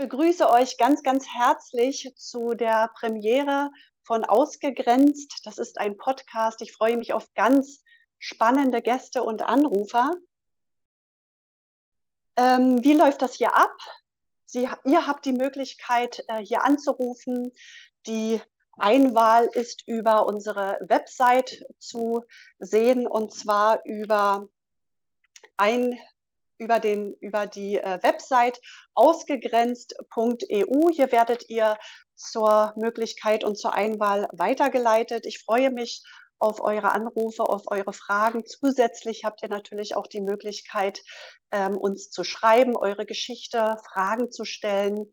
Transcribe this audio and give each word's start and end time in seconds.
begrüße 0.00 0.48
euch 0.48 0.78
ganz, 0.78 1.02
ganz 1.02 1.26
herzlich 1.28 2.10
zu 2.16 2.54
der 2.54 2.90
Premiere 2.94 3.70
von 4.02 4.24
Ausgegrenzt. 4.24 5.42
Das 5.44 5.58
ist 5.58 5.78
ein 5.78 5.98
Podcast. 5.98 6.62
Ich 6.62 6.72
freue 6.72 6.96
mich 6.96 7.12
auf 7.12 7.34
ganz 7.34 7.84
spannende 8.18 8.80
Gäste 8.80 9.22
und 9.22 9.42
Anrufer. 9.42 10.14
Ähm, 12.36 12.82
wie 12.82 12.94
läuft 12.94 13.20
das 13.20 13.34
hier 13.34 13.54
ab? 13.54 13.76
Sie, 14.46 14.70
ihr 14.86 15.06
habt 15.06 15.26
die 15.26 15.34
Möglichkeit, 15.34 16.24
äh, 16.28 16.38
hier 16.38 16.64
anzurufen. 16.64 17.52
Die 18.06 18.40
Einwahl 18.78 19.50
ist 19.52 19.86
über 19.86 20.24
unsere 20.24 20.78
Website 20.80 21.62
zu 21.78 22.24
sehen 22.58 23.06
und 23.06 23.34
zwar 23.34 23.84
über 23.84 24.48
ein 25.58 25.98
über, 26.60 26.78
den, 26.78 27.14
über 27.20 27.46
die 27.46 27.78
äh, 27.78 27.98
Website 28.02 28.60
ausgegrenzt.eu. 28.94 30.90
Hier 30.92 31.10
werdet 31.10 31.48
ihr 31.48 31.76
zur 32.14 32.74
Möglichkeit 32.76 33.42
und 33.44 33.56
zur 33.58 33.74
Einwahl 33.74 34.28
weitergeleitet. 34.32 35.26
Ich 35.26 35.42
freue 35.42 35.70
mich 35.70 36.04
auf 36.38 36.60
eure 36.60 36.92
Anrufe, 36.92 37.42
auf 37.42 37.64
eure 37.66 37.92
Fragen. 37.92 38.44
Zusätzlich 38.46 39.24
habt 39.24 39.42
ihr 39.42 39.48
natürlich 39.48 39.96
auch 39.96 40.06
die 40.06 40.20
Möglichkeit, 40.20 41.02
ähm, 41.50 41.76
uns 41.76 42.10
zu 42.10 42.24
schreiben, 42.24 42.76
eure 42.76 43.06
Geschichte, 43.06 43.76
Fragen 43.90 44.30
zu 44.30 44.44
stellen. 44.44 45.10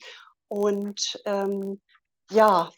Und 0.49 1.21
ähm, 1.25 1.81
ja, 2.29 2.71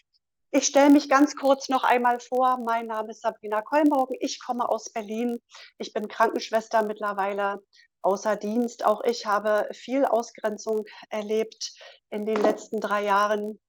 ich 0.52 0.66
stelle 0.66 0.90
mich 0.90 1.10
ganz 1.10 1.36
kurz 1.36 1.70
noch 1.70 1.84
einmal 1.84 2.20
vor. 2.20 2.58
Mein 2.58 2.88
Name 2.88 3.12
ist 3.12 3.22
Sabrina 3.22 3.62
Kollmorgen. 3.62 4.18
Ich 4.20 4.44
komme 4.44 4.68
aus 4.68 4.92
Berlin. 4.92 5.40
Ich 5.78 5.94
bin 5.94 6.08
Krankenschwester 6.08 6.84
mittlerweile 6.84 7.62
außer 8.02 8.36
Dienst. 8.36 8.86
Auch 8.86 9.02
ich 9.04 9.26
habe 9.26 9.68
viel 9.74 10.06
Ausgrenzung 10.06 10.86
erlebt 11.10 11.74
in 12.10 12.26
den 12.26 12.42
letzten 12.42 12.80
drei 12.80 13.04
Jahren 13.04 13.60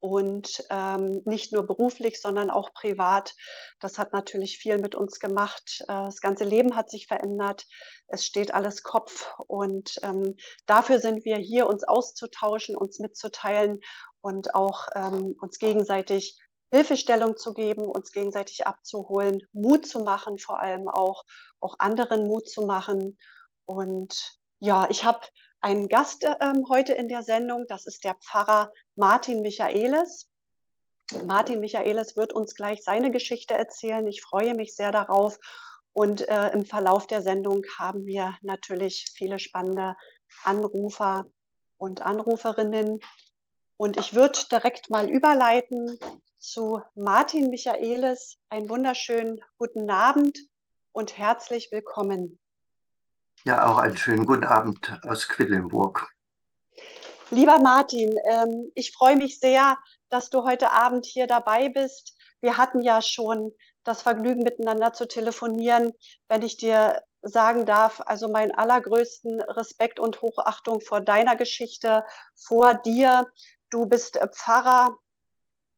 und 0.00 0.64
ähm, 0.70 1.22
nicht 1.24 1.52
nur 1.52 1.64
beruflich, 1.64 2.20
sondern 2.20 2.50
auch 2.50 2.72
privat. 2.74 3.34
Das 3.80 3.98
hat 3.98 4.12
natürlich 4.12 4.58
viel 4.58 4.78
mit 4.78 4.94
uns 4.94 5.20
gemacht. 5.20 5.80
Äh, 5.82 5.86
das 5.86 6.20
ganze 6.20 6.44
Leben 6.44 6.76
hat 6.76 6.90
sich 6.90 7.06
verändert. 7.06 7.66
Es 8.08 8.24
steht 8.24 8.52
alles 8.52 8.82
Kopf 8.82 9.32
und 9.46 9.98
ähm, 10.02 10.36
dafür 10.66 10.98
sind 10.98 11.24
wir 11.24 11.36
hier, 11.36 11.68
uns 11.68 11.84
auszutauschen, 11.84 12.76
uns 12.76 12.98
mitzuteilen 12.98 13.80
und 14.20 14.54
auch 14.54 14.88
ähm, 14.94 15.36
uns 15.40 15.58
gegenseitig 15.58 16.38
Hilfestellung 16.72 17.36
zu 17.36 17.52
geben, 17.52 17.84
uns 17.84 18.12
gegenseitig 18.12 18.66
abzuholen, 18.66 19.42
Mut 19.52 19.86
zu 19.86 20.00
machen, 20.00 20.38
vor 20.38 20.58
allem 20.58 20.88
auch, 20.88 21.24
auch 21.62 21.76
anderen 21.78 22.26
Mut 22.26 22.48
zu 22.48 22.62
machen. 22.62 23.18
Und 23.64 24.38
ja, 24.58 24.88
ich 24.90 25.04
habe 25.04 25.20
einen 25.60 25.88
Gast 25.88 26.24
ähm, 26.40 26.66
heute 26.68 26.92
in 26.92 27.08
der 27.08 27.22
Sendung, 27.22 27.66
das 27.68 27.86
ist 27.86 28.04
der 28.04 28.14
Pfarrer 28.16 28.72
Martin 28.96 29.42
Michaelis. 29.42 30.28
Martin 31.26 31.60
Michaelis 31.60 32.16
wird 32.16 32.32
uns 32.32 32.54
gleich 32.54 32.82
seine 32.82 33.10
Geschichte 33.10 33.54
erzählen. 33.54 34.06
Ich 34.06 34.22
freue 34.22 34.54
mich 34.54 34.74
sehr 34.74 34.92
darauf. 34.92 35.38
Und 35.92 36.26
äh, 36.28 36.48
im 36.50 36.64
Verlauf 36.64 37.06
der 37.06 37.22
Sendung 37.22 37.64
haben 37.78 38.06
wir 38.06 38.36
natürlich 38.40 39.12
viele 39.14 39.38
spannende 39.38 39.94
Anrufer 40.42 41.26
und 41.76 42.02
Anruferinnen. 42.02 43.00
Und 43.76 43.98
ich 43.98 44.14
würde 44.14 44.38
direkt 44.50 44.90
mal 44.90 45.10
überleiten 45.10 45.98
zu 46.38 46.80
Martin 46.94 47.50
Michaelis. 47.50 48.38
Einen 48.48 48.68
wunderschönen 48.68 49.40
guten 49.58 49.90
Abend 49.90 50.38
und 50.92 51.18
herzlich 51.18 51.70
willkommen. 51.72 52.38
Ja, 53.44 53.66
auch 53.66 53.78
einen 53.78 53.96
schönen 53.96 54.26
guten 54.26 54.44
Abend 54.44 55.00
aus 55.06 55.28
Quedlinburg. 55.28 56.08
Lieber 57.30 57.58
Martin, 57.58 58.14
ähm, 58.24 58.70
ich 58.74 58.92
freue 58.92 59.16
mich 59.16 59.40
sehr, 59.40 59.78
dass 60.10 60.30
du 60.30 60.44
heute 60.44 60.70
Abend 60.70 61.06
hier 61.06 61.26
dabei 61.26 61.70
bist. 61.70 62.16
Wir 62.40 62.58
hatten 62.58 62.82
ja 62.82 63.00
schon 63.00 63.52
das 63.84 64.02
Vergnügen, 64.02 64.42
miteinander 64.42 64.92
zu 64.92 65.08
telefonieren. 65.08 65.92
Wenn 66.28 66.42
ich 66.42 66.56
dir 66.56 67.02
sagen 67.22 67.66
darf, 67.66 68.02
also 68.04 68.28
meinen 68.28 68.52
allergrößten 68.52 69.40
Respekt 69.42 69.98
und 69.98 70.20
Hochachtung 70.20 70.80
vor 70.80 71.00
deiner 71.00 71.36
Geschichte, 71.36 72.04
vor 72.34 72.74
dir. 72.74 73.26
Du 73.70 73.86
bist 73.86 74.18
Pfarrer, 74.32 74.98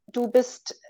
du 0.09 0.29
bist, 0.29 0.81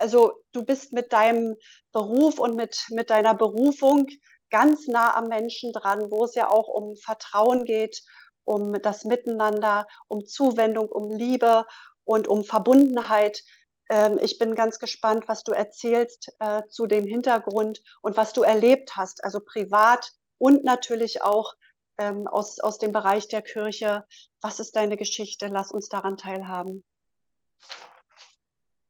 also 0.00 0.32
du 0.52 0.64
bist 0.64 0.92
mit 0.92 1.12
deinem 1.12 1.56
Beruf 1.92 2.38
und 2.38 2.56
mit, 2.56 2.86
mit 2.90 3.10
deiner 3.10 3.34
Berufung 3.34 4.06
ganz 4.50 4.88
nah 4.88 5.14
am 5.14 5.28
Menschen 5.28 5.72
dran, 5.72 6.10
wo 6.10 6.24
es 6.24 6.34
ja 6.34 6.48
auch 6.48 6.68
um 6.68 6.96
Vertrauen 6.96 7.64
geht, 7.64 8.02
um 8.44 8.72
das 8.82 9.04
Miteinander, 9.04 9.86
um 10.08 10.26
Zuwendung, 10.26 10.88
um 10.88 11.10
Liebe 11.10 11.66
und 12.04 12.28
um 12.28 12.44
Verbundenheit. 12.44 13.42
Ähm, 13.90 14.18
ich 14.20 14.38
bin 14.38 14.54
ganz 14.54 14.78
gespannt, 14.78 15.24
was 15.28 15.44
du 15.44 15.52
erzählst 15.52 16.32
äh, 16.40 16.62
zu 16.68 16.86
dem 16.86 17.06
Hintergrund 17.06 17.82
und 18.02 18.16
was 18.16 18.32
du 18.32 18.42
erlebt 18.42 18.96
hast, 18.96 19.22
also 19.22 19.40
privat 19.40 20.12
und 20.38 20.64
natürlich 20.64 21.22
auch 21.22 21.54
ähm, 21.98 22.26
aus, 22.26 22.58
aus 22.60 22.78
dem 22.78 22.92
Bereich 22.92 23.28
der 23.28 23.42
Kirche. 23.42 24.04
Was 24.40 24.58
ist 24.58 24.74
deine 24.74 24.96
Geschichte? 24.96 25.48
Lass 25.48 25.70
uns 25.70 25.88
daran 25.88 26.16
teilhaben. 26.16 26.84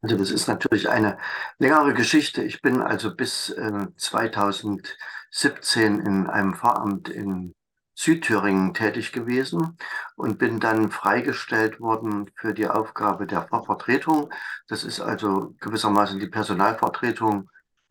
Also 0.02 0.16
das 0.16 0.30
ist 0.30 0.48
natürlich 0.48 0.88
eine 0.88 1.18
längere 1.58 1.92
Geschichte. 1.92 2.42
Ich 2.42 2.62
bin 2.62 2.80
also 2.80 3.14
bis 3.14 3.50
äh, 3.50 3.86
2017 3.96 6.00
in 6.00 6.26
einem 6.26 6.54
Pfarramt 6.54 7.10
in 7.10 7.54
Südthüringen 7.94 8.72
tätig 8.72 9.12
gewesen 9.12 9.76
und 10.16 10.38
bin 10.38 10.58
dann 10.58 10.90
freigestellt 10.90 11.80
worden 11.80 12.30
für 12.34 12.54
die 12.54 12.66
Aufgabe 12.66 13.26
der 13.26 13.42
Pfarrvertretung. 13.42 14.32
Das 14.68 14.84
ist 14.84 15.00
also 15.00 15.54
gewissermaßen 15.60 16.18
die 16.18 16.28
Personalvertretung 16.28 17.50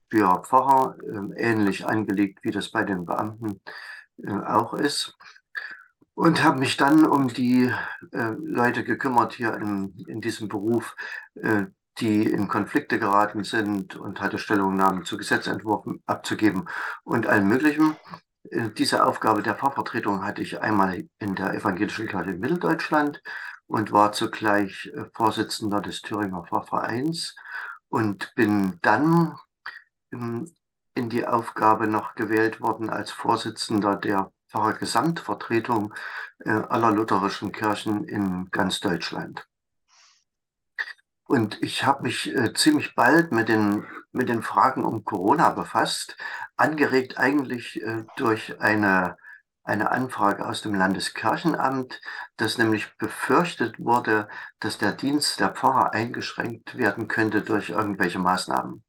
für 0.09 0.41
Pfarrer, 0.43 0.95
äh, 1.03 1.39
ähnlich 1.39 1.85
angelegt, 1.85 2.39
wie 2.41 2.51
das 2.51 2.71
bei 2.71 2.83
den 2.83 3.05
Beamten 3.05 3.61
äh, 4.23 4.31
auch 4.31 4.73
ist 4.73 5.15
und 6.19 6.43
habe 6.43 6.59
mich 6.59 6.75
dann 6.75 7.05
um 7.05 7.29
die 7.29 7.71
äh, 8.11 8.33
Leute 8.39 8.83
gekümmert 8.83 9.33
hier 9.33 9.55
in, 9.55 9.93
in 10.05 10.19
diesem 10.19 10.49
Beruf, 10.49 10.97
äh, 11.35 11.67
die 11.99 12.23
in 12.23 12.47
Konflikte 12.47 12.99
geraten 12.99 13.43
sind 13.43 13.95
und 13.95 14.21
hatte 14.21 14.37
Stellungnahmen 14.37 15.05
zu 15.05 15.17
Gesetzentwürfen 15.17 16.01
abzugeben 16.05 16.69
und 17.03 17.27
allem 17.27 17.47
Möglichen. 17.47 17.95
Äh, 18.49 18.69
diese 18.69 19.05
Aufgabe 19.05 19.43
der 19.43 19.55
Pfarrvertretung 19.55 20.23
hatte 20.23 20.41
ich 20.41 20.61
einmal 20.61 21.07
in 21.19 21.35
der 21.35 21.53
Evangelischen 21.53 22.07
Kirche 22.07 22.31
in 22.31 22.39
Mitteldeutschland 22.39 23.21
und 23.67 23.91
war 23.91 24.11
zugleich 24.13 24.91
äh, 24.95 25.05
Vorsitzender 25.13 25.81
des 25.81 26.01
Thüringer 26.01 26.43
Pfarrvereins 26.43 27.35
und 27.89 28.33
bin 28.35 28.79
dann 28.81 29.37
ähm, 30.11 30.51
in 30.95 31.09
die 31.09 31.25
Aufgabe 31.27 31.87
noch 31.87 32.15
gewählt 32.15 32.61
worden 32.61 32.89
als 32.89 33.11
Vorsitzender 33.11 33.95
der 33.95 34.31
Pfarrergesamtvertretung 34.49 35.93
äh, 36.39 36.49
aller 36.49 36.91
lutherischen 36.91 37.51
Kirchen 37.51 38.03
in 38.05 38.49
ganz 38.51 38.79
Deutschland. 38.79 39.47
Und 41.29 41.61
ich 41.61 41.85
habe 41.85 42.01
mich 42.01 42.35
äh, 42.35 42.53
ziemlich 42.55 42.95
bald 42.95 43.31
mit 43.31 43.49
den, 43.49 43.85
mit 44.11 44.29
den 44.29 44.41
Fragen 44.41 44.83
um 44.83 45.05
Corona 45.05 45.51
befasst, 45.51 46.17
angeregt 46.57 47.19
eigentlich 47.19 47.79
äh, 47.83 48.03
durch 48.17 48.59
eine, 48.59 49.15
eine 49.63 49.91
Anfrage 49.91 50.43
aus 50.47 50.63
dem 50.63 50.73
Landeskirchenamt, 50.73 52.01
dass 52.37 52.57
nämlich 52.57 52.97
befürchtet 52.97 53.77
wurde, 53.77 54.27
dass 54.59 54.79
der 54.79 54.91
Dienst 54.91 55.39
der 55.39 55.49
Pfarrer 55.49 55.93
eingeschränkt 55.93 56.75
werden 56.79 57.07
könnte 57.07 57.43
durch 57.43 57.69
irgendwelche 57.69 58.17
Maßnahmen. 58.17 58.83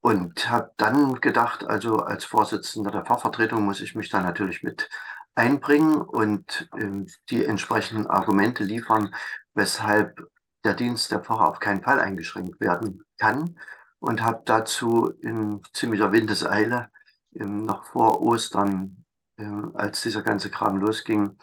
Und 0.00 0.50
habe 0.50 0.72
dann 0.78 1.20
gedacht, 1.20 1.62
also 1.62 1.98
als 1.98 2.24
Vorsitzender 2.24 2.90
der 2.90 3.04
Pfarrvertretung 3.04 3.64
muss 3.64 3.80
ich 3.80 3.94
mich 3.94 4.08
da 4.08 4.20
natürlich 4.20 4.64
mit 4.64 4.90
einbringen 5.36 6.00
und 6.00 6.68
äh, 6.76 7.06
die 7.30 7.44
entsprechenden 7.44 8.08
Argumente 8.08 8.64
liefern, 8.64 9.14
weshalb 9.54 10.26
der 10.64 10.74
Dienst 10.74 11.10
der 11.10 11.20
Pfarrer 11.20 11.48
auf 11.48 11.60
keinen 11.60 11.82
Fall 11.82 12.00
eingeschränkt 12.00 12.60
werden 12.60 13.04
kann 13.18 13.58
und 13.98 14.22
habe 14.22 14.42
dazu 14.44 15.10
in 15.20 15.62
ziemlicher 15.72 16.12
Windeseile 16.12 16.90
ähm, 17.34 17.64
noch 17.64 17.84
vor 17.86 18.20
Ostern, 18.20 19.04
äh, 19.38 19.44
als 19.74 20.02
dieser 20.02 20.22
ganze 20.22 20.50
Kram 20.50 20.78
losging, 20.78 21.38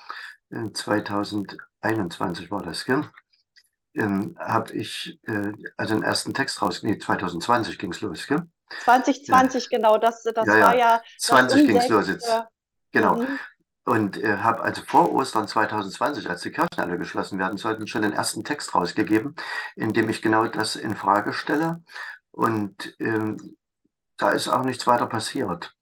äh, 0.51 0.71
2021 0.71 2.51
war 2.51 2.62
das, 2.62 2.86
gell? 2.86 3.10
Ähm, 3.95 4.36
habe 4.39 4.74
ich 4.74 5.19
äh, 5.24 5.51
also 5.75 5.95
den 5.95 6.04
ersten 6.04 6.33
Text 6.33 6.62
raus, 6.62 6.83
nee, 6.83 6.98
2020 6.98 7.80
ging 7.80 7.92
es 7.92 8.01
los, 8.01 8.27
gell? 8.27 8.44
2020, 8.83 9.63
ja. 9.63 9.77
genau, 9.77 9.98
das, 9.98 10.21
das 10.24 10.48
ja, 10.48 10.60
war 10.60 10.75
ja. 10.75 11.01
20 11.18 11.66
ging 11.66 11.77
es 11.77 11.89
los 11.89 12.07
jetzt. 12.07 12.30
Genau. 12.92 13.16
Mhm 13.16 13.39
und 13.86 14.18
äh, 14.18 14.38
habe 14.38 14.64
also 14.64 14.84
vor 14.86 15.12
Ostern 15.12 15.48
2020, 15.48 16.30
als 16.30 16.42
die 16.42 16.52
Kirchen 16.52 16.80
alle 16.80 16.98
geschlossen 16.98 17.40
werden 17.40 17.58
sollten, 17.58 17.88
schon 17.88 18.04
den 18.04 18.14
ersten 18.14 18.44
Text 18.44 18.76
rausgegeben, 18.76 19.36
in 19.76 19.94
dem 19.94 20.10
ich 20.10 20.22
genau 20.22 20.48
das 20.48 20.76
in 20.76 20.96
Frage 20.96 21.34
stelle. 21.34 21.84
Und 22.31 22.96
ähm, 23.00 23.58
da 24.18 24.31
ist 24.31 24.48
auch 24.48 24.64
nichts 24.64 24.86
weiter 24.88 25.08
passiert. 25.08 25.76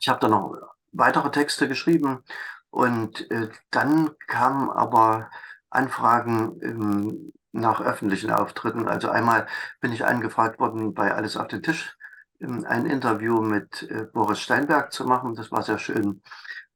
Ich 0.00 0.08
habe 0.08 0.20
dann 0.20 0.32
noch 0.32 0.56
weitere 0.92 1.30
Texte 1.30 1.68
geschrieben 1.68 2.24
Und 2.70 3.30
äh, 3.30 3.50
dann 3.70 4.10
kamen 4.28 4.70
aber 4.70 5.30
Anfragen 5.70 6.60
ähm, 6.62 7.32
nach 7.52 7.80
öffentlichen 7.80 8.30
Auftritten. 8.30 8.88
Also 8.88 9.10
einmal 9.10 9.46
bin 9.80 9.92
ich 9.92 10.04
angefragt 10.06 10.58
worden, 10.60 10.94
bei 10.94 11.14
Alles 11.14 11.36
auf 11.36 11.48
den 11.48 11.62
Tisch 11.62 11.96
ähm, 12.40 12.64
ein 12.66 12.86
Interview 12.86 13.42
mit 13.42 13.82
äh, 13.84 14.04
Boris 14.12 14.40
Steinberg 14.40 14.92
zu 14.92 15.04
machen. 15.06 15.34
Das 15.34 15.52
war 15.52 15.62
sehr 15.62 15.78
schön. 15.78 16.22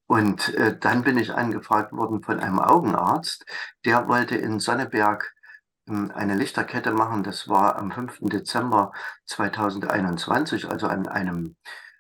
Und 0.07 0.55
äh, 0.55 0.79
dann 0.79 1.03
bin 1.03 1.19
ich 1.19 1.35
angefragt 1.35 1.93
worden 1.93 2.23
von 2.23 2.41
einem 2.41 2.61
Augenarzt, 2.61 3.45
der 3.85 4.09
wollte 4.09 4.37
in 4.37 4.61
Sonneberg 4.61 5.35
ähm, 5.89 6.13
eine 6.15 6.37
Lichterkette 6.37 6.93
machen. 6.93 7.25
Das 7.25 7.49
war 7.49 7.77
am 7.77 7.91
5. 7.91 8.19
Dezember 8.23 8.93
2021, 9.27 10.71
also 10.71 10.87
an 10.87 11.09
einem 11.09 11.57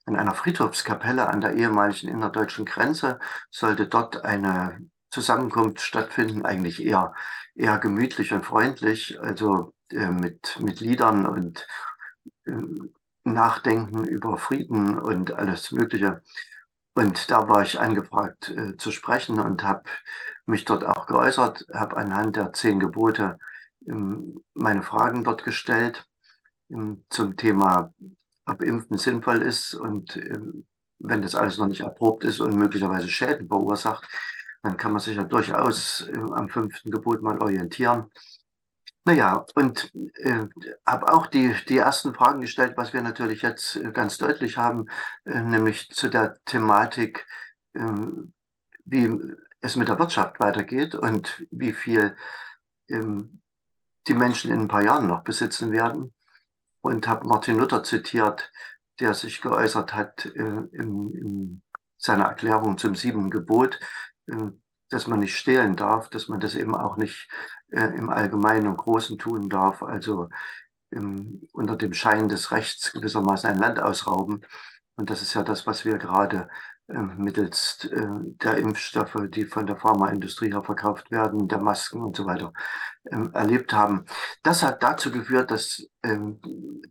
an 0.06 0.17
einer 0.17 0.35
Friedhofskapelle 0.35 1.29
an 1.29 1.41
der 1.41 1.55
ehemaligen 1.55 2.08
innerdeutschen 2.08 2.64
Grenze 2.64 3.19
sollte 3.50 3.88
dort 3.88 4.25
eine 4.25 4.79
Zusammenkunft 5.11 5.81
stattfinden, 5.81 6.44
eigentlich 6.44 6.85
eher, 6.85 7.14
eher 7.55 7.79
gemütlich 7.79 8.32
und 8.32 8.44
freundlich, 8.44 9.20
also 9.20 9.75
äh, 9.91 10.11
mit, 10.11 10.58
mit 10.61 10.81
Liedern 10.81 11.26
und 11.26 11.67
äh, 12.44 12.53
Nachdenken 13.25 14.05
über 14.05 14.38
Frieden 14.38 14.99
und 14.99 15.32
alles 15.32 15.73
Mögliche. 15.73 16.23
Und 16.96 17.31
da 17.31 17.46
war 17.46 17.60
ich 17.60 17.78
angefragt 17.78 18.48
äh, 18.48 18.75
zu 18.78 18.90
sprechen 18.90 19.38
und 19.38 19.62
habe 19.62 19.82
mich 20.46 20.64
dort 20.64 20.82
auch 20.82 21.06
geäußert, 21.06 21.66
habe 21.75 21.94
anhand 21.98 22.37
der 22.37 22.54
zehn 22.54 22.81
Gebote 22.81 23.38
ähm, 23.87 24.40
meine 24.54 24.82
Fragen 24.82 25.22
dort 25.22 25.44
gestellt 25.44 26.06
ähm, 26.70 27.04
zum 27.10 27.37
Thema, 27.37 27.93
ob 28.46 28.62
Impfen 28.62 28.96
sinnvoll 28.96 29.43
ist 29.43 29.75
und 29.75 30.16
ähm, 30.16 30.66
wenn 30.98 31.20
das 31.20 31.34
alles 31.34 31.58
noch 31.58 31.66
nicht 31.66 31.82
erprobt 31.82 32.25
ist 32.25 32.40
und 32.40 32.56
möglicherweise 32.56 33.08
Schäden 33.08 33.46
verursacht, 33.46 34.08
dann 34.62 34.78
kann 34.78 34.93
man 34.93 35.00
sich 35.00 35.19
ja 35.19 35.25
durchaus 35.25 36.08
äh, 36.08 36.16
am 36.16 36.48
fünften 36.48 36.90
Gebot 36.90 37.20
mal 37.20 37.38
orientieren. 37.43 38.10
Naja, 39.06 39.47
und 39.55 39.93
äh, 40.17 40.49
habe 40.85 41.12
auch 41.12 41.29
die, 41.29 41.55
die 41.69 41.79
ersten 41.79 42.12
Fragen 42.12 42.41
gestellt, 42.41 42.76
was 42.76 42.93
wir 42.93 43.03
natürlich 43.03 43.41
jetzt 43.41 43.76
äh, 43.76 43.93
ganz 43.93 44.19
deutlich 44.19 44.56
haben, 44.58 44.87
äh, 45.25 45.43
nämlich 45.43 45.91
zu 45.91 46.08
der 46.08 46.43
Thematik, 46.44 47.25
äh, 47.75 47.85
wie 48.85 49.17
es 49.61 49.76
mit 49.76 49.87
der 49.87 50.00
Wirtschaft 50.00 50.41
weitergeht 50.41 50.97
und 50.97 51.47
wie 51.53 51.73
viel 51.73 52.17
ähm, 52.88 53.43
die 54.08 54.14
Menschen 54.14 54.50
in 54.50 54.62
ein 54.62 54.69
paar 54.69 54.82
Jahren 54.82 55.06
noch 55.06 55.23
besitzen 55.23 55.70
werden. 55.70 56.12
Und 56.81 57.06
habe 57.06 57.29
Martin 57.29 57.58
Luther 57.58 57.85
zitiert, 57.85 58.50
der 58.99 59.14
sich 59.14 59.41
geäußert 59.41 59.94
hat 59.94 60.26
äh, 60.26 60.31
in, 60.73 61.14
in 61.14 61.62
seiner 61.97 62.25
Erklärung 62.25 62.76
zum 62.76 62.97
siebten 62.97 63.31
Gebot, 63.31 63.79
äh, 64.26 64.50
dass 64.90 65.06
man 65.06 65.20
nicht 65.20 65.36
stehlen 65.36 65.76
darf, 65.76 66.08
dass 66.10 66.28
man 66.28 66.40
das 66.40 66.54
eben 66.54 66.74
auch 66.74 66.96
nicht 66.96 67.28
äh, 67.70 67.96
im 67.96 68.10
Allgemeinen 68.10 68.68
und 68.68 68.76
Großen 68.76 69.18
tun 69.18 69.48
darf, 69.48 69.82
also 69.82 70.28
im, 70.90 71.42
unter 71.52 71.76
dem 71.76 71.92
Schein 71.92 72.28
des 72.28 72.50
Rechts 72.52 72.92
gewissermaßen 72.92 73.50
ein 73.50 73.58
Land 73.58 73.80
ausrauben. 73.80 74.44
Und 74.96 75.10
das 75.10 75.22
ist 75.22 75.34
ja 75.34 75.42
das, 75.42 75.66
was 75.66 75.84
wir 75.84 75.98
gerade 75.98 76.48
äh, 76.88 76.98
mittels 76.98 77.84
äh, 77.90 78.06
der 78.42 78.58
Impfstoffe, 78.58 79.16
die 79.28 79.44
von 79.44 79.66
der 79.66 79.76
Pharmaindustrie 79.76 80.52
her 80.52 80.62
verkauft 80.62 81.10
werden, 81.10 81.48
der 81.48 81.58
Masken 81.58 82.00
und 82.00 82.16
so 82.16 82.26
weiter, 82.26 82.52
ähm, 83.10 83.30
erlebt 83.34 83.72
haben. 83.72 84.04
Das 84.44 84.62
hat 84.62 84.82
dazu 84.82 85.10
geführt, 85.10 85.50
dass 85.50 85.88
ähm, 86.04 86.40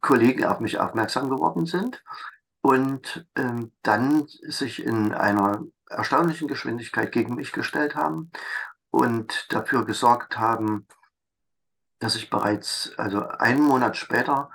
Kollegen 0.02 0.46
auf 0.46 0.60
mich 0.60 0.80
aufmerksam 0.80 1.30
geworden 1.30 1.66
sind 1.66 2.04
und 2.62 3.26
ähm, 3.36 3.72
dann 3.84 4.28
sich 4.28 4.84
in 4.84 5.14
einer 5.14 5.64
erstaunlichen 5.90 6.48
Geschwindigkeit 6.48 7.12
gegen 7.12 7.36
mich 7.36 7.52
gestellt 7.52 7.96
haben 7.96 8.32
und 8.92 9.48
dafür 9.54 9.86
gesorgt 9.86 10.38
haben, 10.38 10.88
dass 12.00 12.16
ich 12.16 12.30
bereits, 12.30 12.94
also 12.98 13.28
einen 13.28 13.62
Monat 13.62 13.98
später, 13.98 14.50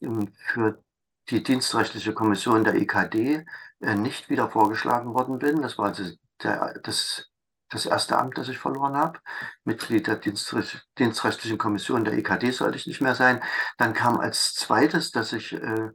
ähm, 0.00 0.32
für 0.46 0.82
die 1.30 1.42
dienstrechtliche 1.42 2.12
Kommission 2.14 2.64
der 2.64 2.74
EKD 2.74 3.44
äh, 3.80 3.94
nicht 3.94 4.28
wieder 4.28 4.50
vorgeschlagen 4.50 5.14
worden 5.14 5.38
bin. 5.38 5.62
Das 5.62 5.78
war 5.78 5.86
also 5.86 6.04
der, 6.42 6.78
das, 6.82 7.30
das 7.70 7.86
erste 7.86 8.18
Amt, 8.18 8.38
das 8.38 8.48
ich 8.48 8.58
verloren 8.58 8.96
habe. 8.96 9.20
Mitglied 9.64 10.06
der 10.06 10.16
Dienstrecht, 10.16 10.86
dienstrechtlichen 10.98 11.58
Kommission 11.58 12.04
der 12.04 12.14
EKD 12.14 12.50
sollte 12.50 12.76
ich 12.76 12.86
nicht 12.86 13.00
mehr 13.00 13.14
sein. 13.14 13.42
Dann 13.78 13.94
kam 13.94 14.18
als 14.18 14.54
zweites, 14.54 15.10
dass 15.10 15.32
ich 15.32 15.52
äh, 15.52 15.90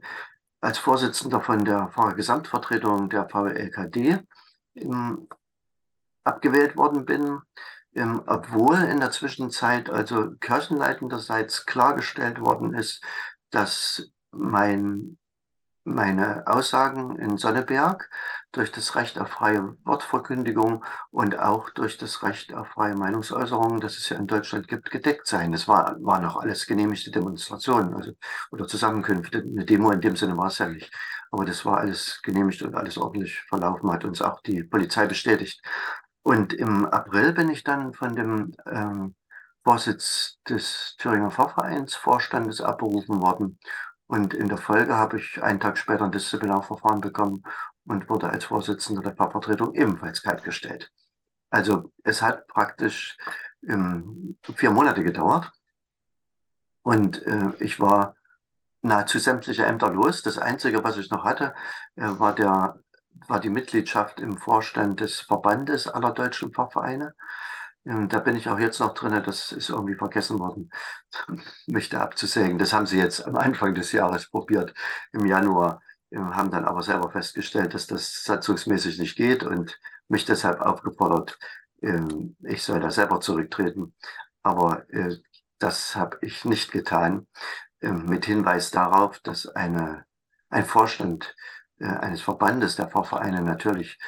als 0.60 0.78
Vorsitzender 0.78 1.40
von 1.40 1.64
der 1.64 1.90
Gesamtvertretung 2.16 3.10
der 3.10 3.28
VLKD 3.28 4.18
ähm, 4.82 5.28
abgewählt 6.24 6.76
worden 6.76 7.04
bin, 7.04 7.40
ähm, 7.94 8.22
obwohl 8.26 8.76
in 8.76 9.00
der 9.00 9.10
Zwischenzeit 9.10 9.90
also 9.90 10.32
kirchenleitenderseits 10.40 11.66
klargestellt 11.66 12.40
worden 12.40 12.74
ist, 12.74 13.02
dass 13.50 14.10
mein, 14.30 15.18
meine 15.84 16.46
Aussagen 16.46 17.16
in 17.18 17.38
Sonneberg 17.38 18.10
durch 18.52 18.70
das 18.72 18.94
Recht 18.94 19.18
auf 19.18 19.28
freie 19.28 19.76
Wortverkündigung 19.84 20.84
und 21.10 21.38
auch 21.38 21.70
durch 21.70 21.98
das 21.98 22.22
Recht 22.22 22.54
auf 22.54 22.68
freie 22.68 22.94
Meinungsäußerung, 22.94 23.80
das 23.80 23.96
es 23.96 24.08
ja 24.08 24.16
in 24.16 24.26
Deutschland 24.26 24.68
gibt, 24.68 24.90
gedeckt 24.90 25.26
seien. 25.26 25.52
Das 25.52 25.66
war, 25.66 25.96
waren 26.00 26.24
auch 26.24 26.36
alles 26.36 26.66
genehmigte 26.66 27.10
Demonstrationen 27.10 27.94
also, 27.94 28.12
oder 28.50 28.66
Zusammenkünfte. 28.66 29.38
Eine 29.38 29.64
Demo 29.64 29.90
in 29.90 30.00
dem 30.00 30.16
Sinne 30.16 30.36
war 30.36 30.46
es 30.46 30.58
ja 30.58 30.68
nicht. 30.68 30.92
Aber 31.30 31.44
das 31.44 31.64
war 31.64 31.78
alles 31.78 32.20
genehmigt 32.22 32.62
und 32.62 32.74
alles 32.74 32.98
ordentlich 32.98 33.40
verlaufen, 33.42 33.92
hat 33.92 34.04
uns 34.04 34.22
auch 34.22 34.40
die 34.40 34.62
Polizei 34.64 35.06
bestätigt. 35.06 35.62
Und 36.22 36.52
im 36.52 36.86
April 36.86 37.32
bin 37.32 37.50
ich 37.50 37.64
dann 37.64 37.94
von 37.94 38.14
dem 38.14 38.52
ähm, 38.66 39.14
Vorsitz 39.64 40.38
des 40.48 40.96
Thüringer 40.98 41.30
Pfarrvereins 41.30 41.94
Vorstandes 41.94 42.60
abberufen 42.60 43.20
worden. 43.20 43.58
Und 44.06 44.32
in 44.32 44.48
der 44.48 44.58
Folge 44.58 44.96
habe 44.96 45.18
ich 45.18 45.42
einen 45.42 45.60
Tag 45.60 45.76
später 45.76 46.04
ein 46.04 46.12
Disziplinarverfahren 46.12 47.00
bekommen 47.00 47.42
und 47.84 48.08
wurde 48.08 48.30
als 48.30 48.44
Vorsitzender 48.46 49.02
der 49.02 49.14
Pfarrvertretung 49.14 49.74
ebenfalls 49.74 50.22
kaltgestellt. 50.22 50.90
Also 51.50 51.92
es 52.04 52.22
hat 52.22 52.46
praktisch 52.46 53.16
ähm, 53.66 54.38
vier 54.54 54.70
Monate 54.70 55.02
gedauert. 55.02 55.52
Und 56.82 57.22
äh, 57.26 57.52
ich 57.60 57.80
war 57.80 58.14
nahezu 58.82 59.18
sämtliche 59.18 59.66
Ämter 59.66 59.90
los. 59.90 60.22
Das 60.22 60.38
Einzige, 60.38 60.84
was 60.84 60.96
ich 60.96 61.10
noch 61.10 61.24
hatte, 61.24 61.54
äh, 61.96 62.02
war, 62.18 62.34
der, 62.34 62.80
war 63.26 63.40
die 63.40 63.50
Mitgliedschaft 63.50 64.20
im 64.20 64.36
Vorstand 64.36 65.00
des 65.00 65.20
Verbandes 65.20 65.88
aller 65.88 66.12
deutschen 66.12 66.52
Pfarrvereine. 66.52 67.14
Ähm, 67.84 68.08
da 68.08 68.20
bin 68.20 68.36
ich 68.36 68.48
auch 68.48 68.58
jetzt 68.58 68.80
noch 68.80 68.94
drin, 68.94 69.22
das 69.24 69.52
ist 69.52 69.70
irgendwie 69.70 69.94
vergessen 69.94 70.38
worden, 70.38 70.70
mich 71.66 71.88
da 71.88 72.02
abzusägen. 72.02 72.58
Das 72.58 72.72
haben 72.72 72.86
sie 72.86 72.98
jetzt 72.98 73.26
am 73.26 73.36
Anfang 73.36 73.74
des 73.74 73.92
Jahres 73.92 74.30
probiert, 74.30 74.74
im 75.12 75.26
Januar, 75.26 75.80
ähm, 76.10 76.36
haben 76.36 76.50
dann 76.50 76.64
aber 76.64 76.82
selber 76.82 77.10
festgestellt, 77.10 77.74
dass 77.74 77.86
das 77.86 78.24
satzungsmäßig 78.24 78.98
nicht 78.98 79.16
geht 79.16 79.42
und 79.42 79.78
mich 80.08 80.24
deshalb 80.24 80.60
aufgefordert, 80.60 81.38
ähm, 81.82 82.36
ich 82.44 82.62
soll 82.62 82.80
da 82.80 82.90
selber 82.90 83.20
zurücktreten. 83.20 83.94
Aber 84.42 84.88
äh, 84.92 85.16
das 85.58 85.96
habe 85.96 86.18
ich 86.22 86.44
nicht 86.44 86.72
getan, 86.72 87.26
mit 87.80 88.24
Hinweis 88.24 88.70
darauf, 88.70 89.18
dass 89.20 89.46
eine, 89.46 90.04
ein 90.50 90.64
Vorstand 90.64 91.34
äh, 91.78 91.86
eines 91.86 92.20
Verbandes 92.20 92.76
der 92.76 92.88
Pfarrvereine 92.88 93.42
natürlich 93.42 93.98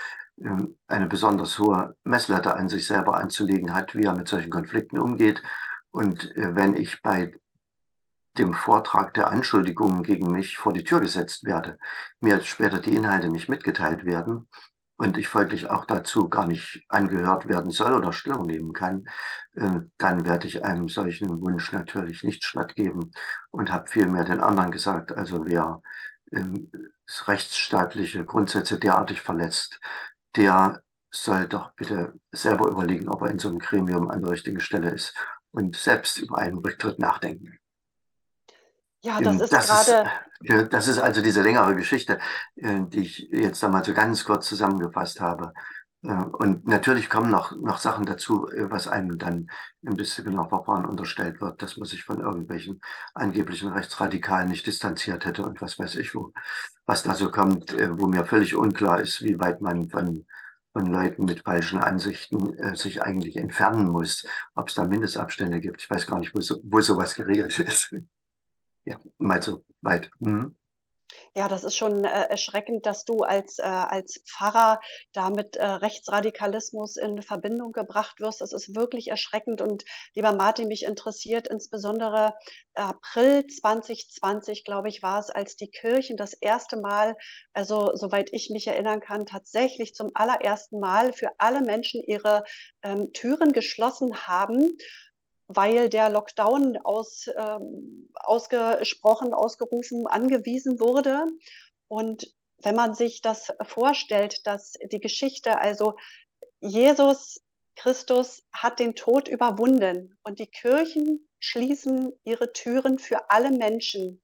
ähm, 0.41 0.77
eine 0.89 1.07
besonders 1.07 1.59
hohe 1.59 1.97
Messlatte 2.05 2.55
an 2.55 2.69
sich 2.69 2.87
selber 2.87 3.17
anzulegen 3.17 3.75
hat, 3.75 3.95
wie 3.95 4.05
er 4.05 4.17
mit 4.17 4.29
solchen 4.29 4.51
Konflikten 4.51 4.99
umgeht. 4.99 5.43
Und 5.91 6.37
äh, 6.37 6.55
wenn 6.55 6.75
ich 6.77 7.03
bei 7.03 7.33
dem 8.39 8.55
Vortrag 8.55 9.15
der 9.15 9.29
Anschuldigungen 9.29 10.03
gegen 10.03 10.31
mich 10.31 10.57
vor 10.57 10.73
die 10.73 10.85
Tür 10.85 11.01
gesetzt 11.01 11.45
werde, 11.45 11.79
mir 12.21 12.41
später 12.43 12.79
die 12.79 12.95
Inhalte 12.95 13.29
nicht 13.29 13.49
mitgeteilt 13.49 14.05
werden, 14.05 14.49
und 15.01 15.17
ich 15.17 15.29
folglich 15.29 15.71
auch 15.71 15.87
dazu 15.87 16.29
gar 16.29 16.47
nicht 16.47 16.85
angehört 16.89 17.49
werden 17.49 17.71
soll 17.71 17.95
oder 17.95 18.13
Stellung 18.13 18.45
nehmen 18.45 18.75
kann, 18.75 19.07
äh, 19.55 19.81
dann 19.97 20.27
werde 20.27 20.47
ich 20.47 20.63
einem 20.63 20.91
solchen 20.91 21.41
Wunsch 21.41 21.73
natürlich 21.73 22.23
nicht 22.23 22.45
stattgeben 22.45 23.11
und 23.51 23.73
habe 23.73 23.89
vielmehr 23.89 24.25
den 24.25 24.41
anderen 24.41 24.71
gesagt, 24.71 25.13
also 25.13 25.47
wer 25.47 25.81
ähm, 26.33 26.71
rechtsstaatliche 27.27 28.27
Grundsätze 28.27 28.79
derartig 28.79 29.23
verletzt, 29.23 29.81
der 30.37 30.83
soll 31.11 31.49
doch 31.49 31.73
bitte 31.77 32.13
selber 32.31 32.69
überlegen, 32.69 33.09
ob 33.09 33.23
er 33.23 33.31
in 33.31 33.39
so 33.39 33.49
einem 33.49 33.59
Gremium 33.59 34.11
an 34.11 34.21
der 34.21 34.33
richtigen 34.33 34.61
Stelle 34.61 34.91
ist 34.91 35.15
und 35.51 35.77
selbst 35.77 36.19
über 36.19 36.37
einen 36.37 36.59
Rücktritt 36.59 36.99
nachdenken. 36.99 37.60
Ja, 39.03 39.21
das 39.21 39.35
ähm, 39.35 39.41
ist 39.41 39.53
das 39.53 39.67
gerade. 39.67 40.11
Ist, 40.43 40.73
das 40.73 40.89
ist 40.89 40.99
also 40.99 41.23
diese 41.23 41.43
längere 41.43 41.75
Geschichte, 41.75 42.19
äh, 42.57 42.81
die 42.87 43.01
ich 43.01 43.29
jetzt 43.31 43.63
einmal 43.65 43.85
so 43.85 43.95
ganz 43.95 44.25
kurz 44.25 44.49
zusammengefasst 44.49 45.21
habe. 45.21 45.53
Äh, 46.03 46.13
und 46.13 46.67
natürlich 46.67 47.09
kommen 47.09 47.31
noch, 47.31 47.57
noch 47.57 47.79
Sachen 47.79 48.07
dazu, 48.07 48.49
äh, 48.49 48.71
was 48.71 48.89
einem 48.89 49.19
dann 49.19 49.51
im 49.83 49.97
Disziplinarverfahren 49.97 50.87
unterstellt 50.87 51.41
wird, 51.41 51.63
dass 51.63 51.77
man 51.77 51.87
sich 51.87 52.05
von 52.05 52.21
irgendwelchen 52.21 52.81
angeblichen 53.15 53.73
Rechtsradikalen 53.73 54.49
nicht 54.49 54.67
distanziert 54.67 55.25
hätte 55.25 55.45
und 55.45 55.61
was 55.61 55.79
weiß 55.79 55.97
ich 55.97 56.15
wo, 56.15 56.33
was 56.87 57.03
da 57.03 57.15
so 57.15 57.31
kommt, 57.31 57.73
wo 57.99 58.07
mir 58.07 58.25
völlig 58.25 58.57
unklar 58.57 59.01
ist, 59.01 59.23
wie 59.23 59.39
weit 59.39 59.61
man 59.61 59.89
von 59.91 60.27
von 60.73 60.87
Leuten 60.87 61.25
mit 61.25 61.43
falschen 61.43 61.81
Ansichten 61.81 62.55
äh, 62.59 62.77
sich 62.77 63.03
eigentlich 63.03 63.37
entfernen 63.37 63.89
muss, 63.89 64.27
ob 64.55 64.69
es 64.69 64.75
da 64.75 64.85
Mindestabstände 64.85 65.61
gibt. 65.61 65.83
Ich 65.83 65.91
weiß 65.91 66.07
gar 66.07 66.21
nicht, 66.21 66.35
wo, 66.35 66.41
so, 66.41 66.61
wo 66.63 66.81
sowas 66.81 67.15
geregelt 67.15 67.59
ist. 67.59 67.95
Ja, 68.85 68.99
mal 69.19 69.43
so 69.43 69.65
weit. 69.83 70.11
Mhm. 70.19 70.57
Ja, 71.35 71.49
das 71.49 71.65
ist 71.65 71.77
schon 71.77 72.05
äh, 72.05 72.09
erschreckend, 72.09 72.87
dass 72.87 73.05
du 73.05 73.23
als, 73.23 73.59
äh, 73.59 73.63
als 73.63 74.23
Pfarrer 74.27 74.81
da 75.13 75.31
mit 75.31 75.57
äh, 75.57 75.65
Rechtsradikalismus 75.65 76.97
in 76.97 77.23
Verbindung 77.23 77.73
gebracht 77.73 78.21
wirst. 78.21 78.41
Das 78.41 78.53
ist 78.53 78.75
wirklich 78.75 79.09
erschreckend. 79.09 79.61
Und 79.61 79.85
lieber 80.15 80.33
Martin, 80.33 80.69
mich 80.69 80.85
interessiert 80.85 81.49
insbesondere 81.49 82.35
April 82.75 83.47
2020, 83.47 84.65
glaube 84.65 84.89
ich, 84.89 85.03
war 85.03 85.21
es, 85.21 85.31
als 85.31 85.57
die 85.57 85.71
Kirchen 85.71 86.17
das 86.17 86.33
erste 86.33 86.77
Mal, 86.77 87.17
also 87.53 87.95
soweit 87.95 88.33
ich 88.33 88.51
mich 88.51 88.67
erinnern 88.67 89.01
kann, 89.01 89.27
tatsächlich 89.27 89.95
zum 89.95 90.11
allerersten 90.15 90.81
Mal 90.81 91.13
für 91.13 91.31
alle 91.39 91.61
Menschen 91.61 92.03
ihre 92.03 92.45
ähm, 92.83 93.13
Türen 93.13 93.53
geschlossen 93.53 94.27
haben 94.27 94.77
weil 95.53 95.89
der 95.89 96.11
Lockdown 96.11 96.79
aus, 96.79 97.29
ähm, 97.37 98.09
ausgesprochen, 98.15 99.35
ausgerufen, 99.35 100.07
angewiesen 100.07 100.79
wurde. 100.79 101.27
Und 101.89 102.33
wenn 102.59 102.77
man 102.77 102.95
sich 102.95 103.21
das 103.21 103.53
vorstellt, 103.63 104.47
dass 104.47 104.75
die 104.93 105.01
Geschichte, 105.01 105.59
also 105.59 105.95
Jesus 106.61 107.43
Christus 107.75 108.45
hat 108.53 108.79
den 108.79 108.95
Tod 108.95 109.27
überwunden 109.27 110.17
und 110.23 110.39
die 110.39 110.47
Kirchen 110.47 111.29
schließen 111.41 112.13
ihre 112.23 112.53
Türen 112.53 112.99
für 112.99 113.31
alle 113.31 113.51
Menschen. 113.51 114.23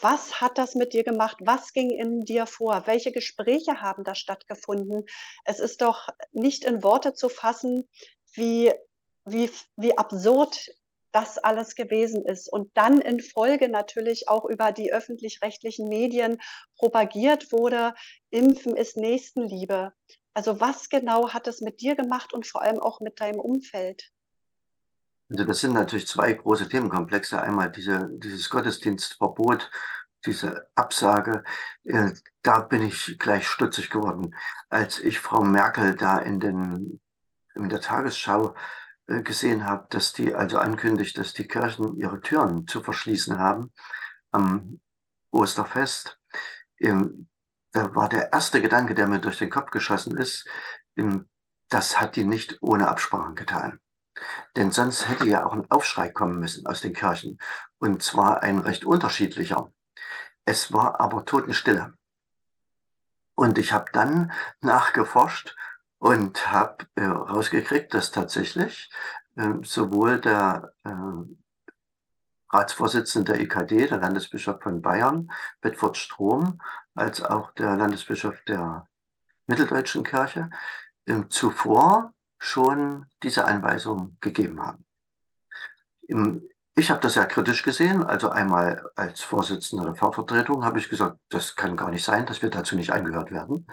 Was 0.00 0.40
hat 0.40 0.58
das 0.58 0.74
mit 0.74 0.92
dir 0.92 1.04
gemacht? 1.04 1.36
Was 1.40 1.72
ging 1.72 1.90
in 1.90 2.24
dir 2.24 2.46
vor? 2.46 2.86
Welche 2.86 3.12
Gespräche 3.12 3.80
haben 3.80 4.02
da 4.02 4.14
stattgefunden? 4.14 5.04
Es 5.44 5.60
ist 5.60 5.82
doch 5.82 6.08
nicht 6.32 6.64
in 6.64 6.82
Worte 6.82 7.14
zu 7.14 7.28
fassen, 7.28 7.88
wie 8.32 8.72
wie, 9.26 9.50
wie 9.76 9.98
absurd 9.98 10.70
das 11.12 11.38
alles 11.38 11.74
gewesen 11.74 12.24
ist 12.24 12.52
und 12.52 12.70
dann 12.76 13.00
in 13.00 13.20
Folge 13.20 13.68
natürlich 13.68 14.28
auch 14.28 14.44
über 14.44 14.72
die 14.72 14.92
öffentlich-rechtlichen 14.92 15.88
Medien 15.88 16.38
propagiert 16.78 17.52
wurde, 17.52 17.94
Impfen 18.30 18.76
ist 18.76 18.96
Nächstenliebe. 18.96 19.92
Also 20.34 20.60
was 20.60 20.90
genau 20.90 21.30
hat 21.30 21.46
es 21.46 21.62
mit 21.62 21.80
dir 21.80 21.96
gemacht 21.96 22.34
und 22.34 22.46
vor 22.46 22.60
allem 22.60 22.78
auch 22.78 23.00
mit 23.00 23.20
deinem 23.20 23.40
Umfeld? 23.40 24.10
Also 25.30 25.44
das 25.44 25.60
sind 25.60 25.72
natürlich 25.72 26.06
zwei 26.06 26.34
große 26.34 26.68
Themenkomplexe. 26.68 27.40
Einmal 27.40 27.72
diese, 27.72 28.10
dieses 28.12 28.50
Gottesdienstverbot, 28.50 29.70
diese 30.26 30.68
Absage. 30.74 31.42
Äh, 31.84 32.10
da 32.42 32.60
bin 32.60 32.82
ich 32.82 33.18
gleich 33.18 33.48
stutzig 33.48 33.88
geworden, 33.88 34.34
als 34.68 34.98
ich 34.98 35.18
Frau 35.18 35.42
Merkel 35.42 35.96
da 35.96 36.18
in, 36.18 36.40
den, 36.40 37.00
in 37.54 37.70
der 37.70 37.80
Tagesschau 37.80 38.54
gesehen 39.06 39.64
habe, 39.64 39.86
dass 39.90 40.12
die 40.12 40.34
also 40.34 40.58
ankündigt, 40.58 41.16
dass 41.18 41.32
die 41.32 41.46
Kirchen 41.46 41.96
ihre 41.96 42.20
Türen 42.20 42.66
zu 42.66 42.82
verschließen 42.82 43.38
haben 43.38 43.72
am 44.32 44.80
Osterfest. 45.30 46.18
Ähm, 46.80 47.28
da 47.72 47.94
war 47.94 48.08
der 48.08 48.32
erste 48.32 48.60
Gedanke, 48.60 48.94
der 48.94 49.06
mir 49.06 49.20
durch 49.20 49.38
den 49.38 49.50
Kopf 49.50 49.70
geschossen 49.70 50.16
ist, 50.16 50.48
ähm, 50.96 51.28
das 51.68 52.00
hat 52.00 52.16
die 52.16 52.24
nicht 52.24 52.58
ohne 52.60 52.88
Absprachen 52.88 53.34
getan. 53.34 53.80
Denn 54.56 54.70
sonst 54.70 55.08
hätte 55.08 55.26
ja 55.26 55.44
auch 55.44 55.52
ein 55.52 55.70
Aufschrei 55.70 56.08
kommen 56.08 56.38
müssen 56.38 56.66
aus 56.66 56.80
den 56.80 56.94
Kirchen. 56.94 57.38
Und 57.78 58.02
zwar 58.02 58.42
ein 58.42 58.58
recht 58.58 58.84
unterschiedlicher. 58.84 59.72
Es 60.44 60.72
war 60.72 61.00
aber 61.00 61.24
Totenstille. 61.24 61.94
Und 63.34 63.58
ich 63.58 63.72
habe 63.72 63.90
dann 63.92 64.32
nachgeforscht 64.60 65.54
und 66.06 66.52
habe 66.52 66.86
äh, 66.94 67.82
dass 67.90 68.12
tatsächlich 68.12 68.90
äh, 69.34 69.54
sowohl 69.64 70.20
der 70.20 70.72
äh, 70.84 70.90
Ratsvorsitzende 72.52 73.32
der 73.32 73.40
EKD, 73.40 73.88
der 73.88 73.98
Landesbischof 73.98 74.62
von 74.62 74.80
Bayern, 74.80 75.28
Bedford 75.60 75.96
Strom, 75.96 76.60
als 76.94 77.22
auch 77.22 77.50
der 77.54 77.74
Landesbischof 77.74 78.40
der 78.46 78.86
Mitteldeutschen 79.48 80.04
Kirche 80.04 80.50
äh, 81.06 81.22
zuvor 81.28 82.12
schon 82.38 83.06
diese 83.24 83.44
Anweisung 83.44 84.16
gegeben 84.20 84.64
haben. 84.64 84.84
Im, 86.02 86.48
ich 86.76 86.88
habe 86.92 87.00
das 87.00 87.16
ja 87.16 87.24
kritisch 87.24 87.64
gesehen. 87.64 88.04
Also 88.04 88.28
einmal 88.28 88.88
als 88.94 89.22
Vorsitzender 89.22 89.86
der 89.86 89.96
Fahrvertretung 89.96 90.64
habe 90.64 90.78
ich 90.78 90.88
gesagt, 90.88 91.18
das 91.30 91.56
kann 91.56 91.76
gar 91.76 91.90
nicht 91.90 92.04
sein, 92.04 92.26
dass 92.26 92.42
wir 92.42 92.50
dazu 92.50 92.76
nicht 92.76 92.92
eingehört 92.92 93.32
werden. 93.32 93.66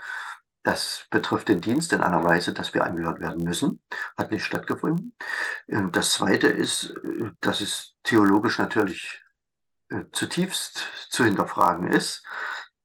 Das 0.64 1.06
betrifft 1.10 1.50
den 1.50 1.60
Dienst 1.60 1.92
in 1.92 2.02
einer 2.02 2.24
Weise, 2.24 2.54
dass 2.54 2.74
wir 2.74 2.86
angehört 2.86 3.20
werden 3.20 3.44
müssen. 3.44 3.82
Hat 4.18 4.32
nicht 4.32 4.46
stattgefunden. 4.46 5.14
Ähm, 5.68 5.92
das 5.92 6.14
Zweite 6.14 6.48
ist, 6.48 6.96
äh, 7.04 7.32
dass 7.42 7.60
es 7.62 7.96
theologisch 8.04 8.58
natürlich 8.60 9.22
äh, 9.90 10.06
zutiefst 10.14 10.88
zu 11.10 11.26
hinterfragen 11.26 11.88
ist. 11.92 12.26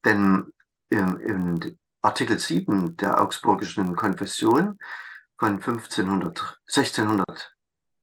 Denn 0.05 0.53
in 0.89 1.77
Artikel 2.01 2.39
7 2.39 2.97
der 2.97 3.21
Augsburgischen 3.21 3.95
Konfession 3.95 4.79
von 5.37 5.61
1500, 5.61 6.57
1600, 6.65 7.55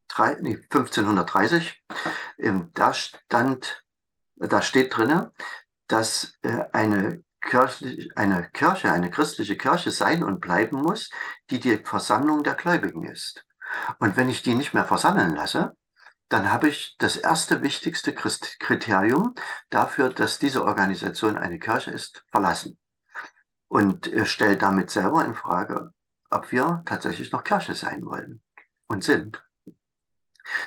1530, 0.08 1.84
da 2.74 2.94
stand, 2.94 3.84
da 4.36 4.62
steht 4.62 4.96
drinne, 4.96 5.32
dass 5.88 6.38
äh, 6.42 6.64
eine 6.72 7.24
kirchlich, 7.46 8.10
eine 8.16 8.50
Kirche, 8.52 8.92
eine 8.92 9.10
christliche 9.10 9.56
Kirche 9.56 9.90
sein 9.90 10.22
und 10.22 10.40
bleiben 10.40 10.82
muss, 10.82 11.10
die 11.50 11.60
die 11.60 11.78
Versammlung 11.78 12.42
der 12.42 12.54
Gläubigen 12.54 13.04
ist. 13.04 13.44
Und 13.98 14.16
wenn 14.16 14.28
ich 14.28 14.42
die 14.42 14.54
nicht 14.54 14.74
mehr 14.74 14.84
versammeln 14.84 15.34
lasse, 15.34 15.74
dann 16.28 16.50
habe 16.50 16.68
ich 16.68 16.96
das 16.98 17.16
erste 17.16 17.62
wichtigste 17.62 18.12
Kriterium 18.12 19.34
dafür, 19.70 20.12
dass 20.12 20.38
diese 20.38 20.64
Organisation 20.64 21.38
eine 21.38 21.58
Kirche 21.58 21.92
ist, 21.92 22.24
verlassen. 22.30 22.78
Und 23.68 24.10
stellt 24.24 24.62
damit 24.62 24.90
selber 24.90 25.24
in 25.24 25.34
Frage, 25.34 25.92
ob 26.30 26.52
wir 26.52 26.82
tatsächlich 26.84 27.32
noch 27.32 27.44
Kirche 27.44 27.74
sein 27.74 28.04
wollen 28.04 28.42
und 28.86 29.04
sind. 29.04 29.42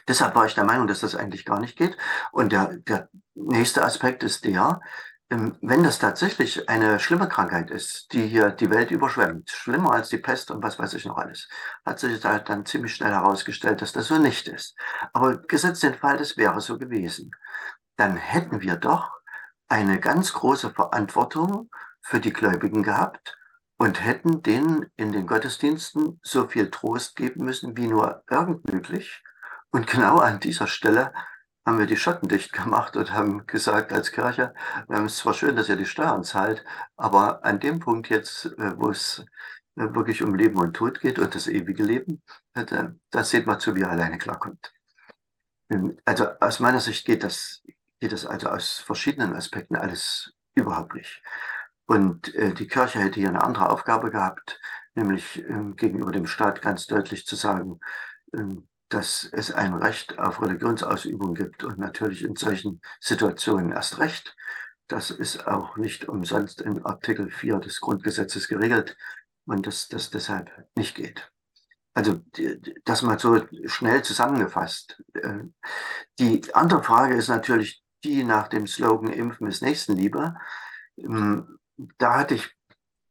Deshalb 0.08 0.36
war 0.36 0.46
ich 0.46 0.56
der 0.56 0.66
Meinung, 0.66 0.88
dass 0.88 1.00
das 1.02 1.16
eigentlich 1.16 1.46
gar 1.46 1.60
nicht 1.60 1.78
geht. 1.78 1.98
Und 2.32 2.52
der, 2.52 2.78
der 2.80 3.10
nächste 3.34 3.84
Aspekt 3.84 4.24
ist 4.24 4.44
der, 4.44 4.82
wenn 5.30 5.84
das 5.84 6.00
tatsächlich 6.00 6.68
eine 6.70 7.00
schlimme 7.00 7.30
Krankheit 7.30 7.70
ist, 7.70 8.12
die 8.14 8.26
hier 8.26 8.50
die 8.50 8.72
Welt 8.72 8.90
überschwemmt, 8.90 9.50
schlimmer 9.52 9.94
als 9.94 10.10
die 10.10 10.18
Pest 10.18 10.50
und 10.50 10.64
was 10.64 10.80
weiß 10.80 10.96
ich 10.96 11.06
noch 11.06 11.18
alles, 11.18 11.48
hat 11.86 12.00
sich 12.00 12.20
da 12.20 12.40
dann 12.40 12.66
ziemlich 12.66 12.96
schnell 12.96 13.12
herausgestellt, 13.12 13.82
dass 13.84 13.94
das 13.94 14.08
so 14.08 14.18
nicht 14.18 14.48
ist. 14.48 14.76
Aber 15.14 15.38
gesetzt 15.38 15.84
den 15.84 15.94
Fall, 15.94 16.18
das 16.18 16.36
wäre 16.36 16.60
so 16.62 16.80
gewesen, 16.80 17.32
dann 17.96 18.18
hätten 18.18 18.62
wir 18.62 18.76
doch 18.76 19.12
eine 19.68 20.00
ganz 20.00 20.34
große 20.34 20.72
Verantwortung 20.72 21.70
für 22.02 22.20
die 22.20 22.34
Gläubigen 22.34 22.82
gehabt 22.82 23.38
und 23.78 24.04
hätten 24.04 24.42
denen 24.42 24.88
in 24.98 25.12
den 25.12 25.28
Gottesdiensten 25.28 26.20
so 26.24 26.48
viel 26.48 26.72
Trost 26.72 27.16
geben 27.16 27.46
müssen, 27.46 27.78
wie 27.78 27.88
nur 27.88 28.24
irgend 28.30 28.72
möglich. 28.72 29.24
Und 29.70 29.86
genau 29.86 30.18
an 30.18 30.40
dieser 30.40 30.66
Stelle 30.66 31.14
haben 31.70 31.78
wir 31.78 31.86
die 31.86 31.98
Schotten 31.98 32.28
dicht 32.28 32.52
gemacht 32.52 32.98
und 32.98 33.14
haben 33.14 33.46
gesagt 33.46 33.94
als 33.94 34.12
Kirche, 34.12 34.56
es 34.88 35.00
ist 35.02 35.18
zwar 35.18 35.36
schön, 35.36 35.56
dass 35.56 35.70
ihr 35.70 35.76
die 35.76 35.86
Steuern 35.86 36.24
zahlt, 36.24 36.66
aber 36.98 37.46
an 37.46 37.60
dem 37.60 37.80
Punkt 37.80 38.10
jetzt, 38.10 38.46
äh, 38.58 38.74
wo 38.76 38.90
es 38.90 39.24
äh, 39.76 39.94
wirklich 39.94 40.24
um 40.24 40.34
Leben 40.34 40.58
und 40.58 40.74
Tod 40.74 41.00
geht 41.00 41.20
und 41.20 41.36
das 41.36 41.46
ewige 41.48 41.84
Leben, 41.84 42.24
äh, 42.56 42.66
das 43.12 43.30
seht 43.30 43.46
mal 43.46 43.60
zu, 43.60 43.76
wie 43.76 43.82
ihr 43.82 43.90
alleine 43.90 44.18
klarkommt. 44.18 44.74
Ähm, 45.70 46.00
also 46.06 46.30
aus 46.40 46.60
meiner 46.60 46.80
Sicht 46.80 47.06
geht 47.06 47.24
das, 47.24 47.62
geht 48.00 48.14
das 48.14 48.26
also 48.26 48.50
aus 48.50 48.80
verschiedenen 48.80 49.36
Aspekten 49.36 49.76
alles 49.76 50.34
überhaupt 50.56 50.96
nicht. 50.96 51.22
Und 51.86 52.34
die 52.36 52.68
Kirche 52.68 53.00
hätte 53.00 53.20
hier 53.20 53.30
eine 53.30 53.44
andere 53.44 53.70
Aufgabe 53.70 54.12
gehabt, 54.12 54.60
nämlich 54.96 55.44
ähm, 55.48 55.76
gegenüber 55.76 56.12
dem 56.12 56.28
Staat 56.28 56.62
ganz 56.62 56.88
deutlich 56.88 57.26
zu 57.26 57.36
sagen, 57.36 57.80
ähm, 58.34 58.69
dass 58.90 59.30
es 59.32 59.52
ein 59.52 59.74
Recht 59.74 60.18
auf 60.20 60.42
Religionsausübung 60.42 61.36
gibt 61.36 61.64
und 61.64 61.78
natürlich 61.78 62.24
in 62.24 62.36
solchen 62.36 62.82
Situationen 63.00 63.72
erst 63.72 64.00
recht. 64.00 64.36
Das 64.88 65.12
ist 65.12 65.48
auch 65.48 65.78
nicht 65.78 66.10
umsonst 66.10 66.62
in 66.62 66.84
Artikel 66.84 67.30
4 67.30 67.60
des 67.60 67.80
Grundgesetzes 67.80 68.48
geregelt 68.48 68.98
und 69.46 69.68
dass 69.68 69.88
das 69.88 70.10
deshalb 70.10 70.52
nicht 70.76 70.96
geht. 70.96 71.32
Also 71.94 72.22
das 72.86 73.02
mal 73.02 73.20
so 73.20 73.46
schnell 73.66 74.04
zusammengefasst. 74.04 75.04
Äh, 75.14 75.44
die 76.18 76.54
andere 76.54 76.84
Frage 76.84 77.16
ist 77.16 77.28
natürlich 77.28 77.84
die 78.04 78.24
nach 78.24 78.48
dem 78.48 78.68
Slogan 78.68 79.12
Impfen 79.12 79.48
ist 79.48 79.62
Nächstenliebe. 79.62 80.36
Ähm, 80.98 81.60
da 81.98 82.20
hatte 82.20 82.36
ich 82.36 82.56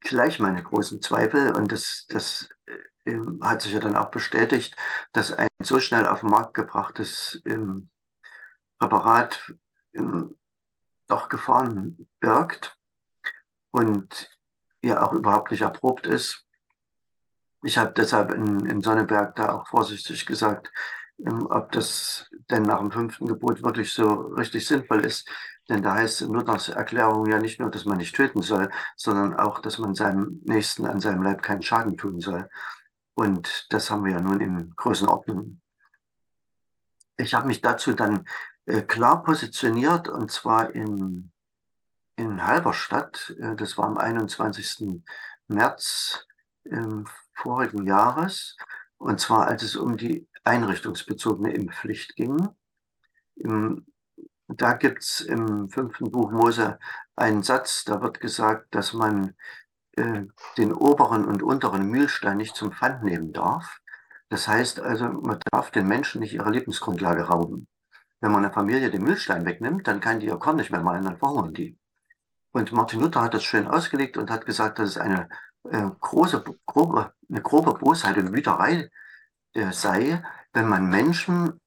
gleich 0.00 0.38
meine 0.38 0.62
großen 0.62 1.02
Zweifel 1.02 1.54
und 1.54 1.72
das, 1.72 2.06
das 2.08 2.48
ähm, 3.08 3.40
hat 3.42 3.62
sich 3.62 3.72
ja 3.72 3.80
dann 3.80 3.96
auch 3.96 4.10
bestätigt, 4.10 4.76
dass 5.12 5.32
ein 5.32 5.48
so 5.62 5.80
schnell 5.80 6.06
auf 6.06 6.20
den 6.20 6.30
Markt 6.30 6.54
gebrachtes 6.54 7.40
ähm, 7.44 7.90
Präparat 8.78 9.54
ähm, 9.94 10.36
doch 11.08 11.28
Gefahren 11.28 12.08
birgt 12.20 12.76
und 13.70 14.30
ja 14.82 15.02
auch 15.02 15.12
überhaupt 15.12 15.50
nicht 15.50 15.62
erprobt 15.62 16.06
ist. 16.06 16.44
ich 17.64 17.78
habe 17.78 17.92
deshalb 17.96 18.32
in, 18.32 18.66
in 18.66 18.82
Sonneberg 18.82 19.34
da 19.36 19.52
auch 19.52 19.66
vorsichtig 19.68 20.26
gesagt, 20.26 20.70
ähm, 21.26 21.46
ob 21.50 21.72
das 21.72 22.30
denn 22.50 22.62
nach 22.62 22.78
dem 22.78 22.92
fünften 22.92 23.26
Gebot 23.26 23.62
wirklich 23.62 23.92
so 23.92 24.08
richtig 24.36 24.66
sinnvoll 24.66 25.04
ist. 25.04 25.28
Denn 25.68 25.82
da 25.82 25.94
heißt 25.96 26.22
in 26.22 26.32
Luthers 26.32 26.68
Erklärung 26.68 27.26
ja 27.26 27.38
nicht 27.38 27.60
nur, 27.60 27.70
dass 27.70 27.84
man 27.84 27.98
nicht 27.98 28.14
töten 28.14 28.42
soll, 28.42 28.70
sondern 28.96 29.34
auch, 29.34 29.58
dass 29.60 29.78
man 29.78 29.94
seinem 29.94 30.40
Nächsten 30.44 30.86
an 30.86 31.00
seinem 31.00 31.22
Leib 31.22 31.42
keinen 31.42 31.62
Schaden 31.62 31.96
tun 31.96 32.20
soll. 32.20 32.48
Und 33.18 33.66
das 33.70 33.90
haben 33.90 34.04
wir 34.04 34.12
ja 34.12 34.20
nun 34.20 34.40
in 34.40 34.72
großen 34.76 35.08
Ordnungen. 35.08 35.60
Ich 37.16 37.34
habe 37.34 37.48
mich 37.48 37.60
dazu 37.60 37.92
dann 37.92 38.28
äh, 38.64 38.82
klar 38.82 39.24
positioniert 39.24 40.08
und 40.08 40.30
zwar 40.30 40.72
in, 40.72 41.32
in 42.14 42.46
Halberstadt. 42.46 43.34
Äh, 43.40 43.56
das 43.56 43.76
war 43.76 43.86
am 43.86 43.98
21. 43.98 45.02
März 45.48 46.28
äh, 46.62 47.02
vorigen 47.34 47.84
Jahres. 47.88 48.56
Und 48.98 49.18
zwar 49.18 49.48
als 49.48 49.64
es 49.64 49.74
um 49.74 49.96
die 49.96 50.28
einrichtungsbezogene 50.44 51.52
Impfpflicht 51.52 52.14
ging. 52.14 52.50
Im, 53.34 53.84
da 54.46 54.74
gibt 54.74 55.02
es 55.02 55.22
im 55.22 55.70
fünften 55.70 56.12
Buch 56.12 56.30
Mose 56.30 56.78
einen 57.16 57.42
Satz, 57.42 57.82
da 57.84 58.00
wird 58.00 58.20
gesagt, 58.20 58.76
dass 58.76 58.92
man 58.92 59.34
äh, 59.98 60.26
den 60.56 60.72
oberen 60.72 61.24
und 61.24 61.42
unteren 61.42 61.86
Mühlstein 61.88 62.36
nicht 62.38 62.56
zum 62.56 62.72
Pfand 62.72 63.02
nehmen 63.02 63.32
darf. 63.32 63.78
Das 64.28 64.48
heißt 64.48 64.80
also, 64.80 65.08
man 65.08 65.40
darf 65.50 65.70
den 65.70 65.86
Menschen 65.86 66.20
nicht 66.20 66.34
ihre 66.34 66.50
Lebensgrundlage 66.50 67.22
rauben. 67.24 67.66
Wenn 68.20 68.32
man 68.32 68.44
einer 68.44 68.52
Familie 68.52 68.90
den 68.90 69.04
Mühlstein 69.04 69.44
wegnimmt, 69.44 69.86
dann 69.86 70.00
kann 70.00 70.20
die 70.20 70.26
ihr 70.26 70.36
Korn 70.36 70.56
nicht 70.56 70.70
mehr 70.70 70.82
malen, 70.82 71.04
dann 71.04 71.18
verhungern 71.18 71.54
die. 71.54 71.78
Und 72.52 72.72
Martin 72.72 73.00
Luther 73.00 73.22
hat 73.22 73.34
das 73.34 73.44
schön 73.44 73.66
ausgelegt 73.66 74.16
und 74.16 74.30
hat 74.30 74.46
gesagt, 74.46 74.78
dass 74.78 74.90
es 74.90 74.98
eine 74.98 75.28
äh, 75.70 75.90
große, 76.00 76.44
grobe, 76.66 77.12
eine 77.28 77.42
grobe 77.42 77.74
Bosheit 77.74 78.16
und 78.16 78.32
Wüterei 78.32 78.90
äh, 79.54 79.72
sei, 79.72 80.22
wenn 80.52 80.68
man 80.68 80.88
Menschen 80.88 81.60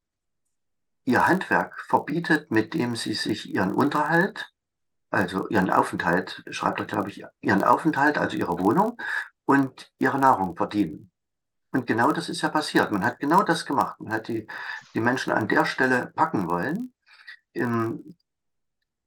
ihr 1.06 1.28
Handwerk 1.28 1.80
verbietet, 1.80 2.52
mit 2.52 2.74
dem 2.74 2.96
sie 2.96 3.14
sich 3.14 3.54
ihren 3.54 3.74
Unterhalt, 3.74 4.52
also 5.12 5.48
ihren 5.50 5.70
Aufenthalt, 5.70 6.44
schreibt 6.50 6.80
er, 6.80 6.86
glaube 6.86 7.10
ich, 7.10 7.24
ihren 7.42 7.64
Aufenthalt, 7.64 8.18
also 8.18 8.38
ihre 8.38 8.58
Wohnung 8.60 8.98
und 9.46 9.92
ihre 10.00 10.18
Nahrung 10.18 10.56
verdienen. 10.56 11.12
Und 11.72 11.86
genau 11.86 12.12
das 12.12 12.30
ist 12.30 12.42
ja 12.42 12.50
passiert. 12.50 12.92
Man 12.92 13.04
hat 13.04 13.20
genau 13.20 13.44
das 13.44 13.66
gemacht. 13.66 14.00
Man 14.00 14.14
hat 14.14 14.28
die, 14.28 14.48
die 14.94 15.00
Menschen 15.00 15.32
an 15.32 15.48
der 15.48 15.66
Stelle 15.66 16.12
packen 16.16 16.50
wollen, 16.50 16.94
in, 17.54 18.16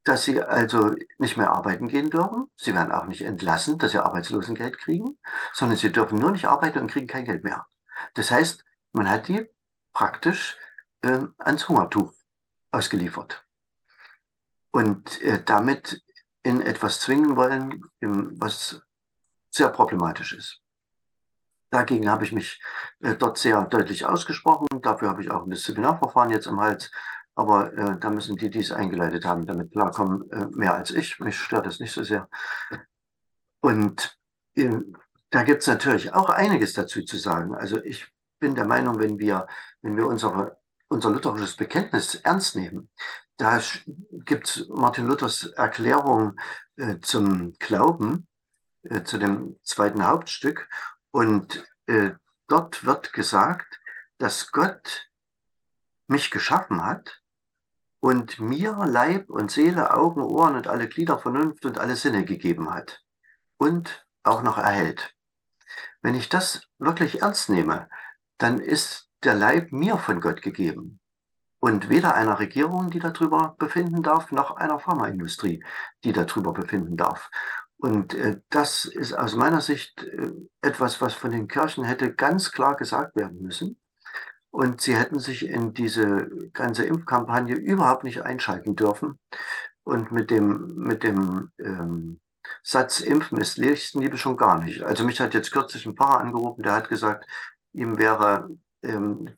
dass 0.04 0.24
sie 0.24 0.42
also 0.42 0.94
nicht 1.18 1.36
mehr 1.36 1.50
arbeiten 1.50 1.88
gehen 1.88 2.10
dürfen. 2.10 2.50
Sie 2.56 2.74
werden 2.74 2.92
auch 2.92 3.06
nicht 3.06 3.22
entlassen, 3.22 3.78
dass 3.78 3.92
sie 3.92 4.02
Arbeitslosengeld 4.02 4.78
kriegen, 4.78 5.18
sondern 5.52 5.78
sie 5.78 5.92
dürfen 5.92 6.18
nur 6.18 6.32
nicht 6.32 6.46
arbeiten 6.46 6.78
und 6.78 6.90
kriegen 6.90 7.06
kein 7.06 7.24
Geld 7.24 7.44
mehr. 7.44 7.66
Das 8.14 8.30
heißt, 8.30 8.64
man 8.92 9.08
hat 9.08 9.28
die 9.28 9.46
praktisch 9.92 10.58
äh, 11.02 11.20
ans 11.38 11.68
Hungertuch 11.68 12.12
ausgeliefert. 12.70 13.43
Und 14.74 15.22
äh, 15.22 15.40
damit 15.44 16.02
in 16.42 16.60
etwas 16.60 16.98
zwingen 16.98 17.36
wollen, 17.36 17.84
was 18.00 18.82
sehr 19.48 19.68
problematisch 19.68 20.32
ist. 20.32 20.62
Dagegen 21.70 22.10
habe 22.10 22.24
ich 22.24 22.32
mich 22.32 22.60
äh, 22.98 23.14
dort 23.14 23.38
sehr 23.38 23.62
deutlich 23.66 24.04
ausgesprochen. 24.04 24.66
Dafür 24.82 25.10
habe 25.10 25.22
ich 25.22 25.30
auch 25.30 25.44
ein 25.44 25.50
Disziplinarverfahren 25.50 26.30
jetzt 26.30 26.48
im 26.48 26.58
Hals. 26.58 26.90
Aber 27.36 27.72
äh, 27.72 28.00
da 28.00 28.10
müssen 28.10 28.34
die, 28.34 28.50
die 28.50 28.58
es 28.58 28.72
eingeleitet 28.72 29.24
haben, 29.24 29.46
damit 29.46 29.70
klarkommen, 29.70 30.28
äh, 30.32 30.46
mehr 30.50 30.74
als 30.74 30.90
ich. 30.90 31.20
Mich 31.20 31.38
stört 31.38 31.66
das 31.66 31.78
nicht 31.78 31.92
so 31.92 32.02
sehr. 32.02 32.28
Und 33.60 34.18
äh, 34.56 34.80
da 35.30 35.44
gibt 35.44 35.60
es 35.60 35.68
natürlich 35.68 36.12
auch 36.12 36.30
einiges 36.30 36.72
dazu 36.72 37.00
zu 37.04 37.16
sagen. 37.16 37.54
Also 37.54 37.80
ich 37.84 38.08
bin 38.40 38.56
der 38.56 38.66
Meinung, 38.66 38.98
wenn 38.98 39.20
wir, 39.20 39.46
wenn 39.82 39.96
wir 39.96 40.08
unsere, 40.08 40.58
unser 40.88 41.10
lutherisches 41.10 41.54
Bekenntnis 41.54 42.16
ernst 42.16 42.56
nehmen, 42.56 42.90
da 43.36 43.60
gibt 44.24 44.66
Martin 44.68 45.06
Luthers 45.06 45.44
Erklärung 45.44 46.38
äh, 46.76 46.98
zum 47.00 47.54
Glauben, 47.58 48.28
äh, 48.82 49.02
zu 49.02 49.18
dem 49.18 49.56
zweiten 49.62 50.06
Hauptstück. 50.06 50.68
Und 51.10 51.64
äh, 51.86 52.12
dort 52.48 52.84
wird 52.84 53.12
gesagt, 53.12 53.80
dass 54.18 54.52
Gott 54.52 55.10
mich 56.06 56.30
geschaffen 56.30 56.84
hat 56.84 57.22
und 58.00 58.38
mir 58.38 58.84
Leib 58.86 59.30
und 59.30 59.50
Seele, 59.50 59.94
Augen, 59.94 60.22
Ohren 60.22 60.56
und 60.56 60.68
alle 60.68 60.88
Glieder, 60.88 61.18
Vernunft 61.18 61.64
und 61.64 61.78
alle 61.78 61.96
Sinne 61.96 62.24
gegeben 62.24 62.72
hat 62.72 63.02
und 63.56 64.06
auch 64.22 64.42
noch 64.42 64.58
erhält. 64.58 65.14
Wenn 66.02 66.14
ich 66.14 66.28
das 66.28 66.68
wirklich 66.78 67.22
ernst 67.22 67.48
nehme, 67.48 67.88
dann 68.38 68.58
ist 68.60 69.08
der 69.22 69.34
Leib 69.34 69.72
mir 69.72 69.98
von 69.98 70.20
Gott 70.20 70.42
gegeben 70.42 71.00
und 71.64 71.88
weder 71.88 72.14
einer 72.14 72.38
Regierung, 72.40 72.90
die 72.90 72.98
darüber 72.98 73.56
befinden 73.58 74.02
darf, 74.02 74.30
noch 74.32 74.58
einer 74.58 74.78
Pharmaindustrie, 74.78 75.64
die 76.04 76.12
darüber 76.12 76.52
befinden 76.52 76.98
darf. 76.98 77.30
Und 77.78 78.12
äh, 78.12 78.42
das 78.50 78.84
ist 78.84 79.14
aus 79.14 79.34
meiner 79.34 79.62
Sicht 79.62 80.02
äh, 80.02 80.30
etwas, 80.60 81.00
was 81.00 81.14
von 81.14 81.30
den 81.30 81.48
Kirchen 81.48 81.84
hätte 81.84 82.12
ganz 82.12 82.52
klar 82.52 82.76
gesagt 82.76 83.16
werden 83.16 83.40
müssen. 83.40 83.80
Und 84.50 84.82
sie 84.82 84.94
hätten 84.94 85.18
sich 85.18 85.48
in 85.48 85.72
diese 85.72 86.28
ganze 86.52 86.84
Impfkampagne 86.84 87.54
überhaupt 87.54 88.04
nicht 88.04 88.20
einschalten 88.20 88.76
dürfen. 88.76 89.18
Und 89.84 90.12
mit 90.12 90.30
dem, 90.30 90.74
mit 90.76 91.02
dem 91.02 91.50
ähm, 91.58 92.20
Satz 92.62 93.00
Impfen 93.00 93.38
ist 93.38 93.56
Nächstenliebe 93.56 94.18
schon 94.18 94.36
gar 94.36 94.62
nicht. 94.62 94.82
Also 94.82 95.02
mich 95.02 95.18
hat 95.18 95.32
jetzt 95.32 95.50
kürzlich 95.50 95.86
ein 95.86 95.96
Pfarrer 95.96 96.20
angerufen, 96.20 96.62
der 96.62 96.74
hat 96.74 96.90
gesagt, 96.90 97.24
ihm 97.72 97.96
wäre 97.96 98.50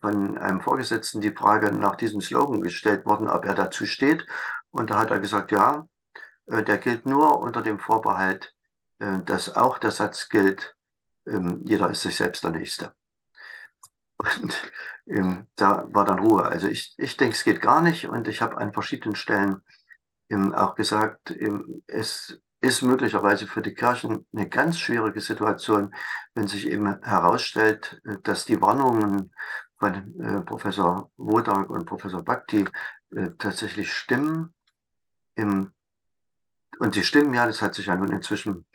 von 0.01 0.39
einem 0.39 0.61
Vorgesetzten 0.61 1.21
die 1.21 1.33
Frage 1.33 1.73
nach 1.73 1.97
diesem 1.97 2.21
Slogan 2.21 2.61
gestellt 2.61 3.07
worden, 3.07 3.29
ob 3.29 3.45
er 3.45 3.55
dazu 3.55 3.87
steht. 3.87 4.27
Und 4.71 4.91
da 4.91 4.99
hat 4.99 5.11
er 5.11 5.21
gesagt, 5.21 5.53
ja, 5.53 5.87
äh, 6.47 6.63
der 6.63 6.79
gilt 6.79 7.07
nur 7.07 7.41
unter 7.41 7.63
dem 7.63 7.79
Vorbehalt, 7.79 8.55
äh, 8.99 9.21
dass 9.25 9.55
auch 9.55 9.79
der 9.79 9.91
Satz 9.91 10.29
gilt, 10.29 10.77
äh, 11.27 11.41
jeder 11.65 11.91
ist 11.91 12.03
sich 12.03 12.17
selbst 12.17 12.45
der 12.45 12.51
Nächste. 12.51 12.95
Und 14.17 14.73
ähm, 15.07 15.47
da 15.57 15.87
war 15.89 16.05
dann 16.05 16.19
Ruhe. 16.19 16.45
Also 16.45 16.69
ich, 16.69 16.95
ich 16.97 17.17
denke, 17.17 17.35
es 17.35 17.45
geht 17.45 17.61
gar 17.61 17.83
nicht. 17.83 18.09
Und 18.09 18.29
ich 18.29 18.43
habe 18.43 18.57
an 18.59 18.73
verschiedenen 18.73 19.15
Stellen 19.15 19.63
ähm, 20.29 20.55
auch 20.55 20.75
gesagt, 20.75 21.31
ähm, 21.31 21.83
es 21.87 22.41
ist 22.61 22.83
möglicherweise 22.83 23.47
für 23.47 23.63
die 23.63 23.75
Kirchen 23.75 24.27
eine 24.35 24.49
ganz 24.49 24.79
schwierige 24.79 25.21
Situation, 25.21 25.95
wenn 26.35 26.49
sich 26.49 26.67
eben 26.67 27.03
herausstellt, 27.03 28.01
äh, 28.05 28.17
dass 28.23 28.45
die 28.45 28.61
Warnungen 28.61 29.33
von 29.79 30.21
äh, 30.21 30.41
Professor 30.43 31.11
Wodak 31.17 31.71
und 31.71 31.87
Professor 31.87 32.23
Bhakti 32.23 32.65
äh, 33.15 33.31
tatsächlich 33.39 33.93
stimmen. 33.93 34.55
Im, 35.35 35.73
und 36.79 36.95
sie 36.95 37.05
stimmen 37.05 37.35
ja, 37.35 37.47
das 37.47 37.61
hat 37.63 37.75
sich 37.75 37.87
ja 37.87 37.97
nun 37.97 38.11
inzwischen 38.11 38.67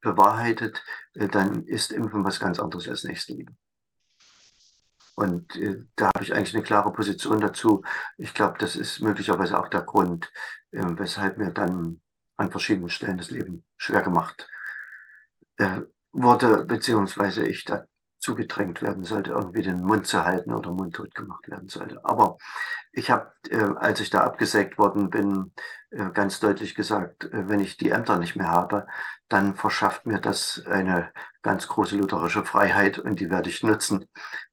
bewahrheitet, 0.00 0.82
äh, 1.14 1.28
dann 1.28 1.64
ist 1.64 1.92
Impfen 1.92 2.24
was 2.24 2.40
ganz 2.40 2.58
anderes 2.58 2.88
als 2.88 3.04
Nächstenliebe. 3.04 3.52
Und 5.14 5.56
äh, 5.56 5.84
da 5.96 6.06
habe 6.14 6.24
ich 6.24 6.34
eigentlich 6.34 6.54
eine 6.54 6.62
klare 6.62 6.92
Position 6.92 7.40
dazu. 7.40 7.82
Ich 8.16 8.32
glaube, 8.32 8.58
das 8.58 8.76
ist 8.76 9.00
möglicherweise 9.00 9.58
auch 9.58 9.68
der 9.68 9.82
Grund, 9.82 10.30
äh, 10.70 10.82
weshalb 10.82 11.36
mir 11.36 11.50
dann 11.50 12.00
an 12.40 12.50
verschiedenen 12.50 12.88
Stellen 12.88 13.18
das 13.18 13.30
Leben 13.30 13.64
schwer 13.76 14.02
gemacht 14.02 14.48
äh, 15.58 15.80
wurde, 16.12 16.64
beziehungsweise 16.64 17.46
ich 17.46 17.64
dazu 17.64 18.34
gedrängt 18.34 18.82
werden 18.82 19.04
sollte, 19.04 19.30
irgendwie 19.30 19.62
den 19.62 19.82
Mund 19.82 20.06
zu 20.06 20.24
halten 20.24 20.52
oder 20.52 20.72
mundtot 20.72 21.14
gemacht 21.14 21.48
werden 21.48 21.68
sollte. 21.68 22.04
Aber 22.04 22.36
ich 22.92 23.10
habe, 23.10 23.32
äh, 23.48 23.68
als 23.76 24.00
ich 24.00 24.10
da 24.10 24.20
abgesägt 24.20 24.78
worden 24.78 25.10
bin, 25.10 25.52
äh, 25.90 26.10
ganz 26.10 26.40
deutlich 26.40 26.74
gesagt, 26.74 27.24
äh, 27.24 27.48
wenn 27.48 27.60
ich 27.60 27.76
die 27.76 27.90
Ämter 27.90 28.18
nicht 28.18 28.36
mehr 28.36 28.48
habe, 28.48 28.86
dann 29.28 29.54
verschafft 29.54 30.06
mir 30.06 30.18
das 30.18 30.62
eine 30.66 31.12
ganz 31.42 31.68
große 31.68 31.96
lutherische 31.96 32.44
Freiheit 32.44 32.98
und 32.98 33.20
die 33.20 33.30
werde 33.30 33.48
ich 33.48 33.62
nutzen 33.62 34.08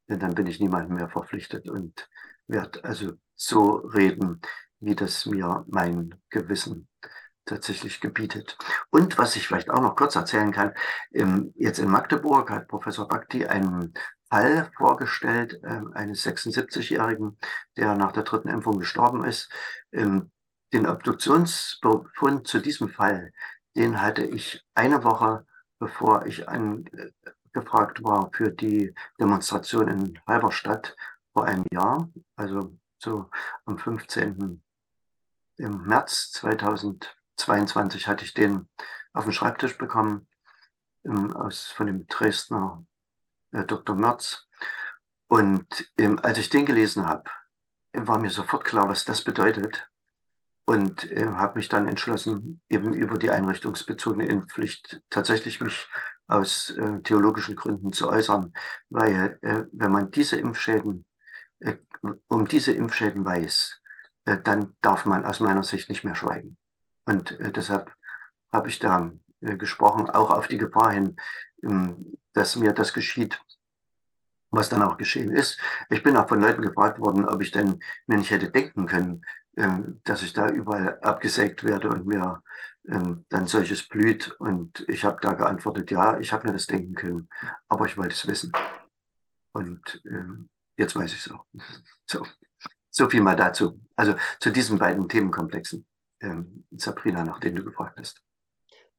denn 0.09 0.19
dann 0.19 0.35
bin 0.35 0.47
ich 0.47 0.59
niemandem 0.59 0.95
mehr 0.95 1.09
verpflichtet 1.09 1.69
und 1.69 2.09
werde 2.47 2.83
also 2.83 3.13
so 3.35 3.75
reden, 3.75 4.41
wie 4.79 4.95
das 4.95 5.25
mir 5.25 5.65
mein 5.67 6.15
Gewissen 6.29 6.87
tatsächlich 7.47 7.99
gebietet. 7.99 8.57
Und 8.89 9.17
was 9.17 9.35
ich 9.35 9.47
vielleicht 9.47 9.69
auch 9.69 9.81
noch 9.81 9.95
kurz 9.95 10.15
erzählen 10.15 10.51
kann, 10.51 10.73
jetzt 11.55 11.79
in 11.79 11.89
Magdeburg 11.89 12.49
hat 12.51 12.67
Professor 12.67 13.07
Bhakti 13.07 13.45
einen 13.45 13.93
Fall 14.29 14.69
vorgestellt 14.75 15.59
äh, 15.63 15.81
eines 15.93 16.25
76-Jährigen, 16.25 17.37
der 17.77 17.95
nach 17.95 18.11
der 18.11 18.23
dritten 18.23 18.49
Impfung 18.49 18.77
gestorben 18.77 19.23
ist. 19.23 19.49
den 19.93 20.85
Obduktionsbefund 20.85 22.45
zu 22.45 22.59
diesem 22.59 22.89
Fall, 22.89 23.31
den 23.77 24.01
hatte 24.01 24.23
ich 24.23 24.65
eine 24.75 25.05
Woche 25.05 25.45
bevor 25.79 26.25
ich 26.25 26.47
an, 26.49 26.85
gefragt 27.53 28.03
war 28.03 28.29
für 28.33 28.51
die 28.51 28.93
Demonstration 29.19 29.87
in 29.87 30.19
Halberstadt 30.27 30.95
vor 31.33 31.45
einem 31.45 31.65
Jahr, 31.71 32.09
also 32.35 32.77
so 32.99 33.29
am 33.65 33.77
15. 33.77 34.61
im 35.57 35.83
März 35.83 36.31
2022 37.37 38.07
hatte 38.07 38.25
ich 38.25 38.33
den 38.33 38.67
auf 39.13 39.23
den 39.23 39.33
Schreibtisch 39.33 39.77
bekommen 39.77 40.27
aus, 41.33 41.67
von 41.67 41.87
dem 41.87 42.07
Dresdner 42.07 42.85
äh, 43.51 43.63
Dr. 43.63 43.95
Merz. 43.95 44.47
Und 45.27 45.91
ähm, 45.97 46.19
als 46.21 46.37
ich 46.37 46.49
den 46.49 46.65
gelesen 46.65 47.07
habe, 47.07 47.29
war 47.93 48.19
mir 48.19 48.29
sofort 48.29 48.65
klar, 48.65 48.89
was 48.89 49.05
das 49.05 49.23
bedeutet. 49.23 49.89
Und 50.65 51.09
äh, 51.11 51.25
habe 51.25 51.59
mich 51.59 51.69
dann 51.69 51.87
entschlossen, 51.87 52.61
eben 52.69 52.93
über 52.93 53.17
die 53.17 53.31
einrichtungsbezogene 53.31 54.27
Impfpflicht 54.27 55.01
tatsächlich 55.09 55.61
mich 55.61 55.87
aus 56.27 56.71
äh, 56.71 57.01
theologischen 57.03 57.55
Gründen 57.55 57.93
zu 57.93 58.09
äußern, 58.09 58.53
weil 58.89 59.39
äh, 59.41 59.63
wenn 59.71 59.91
man 59.91 60.11
diese 60.11 60.35
Impfschäden, 60.35 61.05
äh, 61.59 61.77
um 62.27 62.47
diese 62.47 62.73
Impfschäden 62.73 63.23
weiß, 63.23 63.81
äh, 64.25 64.37
dann 64.43 64.75
darf 64.81 65.05
man 65.05 65.25
aus 65.25 65.39
meiner 65.39 65.63
Sicht 65.63 65.87
nicht 65.89 66.03
mehr 66.03 66.15
schweigen. 66.15 66.57
Und 67.07 67.39
äh, 67.39 67.51
deshalb 67.51 67.91
habe 68.51 68.67
ich 68.67 68.79
da 68.79 69.11
äh, 69.41 69.55
gesprochen, 69.55 70.09
auch 70.09 70.29
auf 70.29 70.47
die 70.47 70.57
Gefahr 70.57 70.91
hin, 70.91 71.15
ähm, 71.63 72.17
dass 72.33 72.57
mir 72.57 72.73
das 72.73 72.93
geschieht, 72.93 73.41
was 74.51 74.69
dann 74.69 74.83
auch 74.83 74.97
geschehen 74.97 75.31
ist. 75.31 75.59
Ich 75.89 76.03
bin 76.03 76.17
auch 76.17 76.27
von 76.27 76.41
Leuten 76.41 76.61
gefragt 76.61 76.99
worden, 76.99 77.25
ob 77.25 77.41
ich 77.41 77.51
denn 77.51 77.79
mir 78.07 78.17
nicht 78.17 78.31
hätte 78.31 78.51
denken 78.51 78.85
können, 78.87 79.25
ähm, 79.55 80.01
dass 80.03 80.21
ich 80.21 80.33
da 80.33 80.49
überall 80.49 80.99
abgesägt 80.99 81.63
werde 81.63 81.89
und 81.89 82.05
mir 82.05 82.43
ähm, 82.87 83.25
dann 83.29 83.47
solches 83.47 83.87
blüht. 83.87 84.31
Und 84.39 84.85
ich 84.89 85.05
habe 85.05 85.19
da 85.21 85.33
geantwortet, 85.33 85.89
ja, 85.91 86.19
ich 86.19 86.33
habe 86.33 86.47
mir 86.47 86.53
das 86.53 86.67
denken 86.67 86.93
können, 86.93 87.29
aber 87.69 87.85
ich 87.85 87.97
wollte 87.97 88.13
es 88.13 88.27
wissen. 88.27 88.51
Und 89.53 90.01
ähm, 90.05 90.49
jetzt 90.77 90.95
weiß 90.95 91.13
ich 91.13 91.25
es 91.25 91.31
auch. 91.31 91.45
So, 92.09 92.25
so 92.89 93.09
viel 93.09 93.21
mal 93.21 93.35
dazu. 93.35 93.81
Also 93.95 94.15
zu 94.39 94.49
diesen 94.49 94.77
beiden 94.77 95.09
Themenkomplexen, 95.09 95.85
ähm, 96.21 96.65
Sabrina, 96.71 97.23
nach 97.23 97.39
denen 97.39 97.57
du 97.57 97.63
gefragt 97.63 97.99
hast. 97.99 98.21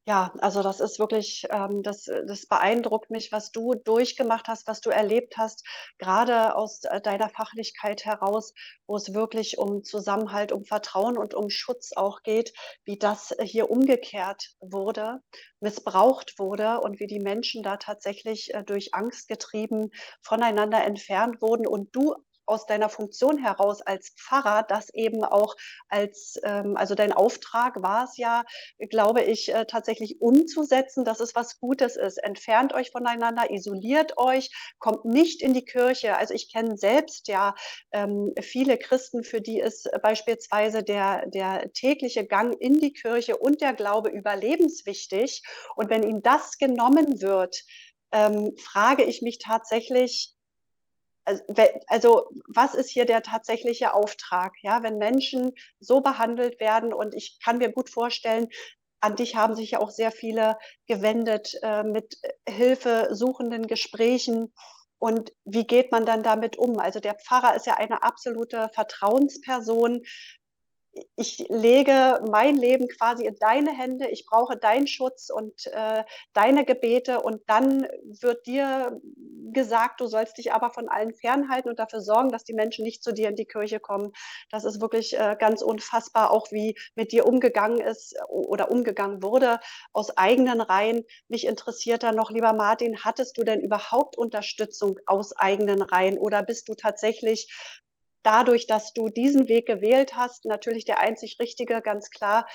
Ja, 0.09 0.33
also 0.39 0.63
das 0.63 0.81
ist 0.81 0.99
wirklich, 0.99 1.45
ähm, 1.51 1.83
das, 1.83 2.05
das 2.05 2.47
beeindruckt 2.47 3.11
mich, 3.11 3.31
was 3.31 3.53
du 3.53 3.75
durchgemacht 3.75 4.49
hast, 4.49 4.67
was 4.67 4.81
du 4.81 4.89
erlebt 4.89 5.37
hast, 5.37 5.67
gerade 5.99 6.57
aus 6.57 6.85
äh, 6.85 7.03
deiner 7.03 7.29
Fachlichkeit 7.29 8.07
heraus, 8.07 8.55
wo 8.87 8.97
es 8.97 9.13
wirklich 9.13 9.59
um 9.59 9.85
Zusammenhalt, 9.85 10.51
um 10.51 10.65
Vertrauen 10.65 11.19
und 11.19 11.35
um 11.35 11.51
Schutz 11.51 11.93
auch 11.95 12.23
geht, 12.23 12.55
wie 12.87 12.97
das 12.97 13.37
hier 13.43 13.71
umgekehrt 13.71 14.55
wurde, 14.61 15.21
missbraucht 15.61 16.39
wurde 16.39 16.81
und 16.81 17.01
wie 17.01 17.07
die 17.07 17.21
Menschen 17.21 17.63
da 17.63 17.77
tatsächlich 17.77 18.55
äh, 18.55 18.65
durch 18.65 18.95
Angst 18.95 19.29
getrieben 19.29 19.91
voneinander 20.23 20.83
entfernt 20.85 21.43
wurden 21.43 21.67
und 21.67 21.95
du 21.95 22.15
aus 22.49 22.67
deiner 22.67 22.89
Funktion 22.89 23.39
heraus 23.39 23.83
als 23.83 24.11
Pfarrer 24.17 24.63
das 24.63 24.89
eben 24.95 25.25
auch 25.25 25.57
als, 25.89 26.39
ähm, 26.43 26.77
also 26.77 26.95
dein 26.95 27.13
Auftrag 27.13 27.83
war 27.83 28.05
es 28.05 28.17
ja, 28.17 28.45
glaube 28.91 29.23
ich, 29.23 29.53
äh, 29.53 29.67
tatsächlich 29.67 30.21
umzusetzen, 30.21 31.05
dass 31.05 31.21
es 31.21 31.35
was 31.35 31.61
Gutes 31.61 31.97
ist. 31.97 32.19
Entfernt 32.19 32.73
euch 32.73 32.91
voneinander, 32.91 33.51
isoliert 33.51 34.17
euch, 34.17 34.51
kommt 34.79 35.05
nicht 35.05 35.43
in 35.43 35.53
die 35.53 35.65
Kirche. 35.65 36.17
Also 36.17 36.35
ich 36.35 36.53
kenne 36.53 36.77
selbst 36.77 37.29
ja 37.29 37.55
ähm, 37.93 38.33
viele 38.41 38.79
Christen, 38.79 39.25
für 39.25 39.41
die 39.41 39.61
ist 39.61 39.91
beispielsweise 40.03 40.83
der, 40.83 41.27
der 41.27 41.73
tägliche 41.73 42.27
Gang 42.27 42.55
in 42.59 42.81
die 42.81 42.93
Kirche 42.93 43.37
und 43.37 43.61
der 43.61 43.75
Glaube 43.75 44.09
überlebenswichtig. 44.11 45.43
Und 45.77 45.91
wenn 45.91 46.03
ihnen 46.03 46.23
das 46.23 46.59
genommen 46.59 47.21
wird, 47.21 47.65
ähm, 48.13 48.57
frage 48.57 49.05
ich 49.05 49.23
mich 49.23 49.39
tatsächlich, 49.39 50.35
also, 51.29 51.45
also 51.87 52.29
was 52.47 52.75
ist 52.75 52.91
hier 52.91 53.05
der 53.05 53.23
tatsächliche 53.23 53.93
Auftrag? 53.95 54.55
Ja, 54.63 54.83
wenn 54.83 54.99
Menschen 54.99 55.53
so 55.81 56.01
behandelt 56.01 56.61
werden 56.61 56.93
und 56.93 57.15
ich 57.15 57.39
kann 57.45 57.59
mir 57.59 57.71
gut 57.71 57.91
vorstellen, 57.91 58.49
an 59.01 59.17
dich 59.17 59.37
haben 59.37 59.55
sich 59.55 59.73
ja 59.73 59.81
auch 59.81 59.91
sehr 59.91 60.11
viele 60.11 60.59
gewendet 60.87 61.55
äh, 61.63 61.85
mit 61.85 62.17
hilfesuchenden 62.49 63.67
Gesprächen. 63.67 64.53
Und 64.99 65.33
wie 65.45 65.65
geht 65.65 65.93
man 65.93 66.05
dann 66.05 66.25
damit 66.25 66.57
um? 66.57 66.81
Also 66.81 66.99
der 66.99 67.15
Pfarrer 67.15 67.55
ist 67.55 67.67
ja 67.67 67.75
eine 67.75 68.03
absolute 68.03 68.69
Vertrauensperson 68.75 70.03
ich 71.17 71.47
lege 71.49 72.23
mein 72.31 72.57
Leben 72.57 72.89
quasi 72.89 73.25
in 73.25 73.37
deine 73.39 73.71
Hände, 73.71 74.09
ich 74.09 74.27
brauche 74.27 74.57
deinen 74.57 74.87
Schutz 74.87 75.31
und 75.31 75.67
äh, 75.67 76.05
deine 76.33 76.65
Gebete 76.65 77.21
und 77.21 77.43
dann 77.47 77.87
wird 78.21 78.47
dir 78.47 79.01
gesagt, 79.53 80.01
du 80.01 80.07
sollst 80.07 80.39
dich 80.39 80.53
aber 80.53 80.71
von 80.71 80.89
allen 80.89 81.15
fernhalten 81.15 81.71
und 81.71 81.79
dafür 81.79 82.01
sorgen, 82.01 82.31
dass 82.31 82.45
die 82.45 82.55
Menschen 82.55 82.85
nicht 82.85 83.03
zu 83.03 83.13
dir 83.13 83.29
in 83.29 83.37
die 83.37 83.47
Kirche 83.47 83.81
kommen. 83.81 84.13
Das 84.51 84.65
ist 84.65 84.81
wirklich 84.81 85.19
äh, 85.19 85.37
ganz 85.39 85.63
unfassbar, 85.63 86.31
auch 86.31 86.51
wie 86.51 86.77
mit 86.95 87.13
dir 87.13 87.27
umgegangen 87.27 87.81
ist 87.81 88.15
oder 88.29 88.71
umgegangen 88.71 89.23
wurde 89.23 89.61
aus 89.93 90.17
eigenen 90.17 90.61
Reihen. 90.61 91.05
Mich 91.29 91.47
interessiert 91.47 92.03
da 92.03 92.13
noch, 92.13 92.31
lieber 92.31 92.53
Martin, 92.53 93.05
hattest 93.05 93.39
du 93.39 93.45
denn 93.45 93.61
überhaupt 93.61 94.17
Unterstützung 94.19 94.99
aus 95.07 95.37
eigenen 95.37 95.83
Reihen 95.83 96.19
oder 96.19 96.43
bist 96.43 96.69
du 96.69 96.75
tatsächlich 96.75 97.53
dadurch, 98.23 98.67
dass 98.67 98.93
du 98.93 99.09
diesen 99.09 99.49
Weg 99.49 99.67
gewählt 99.67 100.17
hast, 100.17 100.45
natürlich 100.45 100.85
der 100.85 101.01
einzig 101.01 101.39
richtige, 101.41 101.81
ganz 101.83 102.11
klar, 102.11 102.47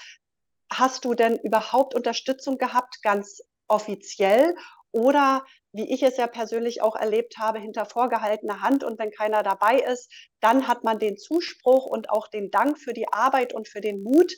hast 0.71 1.06
du 1.06 1.13
denn 1.13 1.38
überhaupt 1.38 1.95
Unterstützung 1.95 2.58
gehabt, 2.58 3.02
ganz 3.02 3.41
offiziell? 3.67 4.56
Oder 4.91 5.43
wie 5.71 5.91
ich 5.91 6.04
es 6.04 6.17
ja 6.17 6.28
persönlich 6.28 6.82
auch 6.82 6.95
erlebt 6.95 7.38
habe, 7.39 7.60
hinter 7.60 7.86
vorgehaltener 7.86 8.62
Hand 8.62 8.84
und 8.84 8.99
wenn 8.99 9.10
keiner 9.10 9.41
dabei 9.41 9.80
ist, 9.80 10.12
dann 10.39 10.67
hat 10.67 10.84
man 10.84 10.99
den 10.99 11.17
Zuspruch 11.17 11.88
und 11.88 12.10
auch 12.12 12.28
den 12.28 12.52
Dank 12.52 12.78
für 12.78 12.93
die 12.93 13.12
Arbeit 13.12 13.54
und 13.54 13.67
für 13.67 13.82
den 13.82 14.04
Mut, 14.04 14.34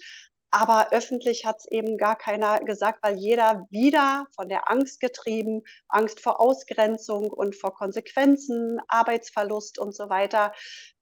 aber 0.56 0.94
öffentlich 0.94 1.46
hat 1.46 1.58
es 1.60 1.65
eben 1.65 1.98
gar 1.98 2.15
keiner 2.15 2.62
gesagt, 2.62 3.04
weil 3.04 3.18
jeder 3.18 3.68
wieder 3.72 4.26
von 4.34 4.48
der 4.48 4.72
Angst 4.72 5.02
getrieben, 5.02 5.63
Angst 5.89 6.22
vor 6.22 6.39
Ausgrenzung 6.39 7.30
und 7.30 7.58
vor 7.58 7.74
Konsequenzen, 7.74 8.80
Arbeitsverlust 8.88 9.78
und 9.80 9.94
so 9.94 10.10
weiter. 10.10 10.54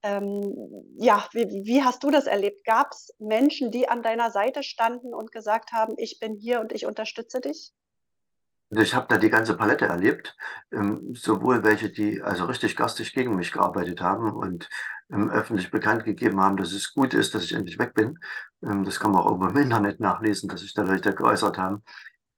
Ähm, 0.01 0.95
ja, 0.97 1.29
wie, 1.33 1.65
wie 1.65 1.83
hast 1.83 2.03
du 2.03 2.09
das 2.09 2.25
erlebt? 2.25 2.65
Gab 2.65 2.93
es 2.93 3.13
Menschen, 3.19 3.69
die 3.69 3.87
an 3.87 4.01
deiner 4.01 4.31
Seite 4.31 4.63
standen 4.63 5.13
und 5.13 5.31
gesagt 5.31 5.71
haben, 5.71 5.93
ich 5.97 6.17
bin 6.19 6.35
hier 6.35 6.59
und 6.59 6.71
ich 6.71 6.87
unterstütze 6.87 7.39
dich? 7.39 7.73
Ich 8.77 8.95
habe 8.95 9.07
da 9.09 9.17
die 9.17 9.29
ganze 9.29 9.55
Palette 9.55 9.85
erlebt, 9.85 10.35
ähm, 10.71 11.13
sowohl 11.15 11.63
welche, 11.63 11.89
die 11.89 12.21
also 12.21 12.45
richtig 12.45 12.75
garstig 12.75 13.13
gegen 13.13 13.35
mich 13.35 13.51
gearbeitet 13.51 14.01
haben 14.01 14.31
und 14.31 14.69
ähm, 15.11 15.29
öffentlich 15.29 15.69
bekannt 15.71 16.05
gegeben 16.05 16.39
haben, 16.41 16.57
dass 16.57 16.71
es 16.71 16.93
gut 16.93 17.13
ist, 17.13 17.35
dass 17.35 17.43
ich 17.43 17.53
endlich 17.53 17.77
weg 17.79 17.93
bin. 17.93 18.19
Ähm, 18.63 18.83
das 18.83 18.99
kann 18.99 19.11
man 19.11 19.21
auch 19.21 19.39
im 19.41 19.57
Internet 19.57 19.99
nachlesen, 19.99 20.49
dass 20.49 20.61
sich 20.61 20.73
da 20.73 20.83
Leute 20.83 21.13
geäußert 21.13 21.57
haben. 21.57 21.83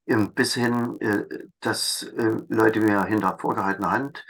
Ähm, 0.08 0.34
bis 0.34 0.54
hin, 0.54 1.00
äh, 1.02 1.26
dass 1.62 2.04
äh, 2.04 2.38
Leute 2.50 2.80
mir 2.80 3.04
hinter 3.06 3.38
vorgehaltener 3.40 3.92
Hand 3.92 4.26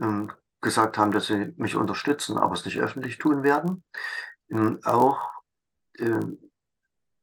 ähm, 0.00 0.30
gesagt 0.60 0.98
haben, 0.98 1.10
dass 1.10 1.26
sie 1.26 1.52
mich 1.56 1.76
unterstützen, 1.76 2.38
aber 2.38 2.54
es 2.54 2.64
nicht 2.64 2.78
öffentlich 2.78 3.18
tun 3.18 3.42
werden. 3.42 3.84
Ähm, 4.50 4.80
auch, 4.84 5.30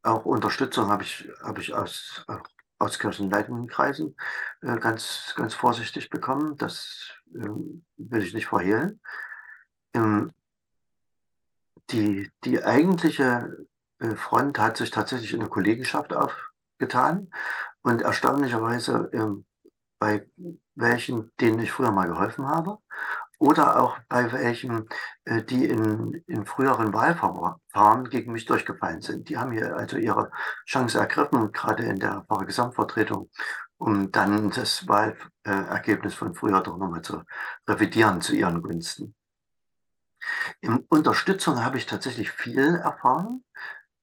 auch 0.01 0.25
Unterstützung 0.25 0.89
habe 0.89 1.03
ich, 1.03 1.29
habe 1.43 1.61
ich 1.61 1.73
aus, 1.73 2.25
aus 2.83 2.99
kirchenleitenden 2.99 3.67
Kreisen 3.67 4.15
äh, 4.61 4.77
ganz, 4.77 5.33
ganz 5.35 5.53
vorsichtig 5.53 6.09
bekommen. 6.09 6.57
Das 6.57 7.11
ähm, 7.33 7.85
will 7.97 8.23
ich 8.23 8.33
nicht 8.33 8.47
verhehlen. 8.47 8.99
Ähm, 9.93 10.31
die, 11.89 12.29
die 12.43 12.63
eigentliche 12.63 13.67
äh, 13.99 14.15
Front 14.15 14.59
hat 14.59 14.77
sich 14.77 14.91
tatsächlich 14.91 15.33
in 15.33 15.39
der 15.39 15.49
Kollegenschaft 15.49 16.13
aufgetan 16.13 17.31
und 17.81 18.01
erstaunlicherweise 18.01 19.09
ähm, 19.13 19.45
bei 19.99 20.27
welchen, 20.75 21.31
denen 21.39 21.59
ich 21.59 21.71
früher 21.71 21.91
mal 21.91 22.07
geholfen 22.07 22.47
habe 22.47 22.79
oder 23.43 23.81
auch 23.81 23.99
bei 24.07 24.31
welchen, 24.31 24.87
äh, 25.25 25.43
die 25.43 25.65
in, 25.65 26.23
in 26.27 26.45
früheren 26.45 26.93
Wahlverfahren 26.93 28.09
gegen 28.09 28.31
mich 28.31 28.45
durchgefallen 28.45 29.01
sind. 29.01 29.27
Die 29.27 29.37
haben 29.37 29.51
hier 29.51 29.75
also 29.75 29.97
ihre 29.97 30.31
Chance 30.65 30.97
ergriffen, 30.97 31.51
gerade 31.51 31.83
in 31.83 31.99
der 31.99 32.25
Gesamtvertretung, 32.45 33.29
um 33.77 34.09
dann 34.13 34.49
das 34.49 34.87
Wahlergebnis 34.87 36.13
von 36.13 36.33
früher 36.33 36.61
doch 36.61 36.77
nochmal 36.77 37.01
zu 37.01 37.21
revidieren 37.67 38.21
zu 38.21 38.33
ihren 38.33 38.61
Gunsten. 38.61 39.13
In 40.61 40.77
Unterstützung 40.87 41.65
habe 41.65 41.77
ich 41.77 41.85
tatsächlich 41.85 42.31
viel 42.31 42.75
erfahren. 42.75 43.43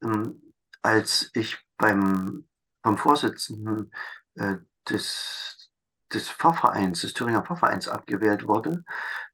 Ähm, 0.03 0.53
als 0.83 1.31
ich 1.33 1.59
beim, 1.79 2.47
vom 2.83 2.99
Vorsitzenden 2.99 3.91
äh, 4.35 4.57
des, 4.87 5.71
des 6.13 6.29
Pfarrvereins, 6.29 7.01
des 7.01 7.15
Thüringer 7.15 7.43
Pfarrvereins 7.43 7.89
abgewählt 7.89 8.47
wurde, 8.47 8.85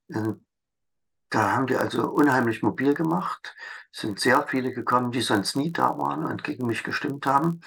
da 0.09 1.53
haben 1.53 1.69
wir 1.69 1.81
also 1.81 2.09
unheimlich 2.11 2.63
mobil 2.63 2.95
gemacht, 2.95 3.55
sind 3.93 4.21
sehr 4.21 4.47
viele 4.47 4.73
gekommen, 4.73 5.11
die 5.11 5.21
sonst 5.21 5.57
nie 5.57 5.73
da 5.73 5.99
waren 5.99 6.25
und 6.25 6.45
gegen 6.45 6.67
mich 6.67 6.85
gestimmt 6.85 7.27
haben. 7.27 7.61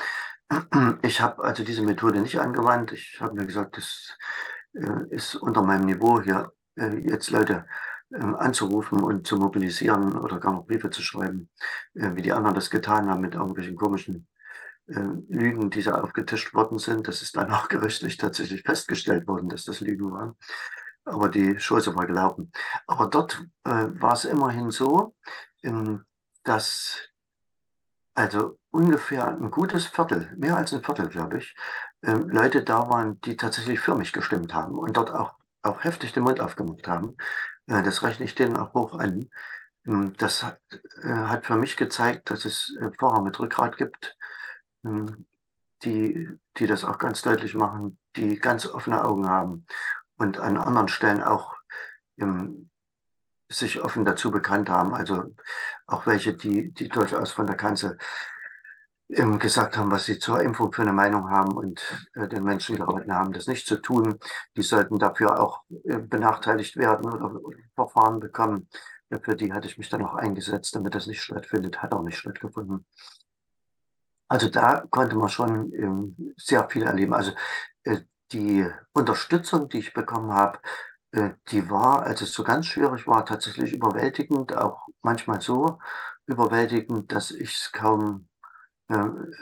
Ich 1.04 1.22
habe 1.22 1.44
also 1.44 1.64
diese 1.64 1.84
Methode 1.84 2.22
nicht 2.22 2.40
angewandt. 2.40 2.92
Ich 2.92 3.20
habe 3.22 3.36
mir 3.36 3.46
gesagt, 3.46 3.78
das 3.78 4.18
äh, 4.74 5.06
ist 5.12 5.36
unter 5.36 5.62
meinem 5.62 5.86
Niveau 5.86 6.22
hier 6.22 6.52
äh, 6.76 6.98
jetzt 7.08 7.30
Leute 7.30 7.68
ähm, 8.14 8.36
anzurufen 8.36 9.04
und 9.04 9.28
zu 9.28 9.38
mobilisieren 9.38 10.18
oder 10.18 10.40
gar 10.40 10.54
noch 10.54 10.66
Briefe 10.66 10.90
zu 10.90 11.04
schreiben, 11.04 11.50
äh, 11.94 12.16
wie 12.16 12.24
die 12.24 12.34
anderen 12.34 12.56
das 12.56 12.72
getan 12.72 13.10
haben 13.10 13.22
mit 13.22 13.36
irgendwelchen 13.36 13.76
komischen 13.76 14.28
äh, 14.88 15.00
Lügen, 15.28 15.70
die 15.70 15.84
da 15.84 16.02
aufgetischt 16.02 16.54
worden 16.56 16.80
sind. 16.80 17.08
Das 17.08 17.22
ist 17.22 17.36
dann 17.36 17.52
auch 17.52 17.68
gerichtlich 17.70 18.18
tatsächlich 18.18 18.64
festgestellt 18.64 19.28
worden, 19.28 19.50
dass 19.50 19.66
das 19.66 19.82
Lügen 19.82 20.12
waren. 20.12 20.36
Aber 21.10 21.30
die 21.30 21.60
Schoße 21.60 21.96
war 21.96 22.06
gelaufen. 22.06 22.52
Aber 22.88 23.08
dort 23.08 23.46
äh, 23.66 23.70
war 23.72 24.14
es 24.14 24.26
immerhin 24.26 24.72
so, 24.72 25.16
ähm, 25.64 26.06
dass 26.44 27.10
also 28.20 28.60
ungefähr 28.72 29.30
ein 29.30 29.50
gutes 29.50 29.88
Viertel, 29.88 30.30
mehr 30.38 30.58
als 30.58 30.74
ein 30.74 30.84
Viertel, 30.84 31.08
glaube 31.08 31.38
ich, 31.38 31.56
äh, 32.02 32.12
Leute 32.12 32.64
da 32.64 32.90
waren, 32.90 33.20
die 33.22 33.38
tatsächlich 33.38 33.80
für 33.80 33.96
mich 33.96 34.12
gestimmt 34.14 34.54
haben 34.54 34.78
und 34.78 34.98
dort 34.98 35.12
auch, 35.12 35.36
auch 35.62 35.84
heftig 35.84 36.12
den 36.14 36.24
Mund 36.24 36.42
aufgemacht 36.42 36.88
haben. 36.88 37.16
Äh, 37.68 37.84
das 37.84 38.04
rechne 38.04 38.26
ich 38.26 38.36
denen 38.36 38.58
auch 38.58 38.74
hoch 38.74 38.94
an. 39.00 39.30
Ähm, 39.88 40.14
das 40.18 40.44
hat, 40.44 40.60
äh, 41.04 41.08
hat, 41.08 41.46
für 41.46 41.56
mich 41.56 41.78
gezeigt, 41.78 42.30
dass 42.30 42.46
es 42.46 42.76
äh, 42.82 42.92
Pfarrer 42.92 43.22
mit 43.22 43.40
Rückgrat 43.40 43.78
gibt, 43.78 44.18
ähm, 44.86 45.26
die, 45.84 46.30
die 46.58 46.68
das 46.68 46.84
auch 46.84 46.98
ganz 46.98 47.22
deutlich 47.22 47.56
machen, 47.56 47.98
die 48.18 48.38
ganz 48.38 48.68
offene 48.68 49.04
Augen 49.06 49.30
haben 49.30 49.66
und 50.20 50.40
an 50.40 50.58
anderen 50.58 50.88
Stellen 50.88 51.24
auch 51.24 51.56
ähm, 52.18 52.70
sich 53.50 53.82
offen 53.82 54.06
dazu 54.06 54.30
bekannt 54.30 54.70
haben. 54.70 54.94
Also 54.94 55.36
auch 55.88 56.06
welche, 56.06 56.34
die, 56.34 56.72
die 56.72 56.90
durchaus 56.90 57.32
von 57.32 57.48
der 57.48 57.56
Kanzel 57.56 57.98
ähm, 59.10 59.40
gesagt 59.40 59.76
haben, 59.76 59.90
was 59.90 60.06
sie 60.06 60.20
zur 60.20 60.42
Impfung 60.42 60.72
für 60.72 60.84
eine 60.84 60.94
Meinung 60.94 61.32
haben 61.32 61.54
und 61.58 61.82
äh, 62.14 62.28
den 62.28 62.44
Menschen 62.44 62.76
geraten 62.76 63.12
haben, 63.12 63.34
das 63.34 63.48
nicht 63.48 63.66
zu 63.66 63.78
tun. 63.78 64.20
Die 64.56 64.62
sollten 64.62 65.00
dafür 65.00 65.40
auch 65.40 65.64
äh, 65.86 65.98
benachteiligt 65.98 66.78
werden 66.78 67.12
oder, 67.12 67.44
oder 67.44 67.58
Verfahren 67.74 68.20
bekommen. 68.20 68.70
Für 69.24 69.36
die 69.36 69.52
hatte 69.52 69.68
ich 69.68 69.80
mich 69.80 69.90
dann 69.90 70.06
auch 70.06 70.14
eingesetzt, 70.14 70.76
damit 70.76 70.94
das 70.94 71.08
nicht 71.08 71.24
stattfindet. 71.24 71.82
Hat 71.82 71.94
auch 71.94 72.04
nicht 72.04 72.18
stattgefunden. 72.18 72.86
Also 74.28 74.48
da 74.50 74.84
konnte 74.92 75.16
man 75.16 75.30
schon 75.30 75.74
ähm, 75.74 76.36
sehr 76.38 76.70
viel 76.70 76.84
erleben. 76.84 77.16
Also 77.16 77.32
äh, 77.84 78.02
die 78.32 78.68
Unterstützung, 78.94 79.70
die 79.70 79.80
ich 79.80 79.94
bekommen 79.94 80.32
habe, 80.34 80.60
äh, 81.12 81.32
die 81.50 81.70
war, 81.70 82.04
als 82.04 82.22
es 82.22 82.34
so 82.34 82.44
ganz 82.44 82.68
schwierig 82.68 83.08
war, 83.08 83.26
tatsächlich 83.26 83.74
überwältigend, 83.74 84.56
auch 84.56 84.88
manchmal 85.02 85.42
so 85.42 85.80
überwältigend, 86.28 87.12
dass 87.12 87.32
ich 87.32 87.56
es 87.56 87.72
kaum 87.72 88.28
äh, 88.90 88.96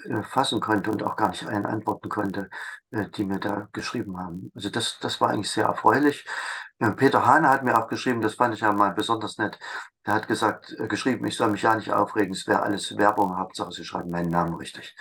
äh, 0.10 0.24
fassen 0.24 0.62
konnte 0.62 0.92
und 0.92 1.04
auch 1.04 1.16
gar 1.18 1.30
nicht 1.30 1.46
allen 1.46 1.66
antworten 1.66 2.10
konnte, 2.10 2.50
die 2.92 3.26
mir 3.26 3.40
da 3.40 3.70
geschrieben 3.74 4.18
haben. 4.18 4.52
Also 4.56 4.70
das, 4.70 5.00
das 5.00 5.20
war 5.22 5.30
eigentlich 5.30 5.52
sehr 5.52 5.66
erfreulich. 5.66 6.26
Peter 6.96 7.26
Hahn 7.26 7.48
hat 7.48 7.64
mir 7.64 7.78
auch 7.78 7.88
geschrieben, 7.88 8.22
das 8.22 8.36
fand 8.36 8.54
ich 8.54 8.62
ja 8.62 8.72
mal 8.72 8.92
besonders 8.94 9.38
nett. 9.38 9.60
Der 10.06 10.14
hat 10.14 10.28
gesagt, 10.28 10.76
geschrieben, 10.90 11.26
ich 11.26 11.36
soll 11.36 11.50
mich 11.52 11.64
ja 11.64 11.76
nicht 11.76 11.92
aufregen, 11.92 12.34
es 12.34 12.48
wäre 12.48 12.62
alles 12.62 12.96
Werbung, 12.98 13.38
Hauptsache 13.38 13.72
Sie 13.72 13.84
schreiben 13.84 14.12
meinen 14.12 14.30
Namen 14.30 14.56
richtig. 14.56 14.96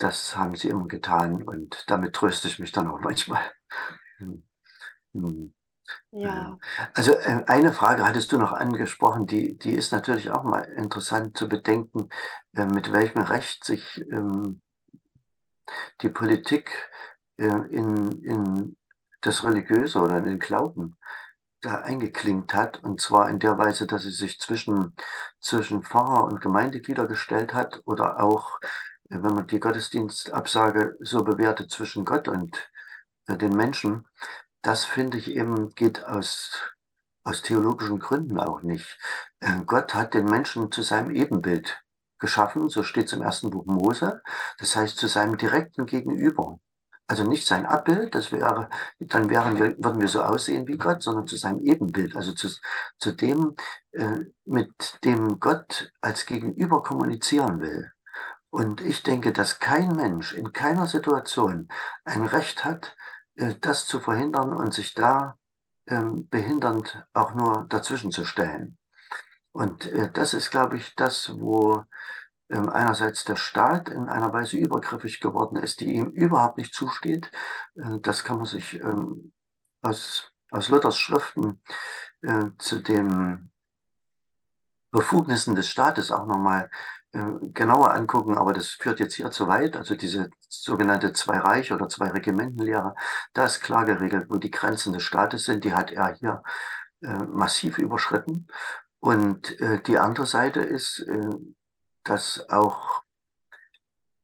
Das 0.00 0.34
haben 0.34 0.56
sie 0.56 0.70
immer 0.70 0.88
getan 0.88 1.42
und 1.42 1.84
damit 1.88 2.14
tröste 2.14 2.48
ich 2.48 2.58
mich 2.58 2.72
dann 2.72 2.88
auch 2.88 3.00
manchmal. 3.00 3.42
Hm. 4.16 4.42
Hm. 5.12 5.54
Ja. 6.10 6.58
Also 6.94 7.12
äh, 7.12 7.44
eine 7.46 7.72
Frage 7.72 8.04
hattest 8.04 8.32
du 8.32 8.38
noch 8.38 8.52
angesprochen, 8.52 9.26
die, 9.26 9.58
die 9.58 9.74
ist 9.74 9.92
natürlich 9.92 10.30
auch 10.30 10.42
mal 10.42 10.62
interessant 10.62 11.36
zu 11.36 11.48
bedenken, 11.48 12.08
äh, 12.54 12.64
mit 12.64 12.92
welchem 12.92 13.20
Recht 13.20 13.64
sich 13.64 14.00
ähm, 14.10 14.62
die 16.00 16.08
Politik 16.08 16.70
äh, 17.36 17.44
in, 17.44 18.22
in 18.24 18.76
das 19.20 19.44
Religiöse 19.44 20.00
oder 20.00 20.18
in 20.18 20.24
den 20.24 20.38
Glauben 20.38 20.96
da 21.60 21.82
eingeklinkt 21.82 22.54
hat. 22.54 22.82
Und 22.82 23.02
zwar 23.02 23.28
in 23.28 23.38
der 23.38 23.58
Weise, 23.58 23.86
dass 23.86 24.02
sie 24.02 24.12
sich 24.12 24.40
zwischen, 24.40 24.94
zwischen 25.40 25.82
Pfarrer 25.82 26.24
und 26.24 26.40
Gemeindeglieder 26.40 27.06
gestellt 27.06 27.52
hat 27.52 27.82
oder 27.84 28.22
auch, 28.22 28.60
wenn 29.10 29.34
man 29.34 29.46
die 29.46 29.60
Gottesdienstabsage 29.60 30.96
so 31.00 31.22
bewertet, 31.24 31.70
zwischen 31.70 32.04
Gott 32.04 32.28
und 32.28 32.70
den 33.28 33.54
Menschen 33.54 34.06
das 34.62 34.84
finde 34.84 35.18
ich 35.18 35.30
eben, 35.30 35.74
geht 35.74 36.04
aus, 36.04 36.52
aus 37.24 37.42
theologischen 37.42 37.98
Gründen 37.98 38.38
auch 38.38 38.62
nicht. 38.62 38.98
Äh, 39.40 39.60
Gott 39.66 39.94
hat 39.94 40.14
den 40.14 40.26
Menschen 40.26 40.70
zu 40.70 40.82
seinem 40.82 41.10
Ebenbild 41.10 41.82
geschaffen, 42.18 42.68
so 42.68 42.82
steht 42.82 43.06
es 43.06 43.12
im 43.14 43.22
ersten 43.22 43.50
Buch 43.50 43.64
Mose, 43.64 44.22
das 44.58 44.76
heißt 44.76 44.98
zu 44.98 45.06
seinem 45.08 45.38
direkten 45.38 45.86
Gegenüber. 45.86 46.60
Also 47.06 47.24
nicht 47.24 47.46
sein 47.46 47.66
Abbild, 47.66 48.14
das 48.14 48.30
wäre, 48.30 48.68
dann 49.00 49.30
wären 49.30 49.58
wir, 49.58 49.76
würden 49.78 50.00
wir 50.00 50.08
so 50.08 50.22
aussehen 50.22 50.68
wie 50.68 50.76
Gott, 50.76 51.02
sondern 51.02 51.26
zu 51.26 51.36
seinem 51.36 51.60
Ebenbild, 51.60 52.14
also 52.14 52.32
zu, 52.32 52.48
zu 52.98 53.12
dem, 53.12 53.56
äh, 53.92 54.20
mit 54.44 54.98
dem 55.02 55.40
Gott 55.40 55.92
als 56.02 56.26
Gegenüber 56.26 56.82
kommunizieren 56.82 57.60
will. 57.60 57.90
Und 58.50 58.80
ich 58.80 59.02
denke, 59.04 59.32
dass 59.32 59.60
kein 59.60 59.94
Mensch 59.94 60.32
in 60.32 60.52
keiner 60.52 60.86
Situation 60.86 61.68
ein 62.04 62.26
Recht 62.26 62.64
hat, 62.64 62.96
äh, 63.36 63.54
das 63.60 63.86
zu 63.86 64.00
verhindern 64.00 64.52
und 64.52 64.74
sich 64.74 64.94
da 64.94 65.38
ähm, 65.86 66.28
behindernd 66.28 67.06
auch 67.12 67.34
nur 67.34 67.66
dazwischen 67.68 68.10
zu 68.10 68.24
stellen. 68.24 68.76
Und 69.52 69.86
äh, 69.86 70.10
das 70.12 70.34
ist, 70.34 70.50
glaube 70.50 70.76
ich, 70.76 70.94
das, 70.96 71.32
wo 71.38 71.84
ähm, 72.48 72.68
einerseits 72.68 73.24
der 73.24 73.36
Staat 73.36 73.88
in 73.88 74.08
einer 74.08 74.32
Weise 74.32 74.56
übergriffig 74.56 75.20
geworden 75.20 75.56
ist, 75.56 75.80
die 75.80 75.94
ihm 75.94 76.10
überhaupt 76.10 76.58
nicht 76.58 76.74
zusteht. 76.74 77.30
Äh, 77.76 78.00
das 78.00 78.24
kann 78.24 78.38
man 78.38 78.46
sich 78.46 78.74
ähm, 78.80 79.32
aus, 79.82 80.32
aus 80.50 80.68
Luthers 80.68 80.98
Schriften 80.98 81.62
zu 82.58 82.80
den 82.82 83.50
Befugnissen 84.90 85.54
des 85.54 85.70
Staates 85.70 86.12
auch 86.12 86.26
nochmal 86.26 86.70
genauer 87.12 87.92
angucken, 87.92 88.38
aber 88.38 88.52
das 88.52 88.68
führt 88.68 89.00
jetzt 89.00 89.14
hier 89.14 89.30
zu 89.30 89.48
weit. 89.48 89.76
Also 89.76 89.96
diese 89.96 90.30
sogenannte 90.48 91.12
Zwei-Reich- 91.12 91.72
oder 91.72 91.88
Zwei-Regimentenlehre, 91.88 92.94
da 93.32 93.44
ist 93.44 93.60
klar 93.60 93.84
geregelt, 93.84 94.26
wo 94.28 94.36
die 94.36 94.50
Grenzen 94.50 94.92
des 94.92 95.02
Staates 95.02 95.44
sind. 95.44 95.64
Die 95.64 95.74
hat 95.74 95.90
er 95.90 96.14
hier 96.14 96.42
äh, 97.02 97.24
massiv 97.24 97.78
überschritten. 97.78 98.46
Und 99.00 99.60
äh, 99.60 99.82
die 99.82 99.98
andere 99.98 100.26
Seite 100.26 100.60
ist, 100.60 101.00
äh, 101.00 101.30
dass 102.04 102.48
auch 102.50 103.02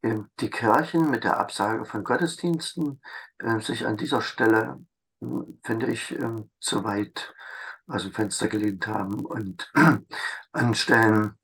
äh, 0.03 0.19
die 0.41 0.51
Kirchen 0.51 1.11
mit 1.11 1.25
der 1.25 1.39
Absage 1.39 1.85
von 1.87 2.05
Gottesdiensten 2.05 3.01
äh, 3.39 3.61
sich 3.61 3.87
an 3.87 3.97
dieser 3.97 4.21
Stelle, 4.23 4.79
finde 5.63 5.87
ich, 5.87 6.15
zu 6.61 6.85
weit 6.85 7.35
aus 7.87 8.03
dem 8.03 8.13
Fenster 8.13 8.49
gelehnt 8.49 8.87
haben 8.87 9.25
und 9.25 9.73
an 10.53 10.75
Stellen 10.75 11.15
ähm, 11.15 11.35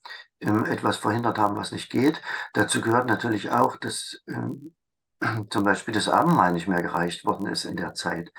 etwas 0.43 0.97
verhindert 0.97 1.39
haben, 1.39 1.57
was 1.57 1.73
nicht 1.73 1.91
geht. 1.91 2.21
Dazu 2.53 2.81
gehört 2.81 3.07
natürlich 3.07 3.51
auch, 3.51 3.77
dass 3.77 4.23
ähm, 4.29 4.75
zum 5.51 5.65
Beispiel 5.65 5.95
das 5.95 6.09
Abendmahl 6.09 6.53
nicht 6.53 6.69
mehr 6.69 6.83
gereicht 6.83 7.25
worden 7.25 7.47
ist 7.47 7.65
in 7.65 7.77
der 7.77 7.95
Zeit. 7.95 8.33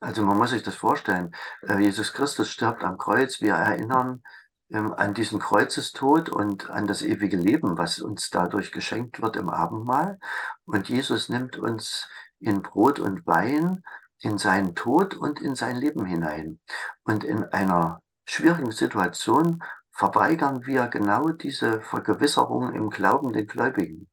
Also 0.00 0.22
man 0.22 0.38
muss 0.38 0.50
sich 0.50 0.62
das 0.62 0.74
vorstellen. 0.74 1.32
Äh, 1.62 1.78
Jesus 1.78 2.12
Christus 2.12 2.50
stirbt 2.50 2.84
am 2.84 2.96
Kreuz. 2.96 3.40
Wir 3.40 3.54
erinnern 3.54 4.22
ähm, 4.70 4.94
an 4.94 5.14
diesen 5.14 5.40
Kreuzestod 5.40 6.28
und 6.30 6.70
an 6.70 6.86
das 6.86 7.02
ewige 7.02 7.36
Leben, 7.36 7.76
was 7.76 7.98
uns 7.98 8.30
dadurch 8.30 8.72
geschenkt 8.72 9.20
wird 9.20 9.36
im 9.36 9.50
Abendmahl. 9.50 10.18
Und 10.64 10.88
Jesus 10.88 11.28
nimmt 11.28 11.58
uns 11.58 12.08
in 12.38 12.62
Brot 12.62 12.98
und 12.98 13.26
Wein 13.26 13.82
in 14.20 14.38
seinen 14.38 14.74
Tod 14.74 15.14
und 15.14 15.40
in 15.40 15.54
sein 15.54 15.76
Leben 15.76 16.04
hinein. 16.04 16.60
Und 17.04 17.24
in 17.24 17.44
einer 17.44 18.00
schwierigen 18.26 18.70
Situation 18.70 19.62
verweigern 19.92 20.66
wir 20.66 20.88
genau 20.88 21.28
diese 21.30 21.80
Vergewisserung 21.80 22.72
im 22.74 22.90
Glauben 22.90 23.32
den 23.32 23.46
Gläubigen. 23.46 24.08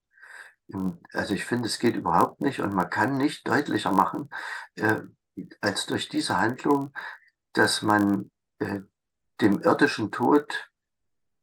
Also 1.13 1.34
ich 1.34 1.46
finde, 1.46 1.68
es 1.68 1.80
geht 1.80 1.96
überhaupt 1.96 2.42
nicht 2.42 2.60
und 2.60 2.74
man 2.74 2.90
kann 2.90 3.18
nicht 3.18 3.48
deutlicher 3.48 3.92
machen, 3.92 4.30
äh, 4.76 5.02
als 5.62 5.86
durch 5.86 6.10
diese 6.10 6.40
Handlung, 6.40 6.94
dass 7.54 7.82
man 7.82 8.32
äh, 8.60 8.82
dem 9.40 9.62
irdischen 9.62 10.12
Tod 10.12 10.70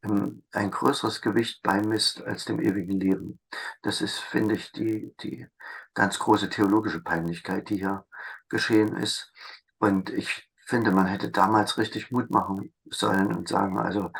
ähm, 0.03 0.43
ein 0.51 0.69
größeres 0.69 1.21
Gewicht 1.21 1.63
beimisst 1.63 2.21
als 2.23 2.45
dem 2.45 2.59
ewigen 2.59 2.99
Leben. 2.99 3.39
Das 3.81 4.01
ist, 4.01 4.19
finde 4.19 4.55
ich, 4.55 4.71
die, 4.71 5.15
die 5.21 5.47
ganz 5.93 6.19
große 6.19 6.49
theologische 6.49 7.01
Peinlichkeit, 7.01 7.69
die 7.69 7.77
hier 7.77 8.05
geschehen 8.49 8.95
ist. 8.95 9.31
Und 9.79 10.09
ich 10.09 10.49
finde, 10.65 10.91
man 10.91 11.05
hätte 11.05 11.31
damals 11.31 11.77
richtig 11.77 12.11
Mut 12.11 12.29
machen 12.31 12.73
sollen 12.85 13.33
und 13.33 13.47
sagen, 13.47 13.77
also 13.77 14.11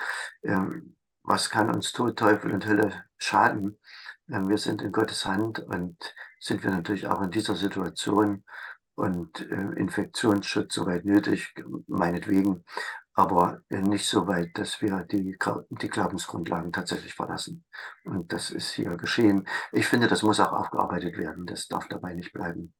ähm, 0.44 0.96
was 1.24 1.50
kann 1.50 1.74
uns 1.74 1.92
Tod, 1.92 2.18
Teufel 2.18 2.54
und 2.54 2.66
Hölle 2.66 3.06
schaden? 3.18 3.80
Ähm, 4.30 4.48
wir 4.48 4.58
sind 4.58 4.82
in 4.82 4.92
Gottes 4.92 5.26
Hand 5.26 5.60
und 5.60 5.98
sind 6.40 6.64
wir 6.64 6.72
natürlich 6.72 7.08
auch 7.08 7.22
in 7.22 7.32
dieser 7.32 7.56
Situation 7.56 8.44
und 8.96 9.42
äh, 9.42 9.80
Infektionsschutz 9.80 10.76
soweit 10.76 11.04
nötig, 11.04 11.54
meinetwegen, 11.88 12.64
aber 13.14 13.62
äh, 13.70 13.82
nicht 13.82 14.08
so 14.08 14.28
weit, 14.28 14.58
dass 14.58 14.82
wir 14.82 15.04
die, 15.04 15.38
die 15.70 15.90
Glaubensgrundlagen 15.90 16.72
tatsächlich 16.72 17.16
verlassen. 17.16 17.66
Und 18.04 18.32
das 18.32 18.52
ist 18.52 18.72
hier 18.72 18.96
geschehen. 18.98 19.48
Ich 19.72 19.88
finde, 19.88 20.08
das 20.08 20.22
muss 20.22 20.40
auch 20.40 20.54
aufgearbeitet 20.54 21.18
werden. 21.18 21.46
Das 21.46 21.68
darf 21.68 21.88
dabei 21.88 22.14
nicht 22.14 22.34
bleiben 22.34 22.74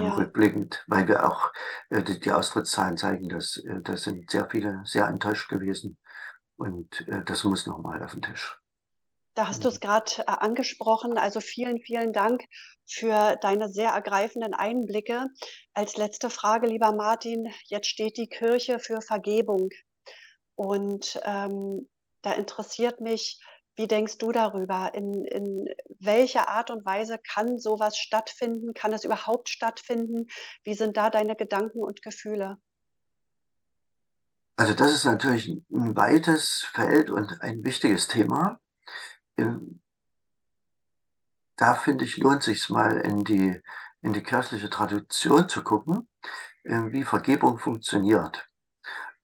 ja. 0.00 0.14
rückblickend, 0.14 0.84
weil 0.86 1.08
wir 1.08 1.28
auch 1.28 1.52
äh, 1.90 2.02
die, 2.02 2.18
die, 2.20 2.32
Austrittszahlen 2.32 2.96
zeigen, 2.96 3.28
dass 3.28 3.56
äh, 3.58 3.80
da 3.82 3.96
sind 3.96 4.30
sehr 4.30 4.48
viele 4.50 4.82
sehr 4.84 5.06
enttäuscht 5.06 5.48
gewesen 5.48 5.98
und 6.56 7.06
äh, 7.08 7.22
das 7.24 7.44
muss 7.44 7.66
nochmal 7.66 8.02
auf 8.02 8.12
den 8.12 8.22
Tisch. 8.22 8.58
Da 9.34 9.48
hast 9.48 9.64
du 9.64 9.68
es 9.68 9.80
gerade 9.80 10.12
äh, 10.18 10.24
angesprochen. 10.26 11.16
Also 11.16 11.40
vielen, 11.40 11.80
vielen 11.80 12.12
Dank 12.12 12.42
für 12.86 13.36
deine 13.40 13.68
sehr 13.68 13.90
ergreifenden 13.90 14.54
Einblicke. 14.54 15.26
Als 15.72 15.96
letzte 15.96 16.28
Frage, 16.28 16.66
lieber 16.66 16.92
Martin, 16.92 17.50
jetzt 17.64 17.88
steht 17.88 18.18
die 18.18 18.28
Kirche 18.28 18.78
für 18.78 19.00
Vergebung. 19.00 19.70
Und 20.54 21.18
ähm, 21.24 21.88
da 22.20 22.32
interessiert 22.34 23.00
mich, 23.00 23.40
wie 23.76 23.86
denkst 23.86 24.18
du 24.18 24.32
darüber? 24.32 24.92
In, 24.94 25.24
in 25.24 25.68
welcher 25.98 26.48
Art 26.48 26.70
und 26.70 26.84
Weise 26.84 27.18
kann 27.18 27.58
sowas 27.58 27.96
stattfinden? 27.96 28.74
Kann 28.74 28.92
es 28.92 29.04
überhaupt 29.04 29.48
stattfinden? 29.48 30.26
Wie 30.64 30.74
sind 30.74 30.96
da 30.96 31.08
deine 31.10 31.36
Gedanken 31.36 31.80
und 31.80 32.02
Gefühle? 32.02 32.58
Also 34.56 34.74
das 34.74 34.92
ist 34.92 35.04
natürlich 35.04 35.48
ein 35.70 35.96
weites 35.96 36.62
Feld 36.72 37.10
und 37.10 37.40
ein 37.40 37.64
wichtiges 37.64 38.08
Thema. 38.08 38.60
Da 41.56 41.74
finde 41.74 42.04
ich, 42.04 42.18
lohnt 42.18 42.42
sich 42.42 42.68
mal 42.68 42.98
in 42.98 43.24
die, 43.24 43.60
in 44.02 44.12
die 44.12 44.22
kirchliche 44.22 44.68
Tradition 44.68 45.48
zu 45.48 45.62
gucken, 45.62 46.08
wie 46.64 47.04
Vergebung 47.04 47.58
funktioniert. 47.58 48.46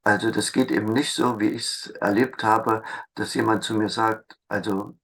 Also 0.03 0.31
das 0.31 0.53
geht 0.53 0.71
eben 0.71 0.93
nicht 0.95 1.13
so, 1.13 1.39
wie 1.39 1.51
ich 1.51 1.65
es 1.65 1.87
erlebt 2.01 2.43
habe, 2.43 2.83
dass 3.15 3.35
jemand 3.35 3.63
zu 3.63 3.75
mir 3.75 3.91
sagt, 3.91 4.38
also 4.49 4.99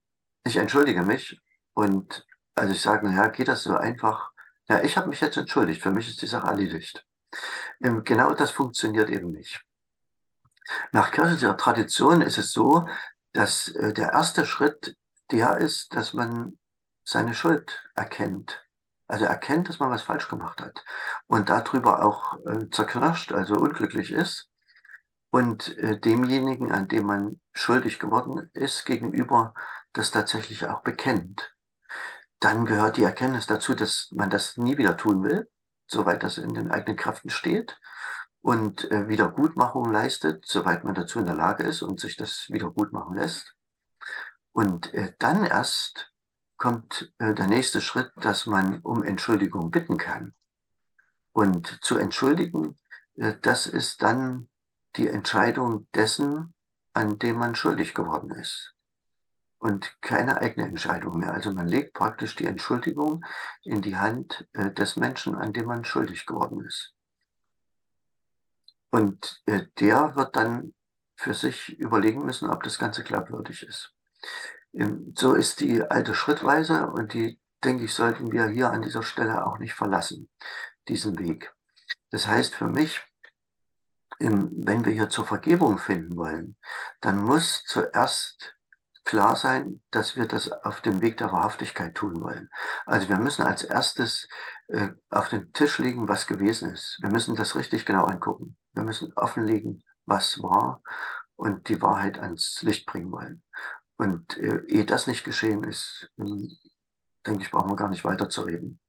ich 0.44 0.56
entschuldige 0.56 1.02
mich 1.02 1.40
und 1.74 2.26
also 2.54 2.72
ich 2.72 2.80
sage, 2.80 3.08
naja, 3.08 3.28
geht 3.28 3.48
das 3.48 3.64
so 3.64 3.76
einfach? 3.76 4.30
Ja, 4.68 4.82
ich 4.82 4.96
habe 4.96 5.08
mich 5.08 5.20
jetzt 5.20 5.36
entschuldigt, 5.36 5.82
für 5.82 5.90
mich 5.90 6.08
ist 6.08 6.22
die 6.22 6.26
Sache 6.26 6.46
erledigt. 6.46 7.06
Genau 7.80 8.32
das 8.32 8.50
funktioniert 8.50 9.10
eben 9.10 9.32
nicht. 9.32 9.60
Nach 10.92 11.10
kirchlicher 11.10 11.56
Tradition 11.56 12.22
ist 12.22 12.38
es 12.38 12.52
so, 12.52 12.88
dass 13.32 13.68
äh, 13.68 13.92
der 13.92 14.12
erste 14.12 14.46
Schritt 14.46 14.96
der 15.30 15.58
ist, 15.58 15.94
dass 15.94 16.14
man 16.14 16.58
seine 17.04 17.34
Schuld 17.34 17.82
erkennt. 17.94 18.64
Also 19.06 19.26
erkennt, 19.26 19.68
dass 19.68 19.80
man 19.80 19.90
was 19.90 20.02
falsch 20.02 20.28
gemacht 20.28 20.60
hat 20.62 20.84
und 21.26 21.50
darüber 21.50 22.04
auch 22.04 22.38
äh, 22.46 22.70
zerknirscht, 22.70 23.32
also 23.32 23.56
unglücklich 23.56 24.12
ist 24.12 24.48
und 25.34 25.76
äh, 25.78 25.98
demjenigen, 25.98 26.70
an 26.70 26.86
dem 26.86 27.06
man 27.06 27.40
schuldig 27.52 27.98
geworden 27.98 28.50
ist, 28.52 28.84
gegenüber 28.84 29.52
das 29.92 30.12
tatsächlich 30.12 30.64
auch 30.66 30.82
bekennt. 30.82 31.52
Dann 32.38 32.66
gehört 32.66 32.98
die 32.98 33.02
Erkenntnis 33.02 33.48
dazu, 33.48 33.74
dass 33.74 34.10
man 34.12 34.30
das 34.30 34.56
nie 34.56 34.78
wieder 34.78 34.96
tun 34.96 35.24
will, 35.24 35.50
soweit 35.88 36.22
das 36.22 36.38
in 36.38 36.54
den 36.54 36.70
eigenen 36.70 36.96
Kräften 36.96 37.30
steht 37.30 37.80
und 38.42 38.88
äh, 38.92 39.08
Wiedergutmachung 39.08 39.90
leistet, 39.90 40.46
soweit 40.46 40.84
man 40.84 40.94
dazu 40.94 41.18
in 41.18 41.26
der 41.26 41.34
Lage 41.34 41.64
ist 41.64 41.82
und 41.82 41.98
sich 41.98 42.16
das 42.16 42.46
wiedergutmachen 42.50 43.16
lässt. 43.16 43.56
Und 44.52 44.94
äh, 44.94 45.14
dann 45.18 45.44
erst 45.44 46.12
kommt 46.58 47.12
äh, 47.18 47.34
der 47.34 47.48
nächste 47.48 47.80
Schritt, 47.80 48.12
dass 48.20 48.46
man 48.46 48.78
um 48.82 49.02
Entschuldigung 49.02 49.72
bitten 49.72 49.96
kann. 49.96 50.32
Und 51.32 51.80
zu 51.82 51.98
entschuldigen, 51.98 52.78
äh, 53.16 53.34
das 53.42 53.66
ist 53.66 54.00
dann 54.00 54.48
die 54.96 55.08
Entscheidung 55.08 55.86
dessen, 55.94 56.54
an 56.92 57.18
dem 57.18 57.36
man 57.36 57.54
schuldig 57.54 57.94
geworden 57.94 58.30
ist. 58.30 58.74
Und 59.58 59.96
keine 60.02 60.40
eigene 60.40 60.68
Entscheidung 60.68 61.18
mehr. 61.18 61.32
Also 61.32 61.52
man 61.52 61.66
legt 61.66 61.94
praktisch 61.94 62.36
die 62.36 62.46
Entschuldigung 62.46 63.24
in 63.62 63.80
die 63.80 63.96
Hand 63.96 64.46
äh, 64.52 64.70
des 64.70 64.96
Menschen, 64.96 65.34
an 65.34 65.52
dem 65.52 65.66
man 65.66 65.84
schuldig 65.84 66.26
geworden 66.26 66.64
ist. 66.64 66.92
Und 68.90 69.42
äh, 69.46 69.62
der 69.80 70.14
wird 70.16 70.36
dann 70.36 70.74
für 71.16 71.34
sich 71.34 71.78
überlegen 71.78 72.24
müssen, 72.24 72.50
ob 72.50 72.62
das 72.62 72.78
Ganze 72.78 73.02
glaubwürdig 73.02 73.62
ist. 73.66 73.92
Ähm, 74.74 75.14
so 75.16 75.34
ist 75.34 75.60
die 75.60 75.82
alte 75.82 76.14
Schrittweise 76.14 76.88
und 76.88 77.14
die, 77.14 77.40
denke 77.62 77.84
ich, 77.84 77.94
sollten 77.94 78.30
wir 78.32 78.48
hier 78.48 78.70
an 78.70 78.82
dieser 78.82 79.02
Stelle 79.02 79.46
auch 79.46 79.58
nicht 79.58 79.74
verlassen, 79.74 80.28
diesen 80.88 81.18
Weg. 81.18 81.54
Das 82.10 82.26
heißt 82.26 82.54
für 82.54 82.68
mich, 82.68 83.00
wenn 84.18 84.84
wir 84.84 84.92
hier 84.92 85.08
zur 85.08 85.26
Vergebung 85.26 85.78
finden 85.78 86.16
wollen, 86.16 86.56
dann 87.00 87.18
muss 87.18 87.64
zuerst 87.64 88.54
klar 89.04 89.36
sein, 89.36 89.82
dass 89.90 90.16
wir 90.16 90.26
das 90.26 90.50
auf 90.50 90.80
dem 90.80 91.02
Weg 91.02 91.18
der 91.18 91.30
Wahrhaftigkeit 91.30 91.94
tun 91.94 92.20
wollen. 92.22 92.48
Also 92.86 93.08
wir 93.08 93.18
müssen 93.18 93.42
als 93.42 93.62
erstes 93.62 94.26
äh, 94.68 94.88
auf 95.10 95.28
den 95.28 95.52
Tisch 95.52 95.78
legen, 95.78 96.08
was 96.08 96.26
gewesen 96.26 96.70
ist. 96.72 96.98
Wir 97.02 97.10
müssen 97.10 97.36
das 97.36 97.54
richtig 97.54 97.84
genau 97.84 98.04
angucken. 98.04 98.56
Wir 98.72 98.82
müssen 98.82 99.12
offenlegen, 99.14 99.84
was 100.06 100.42
war 100.42 100.82
und 101.36 101.68
die 101.68 101.82
Wahrheit 101.82 102.18
ans 102.18 102.62
Licht 102.62 102.86
bringen 102.86 103.12
wollen. 103.12 103.42
Und 103.96 104.36
äh, 104.38 104.64
ehe 104.66 104.84
das 104.84 105.06
nicht 105.06 105.24
geschehen 105.24 105.64
ist, 105.64 106.10
ähm, 106.18 106.50
denke 107.26 107.42
ich, 107.42 107.50
brauchen 107.50 107.70
wir 107.70 107.76
gar 107.76 107.88
nicht 107.88 108.04
weiterzureden. 108.04 108.80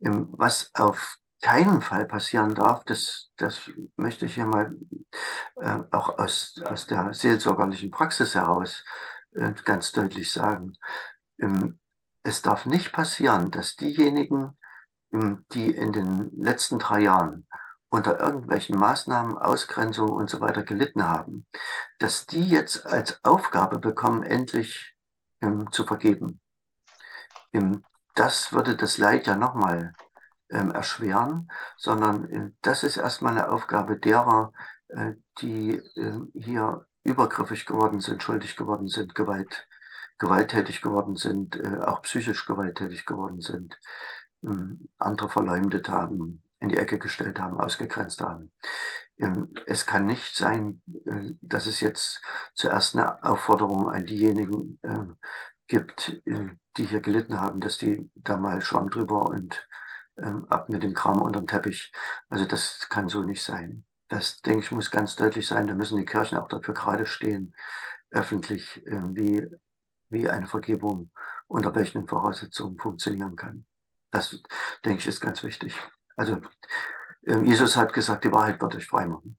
Ähm, 0.00 0.28
was 0.32 0.70
auf 0.74 1.17
keinen 1.40 1.82
Fall 1.82 2.06
passieren 2.06 2.54
darf, 2.54 2.84
das, 2.84 3.30
das 3.36 3.70
möchte 3.96 4.26
ich 4.26 4.34
hier 4.34 4.46
mal 4.46 4.76
äh, 5.56 5.78
auch 5.90 6.18
aus, 6.18 6.60
aus 6.64 6.86
der 6.86 7.12
seelsorgerlichen 7.14 7.90
Praxis 7.90 8.34
heraus 8.34 8.84
äh, 9.34 9.52
ganz 9.64 9.92
deutlich 9.92 10.32
sagen. 10.32 10.76
Ähm, 11.40 11.78
es 12.22 12.42
darf 12.42 12.66
nicht 12.66 12.92
passieren, 12.92 13.50
dass 13.50 13.76
diejenigen, 13.76 14.58
ähm, 15.12 15.44
die 15.52 15.70
in 15.70 15.92
den 15.92 16.30
letzten 16.36 16.78
drei 16.78 17.00
Jahren 17.00 17.46
unter 17.88 18.20
irgendwelchen 18.20 18.78
Maßnahmen, 18.78 19.38
Ausgrenzungen 19.38 20.12
und 20.12 20.28
so 20.28 20.40
weiter 20.40 20.62
gelitten 20.62 21.04
haben, 21.04 21.46
dass 21.98 22.26
die 22.26 22.46
jetzt 22.46 22.86
als 22.86 23.24
Aufgabe 23.24 23.78
bekommen, 23.78 24.22
endlich 24.24 24.94
ähm, 25.40 25.70
zu 25.72 25.84
vergeben. 25.84 26.40
Ähm, 27.52 27.84
das 28.14 28.52
würde 28.52 28.76
das 28.76 28.98
Leid 28.98 29.26
ja 29.26 29.36
nochmal 29.36 29.94
ähm, 30.50 30.70
erschweren, 30.70 31.50
sondern 31.76 32.30
äh, 32.30 32.50
das 32.62 32.82
ist 32.82 32.96
erstmal 32.96 33.32
eine 33.32 33.50
Aufgabe 33.50 33.98
derer, 33.98 34.52
äh, 34.88 35.14
die 35.40 35.74
äh, 35.74 36.20
hier 36.34 36.86
übergriffig 37.04 37.66
geworden 37.66 38.00
sind, 38.00 38.22
schuldig 38.22 38.56
geworden 38.56 38.88
sind, 38.88 39.14
Gewalt, 39.14 39.66
gewalttätig 40.18 40.82
geworden 40.82 41.16
sind, 41.16 41.56
äh, 41.56 41.78
auch 41.80 42.02
psychisch 42.02 42.46
gewalttätig 42.46 43.06
geworden 43.06 43.40
sind, 43.40 43.78
ähm, 44.42 44.88
andere 44.98 45.28
verleumdet 45.28 45.88
haben, 45.88 46.42
in 46.60 46.68
die 46.68 46.78
Ecke 46.78 46.98
gestellt 46.98 47.38
haben, 47.40 47.58
ausgegrenzt 47.60 48.20
haben. 48.20 48.52
Ähm, 49.18 49.52
es 49.66 49.86
kann 49.86 50.06
nicht 50.06 50.36
sein, 50.36 50.82
äh, 51.06 51.32
dass 51.40 51.66
es 51.66 51.80
jetzt 51.80 52.22
zuerst 52.54 52.96
eine 52.96 53.22
Aufforderung 53.22 53.90
an 53.90 54.06
diejenigen 54.06 54.78
äh, 54.82 55.14
gibt, 55.66 56.22
die 56.24 56.86
hier 56.86 57.00
gelitten 57.02 57.38
haben, 57.38 57.60
dass 57.60 57.76
die 57.76 58.10
da 58.14 58.38
mal 58.38 58.62
Schwamm 58.62 58.88
drüber 58.88 59.26
und 59.26 59.68
ähm, 60.22 60.46
ab 60.48 60.68
mit 60.68 60.82
dem 60.82 60.94
Kram 60.94 61.22
unter 61.22 61.40
dem 61.40 61.46
Teppich. 61.46 61.92
Also 62.28 62.44
das 62.44 62.88
kann 62.88 63.08
so 63.08 63.22
nicht 63.22 63.42
sein. 63.42 63.84
Das, 64.08 64.40
denke 64.40 64.60
ich, 64.60 64.70
muss 64.72 64.90
ganz 64.90 65.16
deutlich 65.16 65.46
sein. 65.46 65.66
Da 65.66 65.74
müssen 65.74 65.98
die 65.98 66.04
Kirchen 66.04 66.38
auch 66.38 66.48
dafür 66.48 66.74
gerade 66.74 67.06
stehen, 67.06 67.54
öffentlich, 68.10 68.82
wie, 68.86 69.46
wie 70.08 70.30
eine 70.30 70.46
Vergebung 70.46 71.10
unter 71.46 71.74
welchen 71.74 72.06
Voraussetzungen 72.06 72.78
funktionieren 72.78 73.36
kann. 73.36 73.66
Das, 74.10 74.42
denke 74.84 75.00
ich, 75.00 75.06
ist 75.06 75.20
ganz 75.20 75.42
wichtig. 75.42 75.74
Also 76.16 76.40
ähm, 77.26 77.44
Jesus 77.44 77.76
hat 77.76 77.92
gesagt, 77.92 78.24
die 78.24 78.32
Wahrheit 78.32 78.60
wird 78.60 78.74
euch 78.74 78.86
frei 78.86 79.06
machen. 79.06 79.38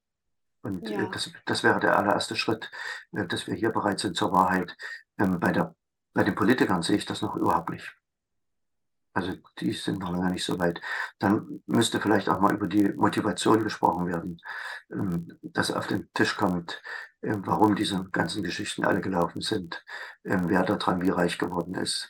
Und 0.62 0.90
äh, 0.90 0.94
ja. 0.94 1.10
das, 1.10 1.32
das 1.46 1.64
wäre 1.64 1.80
der 1.80 1.98
allererste 1.98 2.36
Schritt, 2.36 2.70
äh, 3.14 3.26
dass 3.26 3.48
wir 3.48 3.56
hier 3.56 3.70
bereit 3.70 4.00
sind 4.00 4.16
zur 4.16 4.32
Wahrheit. 4.32 4.76
Ähm, 5.18 5.40
bei, 5.40 5.52
der, 5.52 5.76
bei 6.14 6.24
den 6.24 6.36
Politikern 6.36 6.82
sehe 6.82 6.98
ich 6.98 7.06
das 7.06 7.22
noch 7.22 7.36
überhaupt 7.36 7.70
nicht. 7.70 7.96
Also 9.14 9.34
die 9.60 9.74
sind 9.74 10.00
noch 10.00 10.12
lange 10.12 10.32
nicht 10.32 10.46
so 10.46 10.60
weit. 10.60 10.82
Dann 11.20 11.62
müsste 11.66 12.00
vielleicht 12.00 12.30
auch 12.30 12.40
mal 12.40 12.54
über 12.54 12.68
die 12.68 12.90
Motivation 12.90 13.64
gesprochen 13.64 14.08
werden, 14.08 14.38
ähm, 14.92 15.38
dass 15.42 15.72
auf 15.72 15.88
den 15.88 16.10
Tisch 16.14 16.38
kommt, 16.38 16.82
warum 17.22 17.76
diese 17.76 18.06
ganzen 18.12 18.44
Geschichten 18.44 18.86
alle 18.86 19.02
gelaufen 19.02 19.42
sind, 19.42 19.84
wer 20.24 20.64
daran 20.64 21.02
wie 21.02 21.10
reich 21.10 21.38
geworden 21.38 21.76
ist, 21.76 22.10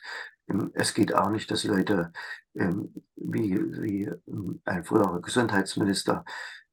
es 0.74 0.94
geht 0.94 1.14
auch 1.14 1.30
nicht, 1.30 1.50
dass 1.50 1.64
Leute, 1.64 2.12
ähm, 2.54 2.92
wie, 3.16 3.56
wie 3.82 4.10
ähm, 4.26 4.60
ein 4.64 4.84
früherer 4.84 5.20
Gesundheitsminister 5.20 6.24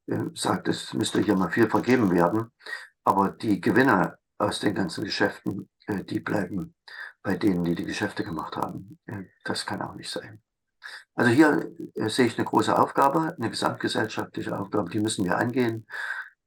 ähm, 0.08 0.34
sagt, 0.34 0.68
es 0.68 0.94
müsste 0.94 1.20
hier 1.20 1.36
mal 1.36 1.50
viel 1.50 1.68
vergeben 1.68 2.10
werden. 2.10 2.50
Aber 3.04 3.30
die 3.30 3.60
Gewinner 3.60 4.18
aus 4.38 4.60
den 4.60 4.74
ganzen 4.74 5.04
Geschäften, 5.04 5.68
äh, 5.86 6.04
die 6.04 6.20
bleiben 6.20 6.74
bei 7.28 7.36
denen, 7.36 7.62
die 7.62 7.74
die 7.74 7.84
Geschäfte 7.84 8.24
gemacht 8.24 8.56
haben. 8.56 8.98
Äh, 9.04 9.24
das 9.44 9.66
kann 9.66 9.82
auch 9.82 9.94
nicht 9.94 10.10
sein. 10.10 10.40
Also 11.14 11.30
hier 11.30 11.70
äh, 11.94 12.08
sehe 12.08 12.24
ich 12.24 12.38
eine 12.38 12.46
große 12.46 12.76
Aufgabe, 12.76 13.36
eine 13.36 13.50
gesamtgesellschaftliche 13.50 14.58
Aufgabe, 14.58 14.88
die 14.88 15.00
müssen 15.00 15.26
wir 15.26 15.36
angehen, 15.36 15.86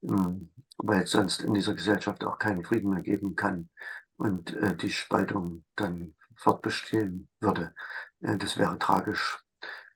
weil 0.02 1.04
es 1.04 1.12
sonst 1.12 1.44
in 1.44 1.54
dieser 1.54 1.76
Gesellschaft 1.76 2.24
auch 2.24 2.40
keinen 2.40 2.64
Frieden 2.64 2.90
mehr 2.90 3.04
geben 3.04 3.36
kann 3.36 3.70
und 4.18 4.58
die 4.82 4.90
Spaltung 4.90 5.64
dann 5.76 6.16
fortbestehen 6.36 7.30
würde. 7.40 7.76
Äh, 8.22 8.38
das 8.38 8.58
wäre 8.58 8.80
tragisch. 8.80 9.40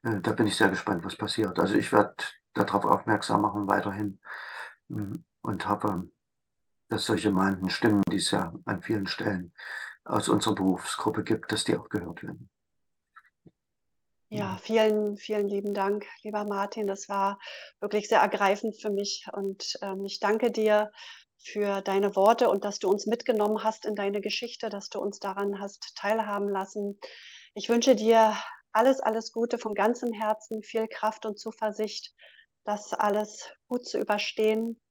Äh, 0.03 0.21
da 0.21 0.33
bin 0.33 0.45
ich 0.45 0.55
sehr 0.55 0.69
gespannt, 0.69 1.03
was 1.03 1.15
passiert. 1.15 1.57
Also 1.59 1.73
ich 1.73 1.91
werde 1.91 2.15
darauf 2.53 2.85
aufmerksam 2.85 3.41
machen 3.41 3.67
weiterhin 3.67 4.19
hm, 4.89 5.25
und 5.41 5.67
hoffe, 5.67 6.07
dass 6.89 7.07
solche 7.07 7.31
mahnenden 7.31 7.71
Stimmen, 7.71 8.03
die 8.11 8.17
es 8.17 8.29
ja 8.29 8.53
an 8.65 8.83
vielen 8.83 9.07
Stellen 9.07 9.51
aus 10.05 10.29
unserer 10.29 10.55
Berufsgruppe 10.55 11.23
gibt, 11.23 11.51
dass 11.51 11.63
die 11.63 11.75
auch 11.75 11.89
gehört 11.89 12.23
werden. 12.23 12.49
Ja, 14.29 14.57
vielen, 14.61 15.17
vielen 15.17 15.47
lieben 15.47 15.73
Dank, 15.73 16.05
lieber 16.23 16.45
Martin. 16.45 16.87
Das 16.87 17.09
war 17.09 17.39
wirklich 17.79 18.07
sehr 18.07 18.19
ergreifend 18.19 18.79
für 18.79 18.89
mich 18.89 19.27
und 19.33 19.77
ähm, 19.81 20.03
ich 20.03 20.19
danke 20.19 20.51
dir 20.51 20.91
für 21.37 21.81
deine 21.81 22.15
Worte 22.15 22.49
und 22.49 22.65
dass 22.65 22.79
du 22.79 22.89
uns 22.89 23.05
mitgenommen 23.05 23.63
hast 23.63 23.85
in 23.85 23.95
deine 23.95 24.21
Geschichte, 24.21 24.69
dass 24.69 24.89
du 24.89 24.99
uns 24.99 25.19
daran 25.19 25.59
hast 25.59 25.95
teilhaben 25.95 26.49
lassen. 26.49 26.99
Ich 27.53 27.69
wünsche 27.69 27.95
dir 27.95 28.35
alles, 28.71 28.99
alles 28.99 29.31
Gute 29.31 29.57
von 29.57 29.75
ganzem 29.75 30.11
Herzen, 30.11 30.63
viel 30.63 30.87
Kraft 30.87 31.25
und 31.25 31.39
Zuversicht, 31.39 32.13
das 32.63 32.93
alles 32.93 33.53
gut 33.67 33.85
zu 33.85 33.99
überstehen 33.99 34.81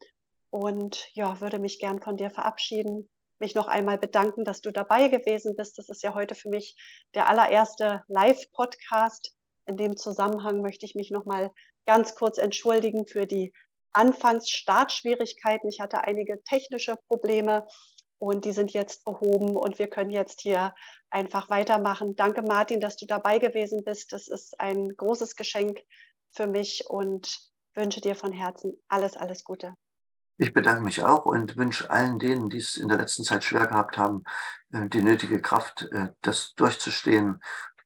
und 0.51 1.09
ja, 1.13 1.41
würde 1.41 1.59
mich 1.59 1.81
gern 1.81 2.01
von 2.01 2.17
dir 2.17 2.31
verabschieden 2.31 3.11
mich 3.45 3.55
noch 3.55 3.69
einmal 3.69 3.99
bedanken, 3.99 4.45
dass 4.45 4.63
du 4.63 4.73
dabei 4.73 5.09
gewesen 5.09 5.55
bist. 5.55 5.77
Das 5.79 5.91
ist 5.91 6.03
ja 6.03 6.15
heute 6.15 6.35
für 6.35 6.49
mich 6.49 6.77
der 7.15 7.29
allererste 7.29 8.03
Live-Podcast. 8.09 9.37
In 9.67 9.77
dem 9.77 9.97
Zusammenhang 9.97 10.63
möchte 10.63 10.87
ich 10.87 10.95
mich 10.95 11.11
noch 11.11 11.27
mal 11.27 11.53
ganz 11.87 12.15
kurz 12.15 12.39
entschuldigen 12.39 13.07
für 13.07 13.27
die 13.27 13.53
Anfangsstartschwierigkeiten. 13.93 15.69
Ich 15.69 15.81
hatte 15.81 16.01
einige 16.05 16.43
technische 16.45 16.97
Probleme 17.09 17.67
und 18.19 18.47
die 18.47 18.53
sind 18.53 18.73
jetzt 18.73 19.05
behoben 19.05 19.57
und 19.57 19.79
wir 19.79 19.89
können 19.89 20.11
jetzt 20.11 20.41
hier 20.41 20.75
einfach 21.11 21.51
weitermachen. 21.51 22.17
Danke, 22.17 22.41
Martin, 22.41 22.81
dass 22.81 22.97
du 22.97 23.07
dabei 23.07 23.39
gewesen 23.39 23.85
bist. 23.85 24.13
Das 24.13 24.27
ist 24.29 24.59
ein 24.59 24.89
großes 24.97 25.37
Geschenk 25.37 25.81
für 26.33 26.47
mich 26.47 26.87
und 26.89 27.39
wünsche 27.75 28.01
dir 28.01 28.15
von 28.15 28.33
Herzen 28.33 28.83
alles, 28.89 29.17
alles 29.19 29.45
Gute. 29.45 29.75
Ich 30.37 30.53
bedanke 30.53 30.83
mich 30.83 31.03
auch 31.03 31.27
und 31.27 31.57
wünsche 31.57 31.91
allen 31.91 32.19
denen, 32.19 32.51
die 32.51 32.59
es 32.59 32.77
in 32.77 32.89
der 32.89 32.99
letzten 32.99 33.23
Zeit 33.23 33.45
schwer 33.45 33.67
gehabt 33.67 33.97
haben, 33.97 34.25
äh, 34.73 34.89
die 34.89 35.03
nötige 35.03 35.41
Kraft, 35.41 35.89
äh, 35.93 36.09
das 36.23 36.55
durchzustehen 36.55 37.41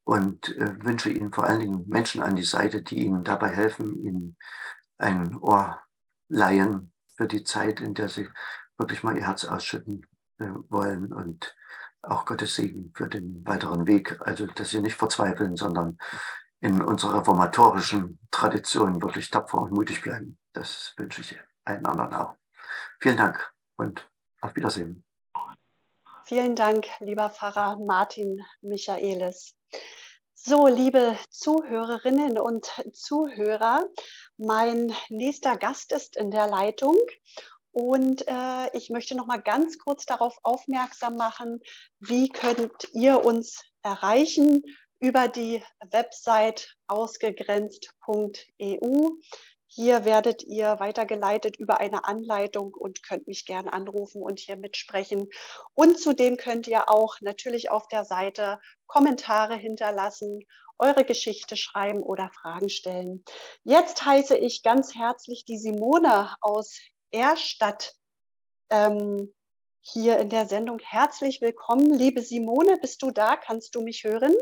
und 0.05 0.57
äh, 0.57 0.83
wünsche 0.83 1.11
ihnen 1.11 1.33
vor 1.33 1.45
allen 1.45 1.61
Dingen 1.61 1.85
Menschen 1.89 2.23
an 2.23 2.37
die 2.37 2.45
Seite, 2.45 2.83
die 2.83 3.05
ihnen 3.05 3.23
dabei 3.23 3.49
helfen, 3.49 4.03
ihnen 4.03 4.37
ein 4.97 5.37
Ohr 5.37 5.81
leihen 6.29 6.93
für 7.17 7.27
die 7.29 7.45
Zeit, 7.45 7.81
in 7.81 7.95
der 7.95 8.09
sie 8.09 8.29
wirklich 8.79 9.03
mal 9.03 9.17
ihr 9.17 9.27
Herz 9.27 9.45
ausschütten 9.45 10.07
wollen 10.69 11.13
und 11.13 11.55
auch 12.03 12.25
Gottes 12.25 12.55
Segen 12.55 12.93
für 12.95 13.09
den 13.09 13.45
weiteren 13.45 13.89
Weg. 13.89 14.21
Also, 14.21 14.47
dass 14.47 14.71
sie 14.71 14.81
nicht 14.81 14.97
verzweifeln, 14.97 15.57
sondern 15.57 15.99
in 16.61 16.81
unserer 16.81 17.19
reformatorischen 17.19 18.21
Tradition 18.31 19.03
wirklich 19.03 19.31
tapfer 19.31 19.59
und 19.59 19.73
mutig 19.73 20.03
bleiben. 20.03 20.39
Das 20.53 20.95
wünsche 20.97 21.23
ich 21.23 21.39
allen 21.69 21.87
anderen. 21.87 22.37
Vielen 23.01 23.17
Dank 23.17 23.53
und 23.77 24.09
auf 24.41 24.57
Wiedersehen. 24.57 25.05
Vielen 26.25 26.57
Dank, 26.57 26.87
lieber 27.01 27.31
Pfarrer 27.31 27.79
Martin 27.79 28.45
Michaelis. 28.61 29.55
So, 30.35 30.67
liebe 30.67 31.17
Zuhörerinnen 31.31 32.39
und 32.39 32.67
Zuhörer, 32.93 33.87
mein 34.37 34.95
nächster 35.09 35.57
Gast 35.57 35.93
ist 35.93 36.17
in 36.17 36.31
der 36.31 36.47
Leitung 36.47 36.97
und 37.73 38.27
äh, 38.29 38.77
ich 38.77 38.91
möchte 38.91 39.15
noch 39.15 39.27
mal 39.27 39.43
ganz 39.43 39.79
kurz 39.79 40.07
darauf 40.07 40.39
aufmerksam 40.43 41.17
machen, 41.17 41.61
wie 41.99 42.29
könnt 42.29 42.89
ihr 42.93 43.25
uns 43.25 43.63
erreichen 43.83 44.63
über 45.01 45.29
die 45.29 45.63
Website 45.91 46.75
ausgegrenzt.eu. 46.87 49.11
Hier 49.79 50.05
werdet 50.05 50.43
ihr 50.43 50.81
weitergeleitet 50.81 51.57
über 51.57 51.79
eine 51.79 52.05
Anleitung 52.05 52.75
und 52.75 53.05
könnt 53.05 53.29
mich 53.29 53.47
gerne 53.47 53.73
anrufen 53.73 54.23
und 54.23 54.41
hier 54.41 54.57
mitsprechen. 54.57 55.29
Und 55.73 56.01
zudem 56.01 56.37
könnt 56.37 56.67
ihr 56.67 56.91
auch 56.91 57.21
natürlich 57.21 57.71
auf 57.71 57.87
der 57.87 58.05
Seite 58.05 58.59
Kommentare 58.89 59.55
hinterlassen, 59.55 60.41
eure 60.79 61.05
Geschichte 61.05 61.57
schreiben 61.57 62.03
oder 62.03 62.29
Fragen 62.31 62.71
stellen. 62.71 63.23
Jetzt 63.63 64.05
heiße 64.05 64.37
ich 64.37 64.65
ganz 64.65 64.97
herzlich 64.97 65.45
die 65.45 65.59
Simone 65.59 66.35
aus 66.41 66.81
Erstadt 67.13 67.95
ähm, 68.71 69.33
hier 69.81 70.19
in 70.19 70.29
der 70.29 70.47
Sendung. 70.47 70.81
Herzlich 70.81 71.41
willkommen, 71.41 71.95
liebe 71.95 72.23
Simone. 72.23 72.79
Bist 72.81 73.01
du 73.03 73.13
da? 73.13 73.37
Kannst 73.37 73.77
du 73.77 73.83
mich 73.83 74.03
hören? 74.03 74.35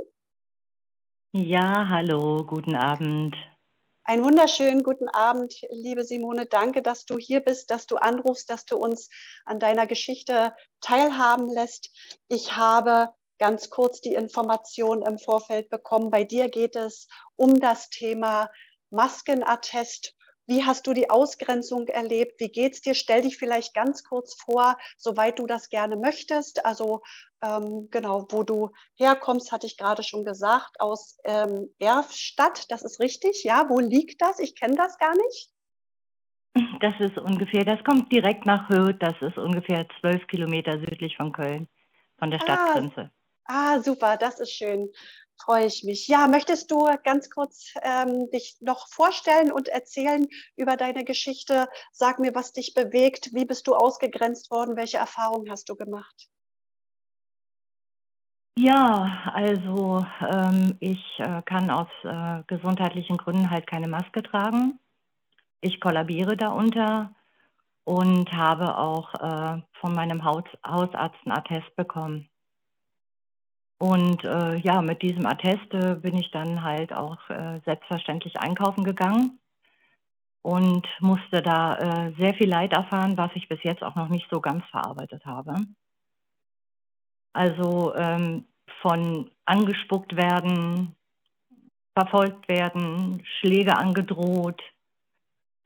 Ja, 1.32 1.90
hallo, 1.90 2.42
guten 2.46 2.74
Abend. 2.74 3.36
Einen 4.08 4.22
wunderschönen 4.22 4.84
guten 4.84 5.08
Abend, 5.08 5.52
liebe 5.68 6.04
Simone. 6.04 6.46
Danke, 6.46 6.80
dass 6.80 7.06
du 7.06 7.18
hier 7.18 7.40
bist, 7.40 7.72
dass 7.72 7.88
du 7.88 7.96
anrufst, 7.96 8.48
dass 8.48 8.64
du 8.64 8.76
uns 8.76 9.08
an 9.44 9.58
deiner 9.58 9.88
Geschichte 9.88 10.54
teilhaben 10.80 11.48
lässt. 11.48 11.90
Ich 12.28 12.56
habe 12.56 13.08
ganz 13.40 13.68
kurz 13.68 14.00
die 14.00 14.14
Information 14.14 15.02
im 15.02 15.18
Vorfeld 15.18 15.70
bekommen. 15.70 16.12
Bei 16.12 16.22
dir 16.22 16.48
geht 16.48 16.76
es 16.76 17.08
um 17.34 17.58
das 17.58 17.90
Thema 17.90 18.48
Maskenattest 18.90 20.15
wie 20.46 20.64
hast 20.64 20.86
du 20.86 20.92
die 20.92 21.10
Ausgrenzung 21.10 21.88
erlebt? 21.88 22.40
Wie 22.40 22.48
geht's 22.48 22.80
dir? 22.80 22.94
Stell 22.94 23.22
dich 23.22 23.36
vielleicht 23.36 23.74
ganz 23.74 24.04
kurz 24.04 24.34
vor, 24.34 24.78
soweit 24.96 25.38
du 25.38 25.46
das 25.46 25.68
gerne 25.68 25.96
möchtest. 25.96 26.64
Also 26.64 27.02
ähm, 27.42 27.88
genau, 27.90 28.26
wo 28.30 28.42
du 28.44 28.70
herkommst, 28.94 29.52
hatte 29.52 29.66
ich 29.66 29.76
gerade 29.76 30.02
schon 30.02 30.24
gesagt, 30.24 30.80
aus 30.80 31.18
ähm, 31.24 31.68
Erfstadt. 31.78 32.70
Das 32.70 32.82
ist 32.82 33.00
richtig, 33.00 33.44
ja? 33.44 33.66
Wo 33.68 33.80
liegt 33.80 34.22
das? 34.22 34.38
Ich 34.38 34.54
kenne 34.54 34.76
das 34.76 34.98
gar 34.98 35.14
nicht. 35.16 35.50
Das 36.80 36.94
ist 37.00 37.18
ungefähr, 37.18 37.64
das 37.64 37.82
kommt 37.84 38.10
direkt 38.10 38.46
nach 38.46 38.68
Hürth. 38.68 38.96
Das 39.00 39.14
ist 39.20 39.36
ungefähr 39.36 39.86
zwölf 40.00 40.26
Kilometer 40.28 40.78
südlich 40.78 41.16
von 41.16 41.32
Köln, 41.32 41.68
von 42.18 42.30
der 42.30 42.40
ah, 42.40 42.44
Stadtgrenze. 42.44 43.10
Ah, 43.44 43.74
ah, 43.74 43.80
super, 43.80 44.16
das 44.16 44.40
ist 44.40 44.52
schön 44.52 44.90
freue 45.38 45.66
ich 45.66 45.84
mich. 45.84 46.08
Ja, 46.08 46.26
möchtest 46.28 46.70
du 46.70 46.88
ganz 47.04 47.30
kurz 47.30 47.74
ähm, 47.82 48.30
dich 48.30 48.56
noch 48.60 48.88
vorstellen 48.88 49.52
und 49.52 49.68
erzählen 49.68 50.26
über 50.56 50.76
deine 50.76 51.04
Geschichte? 51.04 51.68
Sag 51.92 52.18
mir, 52.18 52.34
was 52.34 52.52
dich 52.52 52.74
bewegt. 52.74 53.30
Wie 53.32 53.44
bist 53.44 53.66
du 53.66 53.74
ausgegrenzt 53.74 54.50
worden? 54.50 54.76
Welche 54.76 54.98
Erfahrungen 54.98 55.50
hast 55.50 55.68
du 55.68 55.76
gemacht? 55.76 56.28
Ja, 58.58 59.30
also 59.34 60.06
ähm, 60.32 60.76
ich 60.80 61.04
äh, 61.18 61.42
kann 61.42 61.70
aus 61.70 61.88
äh, 62.04 62.42
gesundheitlichen 62.46 63.18
Gründen 63.18 63.50
halt 63.50 63.66
keine 63.66 63.86
Maske 63.86 64.22
tragen. 64.22 64.78
Ich 65.60 65.78
kollabiere 65.78 66.38
darunter 66.38 67.14
und 67.84 68.32
habe 68.32 68.78
auch 68.78 69.14
äh, 69.14 69.60
von 69.80 69.94
meinem 69.94 70.24
Haus 70.24 70.44
Hausarzt 70.66 71.18
einen 71.24 71.36
Attest 71.36 71.76
bekommen. 71.76 72.30
Und 73.78 74.24
äh, 74.24 74.56
ja, 74.56 74.80
mit 74.80 75.02
diesem 75.02 75.26
Attest 75.26 75.72
äh, 75.74 75.96
bin 75.96 76.16
ich 76.16 76.30
dann 76.30 76.62
halt 76.62 76.94
auch 76.94 77.18
äh, 77.28 77.60
selbstverständlich 77.64 78.40
einkaufen 78.40 78.84
gegangen 78.84 79.38
und 80.42 80.86
musste 81.00 81.42
da 81.42 81.74
äh, 81.76 82.12
sehr 82.18 82.34
viel 82.34 82.48
Leid 82.48 82.72
erfahren, 82.72 83.18
was 83.18 83.30
ich 83.34 83.48
bis 83.48 83.62
jetzt 83.64 83.82
auch 83.82 83.96
noch 83.96 84.08
nicht 84.08 84.26
so 84.30 84.40
ganz 84.40 84.64
verarbeitet 84.70 85.26
habe. 85.26 85.56
Also 87.34 87.94
ähm, 87.96 88.46
von 88.80 89.30
angespuckt 89.44 90.16
werden, 90.16 90.94
verfolgt 91.94 92.48
werden, 92.48 93.22
Schläge 93.40 93.76
angedroht, 93.76 94.62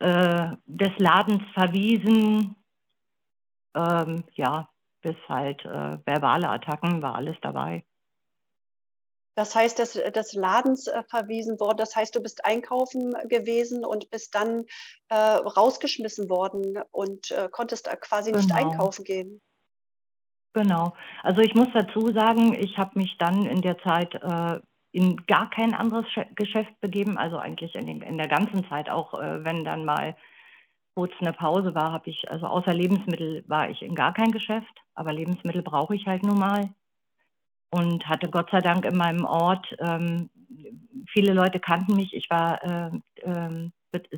äh, 0.00 0.56
des 0.66 0.98
Ladens 0.98 1.42
verwiesen, 1.52 2.56
ähm, 3.74 4.24
ja, 4.34 4.68
bis 5.02 5.16
halt 5.28 5.64
äh, 5.64 5.98
verbale 6.04 6.48
Attacken 6.48 7.02
war 7.02 7.14
alles 7.14 7.36
dabei. 7.42 7.84
Das 9.34 9.54
heißt, 9.54 9.78
des, 9.78 9.92
des 9.92 10.32
Ladens 10.34 10.86
äh, 10.86 11.02
verwiesen 11.08 11.60
worden. 11.60 11.78
Das 11.78 11.94
heißt, 11.94 12.14
du 12.14 12.20
bist 12.20 12.44
einkaufen 12.44 13.14
gewesen 13.28 13.84
und 13.84 14.10
bist 14.10 14.34
dann 14.34 14.66
äh, 15.08 15.14
rausgeschmissen 15.14 16.28
worden 16.28 16.78
und 16.90 17.30
äh, 17.30 17.48
konntest 17.50 17.88
quasi 18.00 18.32
nicht 18.32 18.48
genau. 18.48 18.60
einkaufen 18.60 19.04
gehen. 19.04 19.40
Genau. 20.52 20.94
Also 21.22 21.42
ich 21.42 21.54
muss 21.54 21.68
dazu 21.72 22.12
sagen, 22.12 22.54
ich 22.54 22.76
habe 22.76 22.98
mich 22.98 23.16
dann 23.18 23.46
in 23.46 23.62
der 23.62 23.78
Zeit 23.78 24.14
äh, 24.14 24.60
in 24.92 25.24
gar 25.26 25.48
kein 25.50 25.74
anderes 25.74 26.06
Geschäft 26.34 26.80
begeben. 26.80 27.16
Also 27.16 27.38
eigentlich 27.38 27.74
in, 27.76 27.86
den, 27.86 28.02
in 28.02 28.18
der 28.18 28.28
ganzen 28.28 28.68
Zeit, 28.68 28.90
auch 28.90 29.14
äh, 29.14 29.44
wenn 29.44 29.64
dann 29.64 29.84
mal 29.84 30.16
kurz 30.94 31.12
eine 31.20 31.32
Pause 31.32 31.74
war, 31.74 31.92
habe 31.92 32.10
ich, 32.10 32.28
also 32.28 32.46
außer 32.46 32.74
Lebensmittel 32.74 33.44
war 33.46 33.70
ich 33.70 33.80
in 33.82 33.94
gar 33.94 34.12
kein 34.12 34.32
Geschäft. 34.32 34.74
Aber 34.94 35.12
Lebensmittel 35.12 35.62
brauche 35.62 35.94
ich 35.94 36.06
halt 36.06 36.24
nun 36.24 36.38
mal 36.38 36.70
und 37.70 38.06
hatte 38.08 38.28
Gott 38.28 38.50
sei 38.50 38.60
Dank 38.60 38.84
in 38.84 38.96
meinem 38.96 39.24
Ort, 39.24 39.66
ähm, 39.78 40.30
viele 41.12 41.32
Leute 41.32 41.60
kannten 41.60 41.96
mich, 41.96 42.14
ich 42.14 42.28
war 42.30 42.62
äh, 42.62 42.90
äh, 43.22 43.70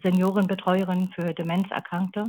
Seniorenbetreuerin 0.03 1.11
für 1.15 1.35
Demenzerkrankte 1.35 2.27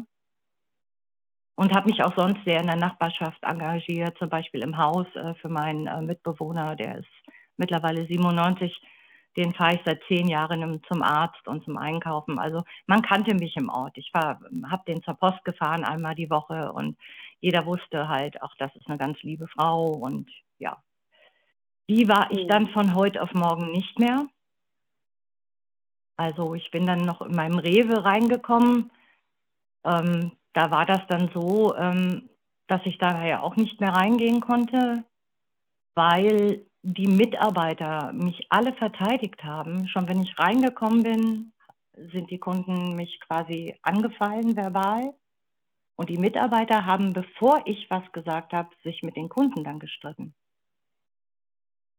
und 1.56 1.76
habe 1.76 1.90
mich 1.90 2.04
auch 2.04 2.16
sonst 2.16 2.44
sehr 2.46 2.60
in 2.60 2.68
der 2.68 2.76
Nachbarschaft 2.76 3.42
engagiert, 3.44 4.18
zum 4.18 4.30
Beispiel 4.30 4.64
im 4.64 4.78
Haus 4.78 5.08
äh, 5.16 5.34
für 5.36 5.50
meinen 5.50 5.88
äh, 5.88 6.02
Mitbewohner, 6.02 6.76
der 6.76 7.00
ist 7.00 7.08
mittlerweile 7.58 8.06
97, 8.06 8.76
den 9.38 9.54
fahre 9.54 9.76
ich 9.76 9.82
seit 9.86 10.02
zehn 10.08 10.28
Jahren 10.28 10.82
zum 10.88 11.02
Arzt 11.02 11.48
und 11.48 11.64
zum 11.64 11.78
Einkaufen. 11.78 12.38
Also 12.40 12.62
man 12.86 13.02
kannte 13.02 13.34
mich 13.34 13.56
im 13.58 13.70
Ort. 13.70 13.98
Ich 13.98 14.12
habe 14.14 14.84
den 14.88 15.02
zur 15.04 15.16
Post 15.16 15.44
gefahren 15.44 15.84
einmal 15.84 16.16
die 16.16 16.30
Woche 16.30 16.72
und 16.72 16.98
jeder 17.40 17.66
wusste 17.66 18.08
halt, 18.08 18.42
auch 18.42 18.54
das 18.60 18.76
ist 18.76 18.88
eine 18.88 18.98
ganz 18.98 19.22
liebe 19.24 19.48
Frau 19.48 19.86
und 19.88 20.30
ja. 20.60 20.78
Die 21.90 22.08
war 22.08 22.32
ich 22.32 22.48
dann 22.48 22.70
von 22.70 22.96
heute 22.96 23.22
auf 23.22 23.34
morgen 23.34 23.72
nicht 23.72 24.00
mehr. 24.00 24.28
Also 26.16 26.54
ich 26.56 26.72
bin 26.72 26.86
dann 26.86 27.06
noch 27.06 27.22
in 27.22 27.36
meinem 27.36 27.60
Rewe 27.60 28.06
reingekommen. 28.06 28.92
Ähm, 29.84 30.32
da 30.54 30.72
war 30.72 30.86
das 30.86 31.02
dann 31.10 31.30
so, 31.34 31.76
ähm, 31.76 32.30
dass 32.68 32.82
ich 32.86 32.98
da 32.98 33.26
ja 33.26 33.42
auch 33.42 33.56
nicht 33.56 33.82
mehr 33.82 33.94
reingehen 33.94 34.40
konnte, 34.40 35.04
weil 35.96 36.66
die 36.84 37.08
Mitarbeiter 37.08 38.14
mich 38.14 38.48
alle 38.50 38.74
verteidigt 38.74 39.44
haben. 39.44 39.88
Schon 39.88 40.08
wenn 40.08 40.22
ich 40.22 40.38
reingekommen 40.38 41.04
bin, 41.04 41.54
sind 42.12 42.30
die 42.30 42.40
Kunden 42.40 42.96
mich 42.96 43.20
quasi 43.22 43.76
angefallen 43.82 44.56
verbal. 44.56 45.14
Und 45.96 46.10
die 46.10 46.18
Mitarbeiter 46.18 46.86
haben, 46.86 47.14
bevor 47.14 47.62
ich 47.66 47.90
was 47.90 48.12
gesagt 48.12 48.54
habe, 48.54 48.70
sich 48.84 49.04
mit 49.04 49.16
den 49.16 49.30
Kunden 49.30 49.64
dann 49.64 49.80
gestritten. 49.80 50.34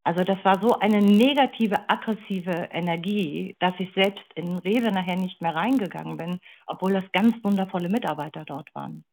Also 0.05 0.23
das 0.23 0.39
war 0.45 0.61
so 0.61 0.79
eine 0.79 1.01
negative, 1.01 1.89
aggressive 1.89 2.69
Energie, 2.73 3.57
dass 3.59 3.75
ich 3.79 3.91
selbst 3.95 4.25
in 4.35 4.59
Rewe 4.59 4.93
nachher 4.93 5.17
nicht 5.17 5.41
mehr 5.41 5.55
reingegangen 5.55 6.17
bin, 6.19 6.41
obwohl 6.67 6.93
das 6.93 7.05
ganz 7.13 7.35
wundervolle 7.43 7.89
Mitarbeiter 7.89 8.45
dort 8.45 8.75
waren. 8.75 9.05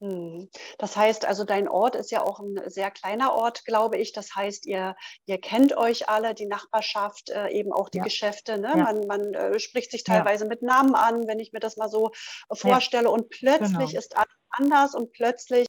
Mhm. 0.00 0.50
Das 0.78 0.94
heißt 0.96 1.24
also, 1.24 1.44
dein 1.44 1.68
Ort 1.68 1.94
ist 1.96 2.10
ja 2.10 2.22
auch 2.22 2.38
ein 2.40 2.60
sehr 2.66 2.90
kleiner 2.90 3.32
Ort, 3.34 3.64
glaube 3.64 3.96
ich. 3.96 4.12
Das 4.12 4.34
heißt, 4.36 4.66
ihr, 4.66 4.94
ihr 5.26 5.40
kennt 5.40 5.74
euch 5.76 6.08
alle, 6.08 6.34
die 6.34 6.46
Nachbarschaft, 6.46 7.30
äh, 7.30 7.48
eben 7.48 7.72
auch 7.72 7.88
die 7.88 7.98
Ja. 7.98 8.04
Geschäfte. 8.04 8.58
Ne? 8.58 8.68
Ja. 8.76 8.76
Man, 8.76 9.06
man 9.06 9.34
äh, 9.34 9.58
spricht 9.58 9.90
sich 9.90 10.04
Ja. 10.06 10.16
teilweise 10.16 10.46
mit 10.46 10.60
Namen 10.62 10.94
an, 10.94 11.26
wenn 11.26 11.38
ich 11.40 11.52
mir 11.52 11.60
das 11.60 11.76
mal 11.78 11.88
so 11.88 12.10
äh, 12.50 12.54
vorstelle. 12.54 13.10
Und 13.10 13.30
plötzlich 13.30 13.90
Genau. 13.92 13.98
ist 13.98 14.16
alles 14.16 14.35
anders 14.50 14.94
und 14.94 15.12
plötzlich 15.12 15.66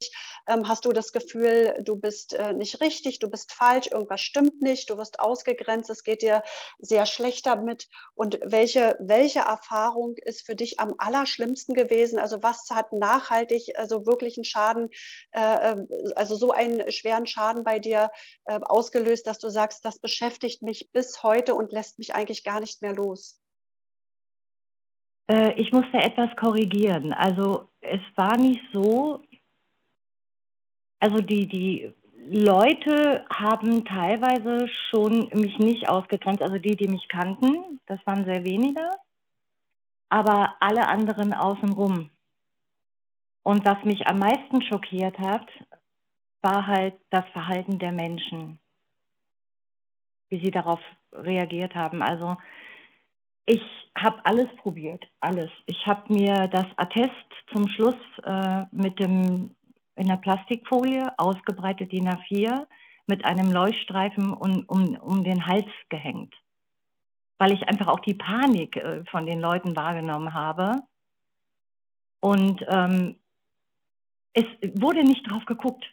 ähm, 0.47 0.67
hast 0.67 0.86
du 0.86 0.91
das 0.91 1.11
Gefühl, 1.11 1.75
du 1.84 1.95
bist 1.95 2.34
äh, 2.34 2.53
nicht 2.53 2.82
richtig, 2.82 3.19
du 3.19 3.30
bist 3.30 3.51
falsch, 3.51 3.88
irgendwas 3.88 4.21
stimmt 4.21 4.61
nicht, 4.61 4.89
du 4.89 4.97
wirst 4.97 5.19
ausgegrenzt, 5.19 5.89
es 5.89 6.03
geht 6.03 6.21
dir 6.21 6.43
sehr 6.80 7.05
schlecht 7.05 7.45
damit. 7.45 7.88
Und 8.15 8.39
welche, 8.43 8.97
welche 8.99 9.39
Erfahrung 9.39 10.15
ist 10.17 10.45
für 10.45 10.55
dich 10.55 10.80
am 10.80 10.93
allerschlimmsten 10.97 11.75
gewesen? 11.75 12.19
Also 12.19 12.43
was 12.43 12.69
hat 12.71 12.93
nachhaltig, 12.93 13.78
also 13.78 14.05
wirklich 14.05 14.38
einen 14.38 14.45
Schaden, 14.45 14.89
äh, 15.32 15.71
äh, 15.73 15.86
also 16.15 16.36
so 16.36 16.51
einen 16.51 16.91
schweren 16.91 17.28
Schaden 17.28 17.63
bei 17.63 17.80
dir 17.80 18.11
äh, 18.45 18.59
ausgelöst, 18.61 19.28
dass 19.28 19.39
du 19.39 19.49
sagst, 19.49 19.84
das 19.86 19.99
beschäftigt 19.99 20.61
mich 20.61 20.89
bis 20.91 21.23
heute 21.23 21.55
und 21.55 21.71
lässt 21.71 21.99
mich 21.99 22.15
eigentlich 22.15 22.43
gar 22.43 22.59
nicht 22.59 22.82
mehr 22.82 22.93
los? 22.93 23.39
Äh, 25.30 25.53
ich 25.61 25.71
musste 25.71 25.97
etwas 25.97 26.30
korrigieren. 26.38 27.13
Also 27.13 27.69
es 27.88 28.01
war 28.15 28.38
nicht 28.38 28.61
so, 28.71 29.21
also 30.99 31.21
die, 31.21 31.47
die 31.47 31.93
Leute 32.29 33.25
haben 33.33 33.85
teilweise 33.85 34.67
schon 34.89 35.29
mich 35.33 35.57
nicht 35.59 35.89
ausgegrenzt, 35.89 36.41
also 36.41 36.57
die, 36.57 36.75
die 36.75 36.88
mich 36.88 37.07
kannten, 37.07 37.79
das 37.85 37.99
waren 38.05 38.25
sehr 38.25 38.43
wenige, 38.43 38.89
aber 40.09 40.55
alle 40.59 40.88
anderen 40.88 41.33
außenrum. 41.33 42.09
Und 43.43 43.65
was 43.65 43.81
mich 43.85 44.05
am 44.07 44.19
meisten 44.19 44.61
schockiert 44.61 45.17
hat, 45.19 45.47
war 46.41 46.67
halt 46.67 46.95
das 47.09 47.25
Verhalten 47.31 47.79
der 47.79 47.93
Menschen, 47.93 48.59
wie 50.29 50.43
sie 50.43 50.51
darauf 50.51 50.81
reagiert 51.13 51.73
haben. 51.75 52.01
Also 52.01 52.35
ich 53.47 53.61
habe 53.97 54.23
alles 54.25 54.47
probiert, 54.57 55.03
alles. 55.21 55.49
Ich 55.65 55.87
habe 55.87 56.13
mir 56.13 56.47
das 56.49 56.65
Attest 56.75 57.11
zum 57.51 57.67
Schluss 57.69 57.95
äh, 58.23 58.65
mit 58.71 58.99
dem 58.99 59.55
in 59.95 60.07
der 60.07 60.17
Plastikfolie 60.17 61.07
ausgebreitet 61.17 61.91
DIN 61.91 62.09
A4 62.09 62.67
mit 63.07 63.25
einem 63.25 63.51
Leuchtstreifen 63.51 64.33
um, 64.33 64.65
um, 64.67 64.95
um 64.97 65.23
den 65.23 65.47
Hals 65.47 65.65
gehängt, 65.89 66.35
weil 67.39 67.53
ich 67.53 67.63
einfach 67.67 67.87
auch 67.87 68.01
die 68.01 68.13
Panik 68.13 68.75
äh, 68.75 69.03
von 69.05 69.25
den 69.25 69.39
Leuten 69.39 69.75
wahrgenommen 69.75 70.33
habe. 70.33 70.83
Und 72.19 72.63
ähm, 72.67 73.15
es 74.33 74.45
wurde 74.75 75.03
nicht 75.03 75.31
drauf 75.31 75.45
geguckt, 75.45 75.85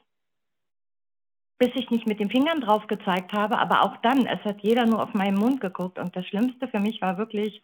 bis 1.58 1.70
ich 1.74 1.90
nicht 1.90 2.06
mit 2.06 2.20
den 2.20 2.30
Fingern 2.30 2.60
drauf 2.60 2.86
gezeigt 2.86 3.32
habe, 3.32 3.58
aber 3.58 3.82
auch 3.82 3.96
dann, 3.98 4.26
es 4.26 4.42
hat 4.44 4.60
jeder 4.60 4.86
nur 4.86 5.02
auf 5.02 5.14
meinen 5.14 5.38
Mund 5.38 5.60
geguckt. 5.60 5.98
Und 5.98 6.14
das 6.16 6.26
Schlimmste 6.26 6.68
für 6.68 6.80
mich 6.80 7.00
war 7.00 7.16
wirklich 7.16 7.62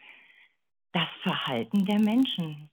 das 0.92 1.08
Verhalten 1.22 1.84
der 1.84 1.98
Menschen. 1.98 2.70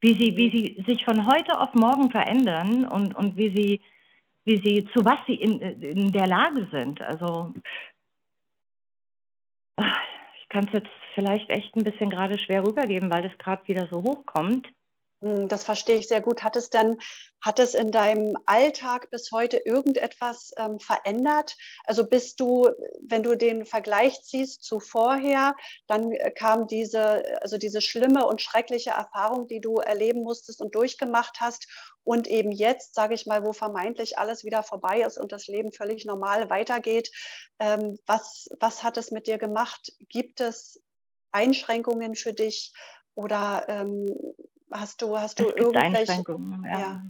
Wie 0.00 0.14
sie, 0.14 0.36
wie 0.36 0.50
sie 0.50 0.84
sich 0.86 1.04
von 1.04 1.26
heute 1.26 1.58
auf 1.58 1.74
morgen 1.74 2.10
verändern 2.10 2.86
und, 2.86 3.14
und 3.14 3.36
wie 3.36 3.54
sie, 3.54 3.80
wie 4.44 4.60
sie, 4.62 4.88
zu 4.94 5.04
was 5.04 5.18
sie 5.26 5.34
in, 5.34 5.60
in 5.60 6.12
der 6.12 6.26
Lage 6.26 6.68
sind. 6.70 7.00
Also 7.02 7.52
ich 9.78 10.48
kann 10.48 10.66
es 10.66 10.72
jetzt 10.72 10.90
vielleicht 11.14 11.50
echt 11.50 11.74
ein 11.76 11.84
bisschen 11.84 12.10
gerade 12.10 12.38
schwer 12.38 12.64
rübergeben, 12.64 13.10
weil 13.10 13.22
das 13.22 13.36
gerade 13.38 13.66
wieder 13.68 13.88
so 13.90 14.02
hochkommt. 14.02 14.66
Hm, 15.22 15.48
Das 15.48 15.64
verstehe 15.64 15.96
ich 15.96 16.08
sehr 16.08 16.20
gut. 16.20 16.42
Hat 16.42 16.56
es 16.56 16.68
denn, 16.70 16.98
hat 17.40 17.58
es 17.58 17.74
in 17.74 17.90
deinem 17.90 18.36
Alltag 18.46 19.10
bis 19.10 19.30
heute 19.32 19.56
irgendetwas 19.58 20.52
ähm, 20.58 20.78
verändert? 20.78 21.56
Also 21.84 22.06
bist 22.06 22.38
du, 22.40 22.68
wenn 23.00 23.22
du 23.22 23.34
den 23.36 23.64
Vergleich 23.64 24.22
ziehst 24.22 24.62
zu 24.62 24.78
vorher, 24.80 25.54
dann 25.86 26.12
äh, 26.12 26.30
kam 26.30 26.66
diese, 26.66 27.40
also 27.42 27.56
diese 27.56 27.80
schlimme 27.80 28.26
und 28.26 28.42
schreckliche 28.42 28.90
Erfahrung, 28.90 29.46
die 29.48 29.60
du 29.60 29.76
erleben 29.76 30.22
musstest 30.22 30.60
und 30.60 30.74
durchgemacht 30.74 31.40
hast. 31.40 31.66
Und 32.04 32.28
eben 32.28 32.52
jetzt, 32.52 32.94
sage 32.94 33.14
ich 33.14 33.26
mal, 33.26 33.44
wo 33.44 33.52
vermeintlich 33.52 34.18
alles 34.18 34.44
wieder 34.44 34.62
vorbei 34.62 35.00
ist 35.00 35.18
und 35.18 35.32
das 35.32 35.46
Leben 35.48 35.72
völlig 35.72 36.04
normal 36.04 36.50
weitergeht. 36.50 37.10
Ähm, 37.58 37.98
was, 38.06 38.48
was 38.60 38.82
hat 38.82 38.96
es 38.96 39.10
mit 39.10 39.26
dir 39.26 39.38
gemacht? 39.38 39.92
Gibt 40.08 40.40
es 40.40 40.80
Einschränkungen 41.32 42.14
für 42.14 42.32
dich? 42.32 42.72
Oder 43.14 43.64
ähm, 43.68 44.06
Hast 44.70 45.00
du, 45.02 45.16
hast 45.16 45.38
du 45.38 45.48
Es 45.48 45.54
gibt? 45.54 45.76
Einschränkungen, 45.76 46.64
ja. 46.64 46.78
Ja. 46.78 47.02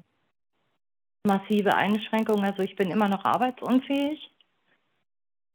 Massive 1.24 1.74
Einschränkungen. 1.74 2.44
Also 2.44 2.62
ich 2.62 2.76
bin 2.76 2.90
immer 2.90 3.08
noch 3.08 3.24
arbeitsunfähig. 3.24 4.30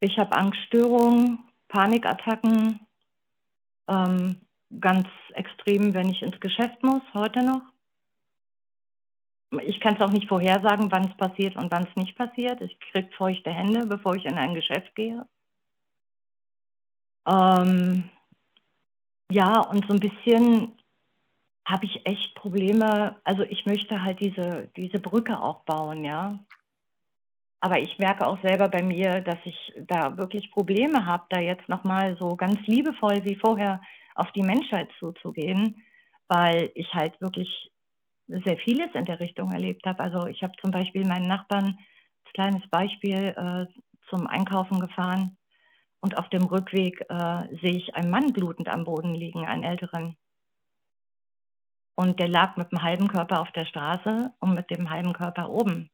Ich 0.02 0.18
habe 0.18 0.36
Angststörungen, 0.36 1.40
Panikattacken, 1.68 2.80
ähm, 3.88 4.42
ganz 4.80 5.08
extrem, 5.34 5.94
wenn 5.94 6.10
ich 6.10 6.22
ins 6.22 6.40
Geschäft 6.40 6.82
muss, 6.84 7.04
heute 7.14 7.44
noch. 7.44 7.62
Ich 9.64 9.80
kann 9.80 9.96
es 9.96 10.02
auch 10.02 10.12
nicht 10.12 10.28
vorhersagen, 10.28 10.92
wann 10.92 11.10
es 11.10 11.18
passiert 11.18 11.56
und 11.58 11.72
wann 11.72 11.84
es 11.84 11.96
nicht 11.96 12.18
passiert. 12.18 12.62
Ich 12.62 12.80
kriege 12.80 13.10
feuchte 13.18 13.52
Hände, 13.52 13.86
bevor 13.86 14.16
ich 14.16 14.26
in 14.26 14.38
ein 14.38 14.54
Geschäft 14.56 14.96
gehe. 14.96 15.28
Ähm, 17.28 18.10
ja, 19.30 19.60
und 19.60 19.86
so 19.88 19.94
ein 19.94 20.00
bisschen 20.00 20.81
habe 21.66 21.86
ich 21.86 22.06
echt 22.06 22.36
Probleme. 22.36 23.18
Also 23.24 23.44
ich 23.44 23.66
möchte 23.66 24.04
halt 24.04 24.20
diese, 24.20 24.70
diese 24.76 25.00
Brücke 25.00 25.40
auch 25.40 25.64
bauen, 25.64 26.04
ja. 26.04 26.40
Aber 27.60 27.80
ich 27.80 28.00
merke 28.00 28.26
auch 28.26 28.42
selber 28.42 28.70
bei 28.70 28.82
mir, 28.82 29.22
dass 29.22 29.38
ich 29.46 29.74
da 29.88 30.18
wirklich 30.18 30.52
Probleme 30.52 31.06
habe, 31.06 31.26
da 31.30 31.40
jetzt 31.40 31.70
nochmal 31.70 32.18
so 32.20 32.36
ganz 32.36 32.60
liebevoll 32.66 33.24
wie 33.24 33.36
vorher 33.36 33.82
auf 34.16 34.32
die 34.32 34.42
Menschheit 34.42 34.90
zuzugehen, 35.00 35.84
weil 36.28 36.72
ich 36.74 36.92
halt 36.94 37.20
wirklich 37.22 37.72
sehr 38.28 38.58
vieles 38.58 38.90
in 38.96 39.06
der 39.06 39.20
Richtung 39.20 39.52
erlebt 39.52 39.86
habe. 39.86 40.02
Also 40.04 40.28
ich 40.28 40.42
habe 40.42 40.54
zum 40.62 40.72
Beispiel 40.72 41.06
meinen 41.06 41.28
Nachbarn, 41.28 41.78
als 42.24 42.34
kleines 42.34 42.68
Beispiel, 42.70 43.36
äh, 43.36 43.66
zum 44.10 44.28
Einkaufen 44.28 44.80
gefahren 44.80 45.38
und 46.02 46.18
auf 46.18 46.30
dem 46.30 46.44
Rückweg 46.44 47.02
äh, 47.10 47.44
sehe 47.62 47.78
ich 47.78 47.96
einen 47.96 48.10
Mann 48.10 48.34
blutend 48.34 48.70
am 48.70 48.86
Boden 48.86 49.14
liegen, 49.14 49.46
einen 49.46 49.64
älteren. 49.64 50.18
Und 51.96 52.20
der 52.20 52.28
lag 52.28 52.58
mit 52.58 52.72
dem 52.72 52.82
halben 52.82 53.08
Körper 53.08 53.42
auf 53.42 53.52
der 53.52 53.66
Straße 53.66 54.34
und 54.40 54.54
mit 54.54 54.70
dem 54.70 54.90
halben 54.90 55.14
Körper 55.14 55.50
oben. 55.50 55.90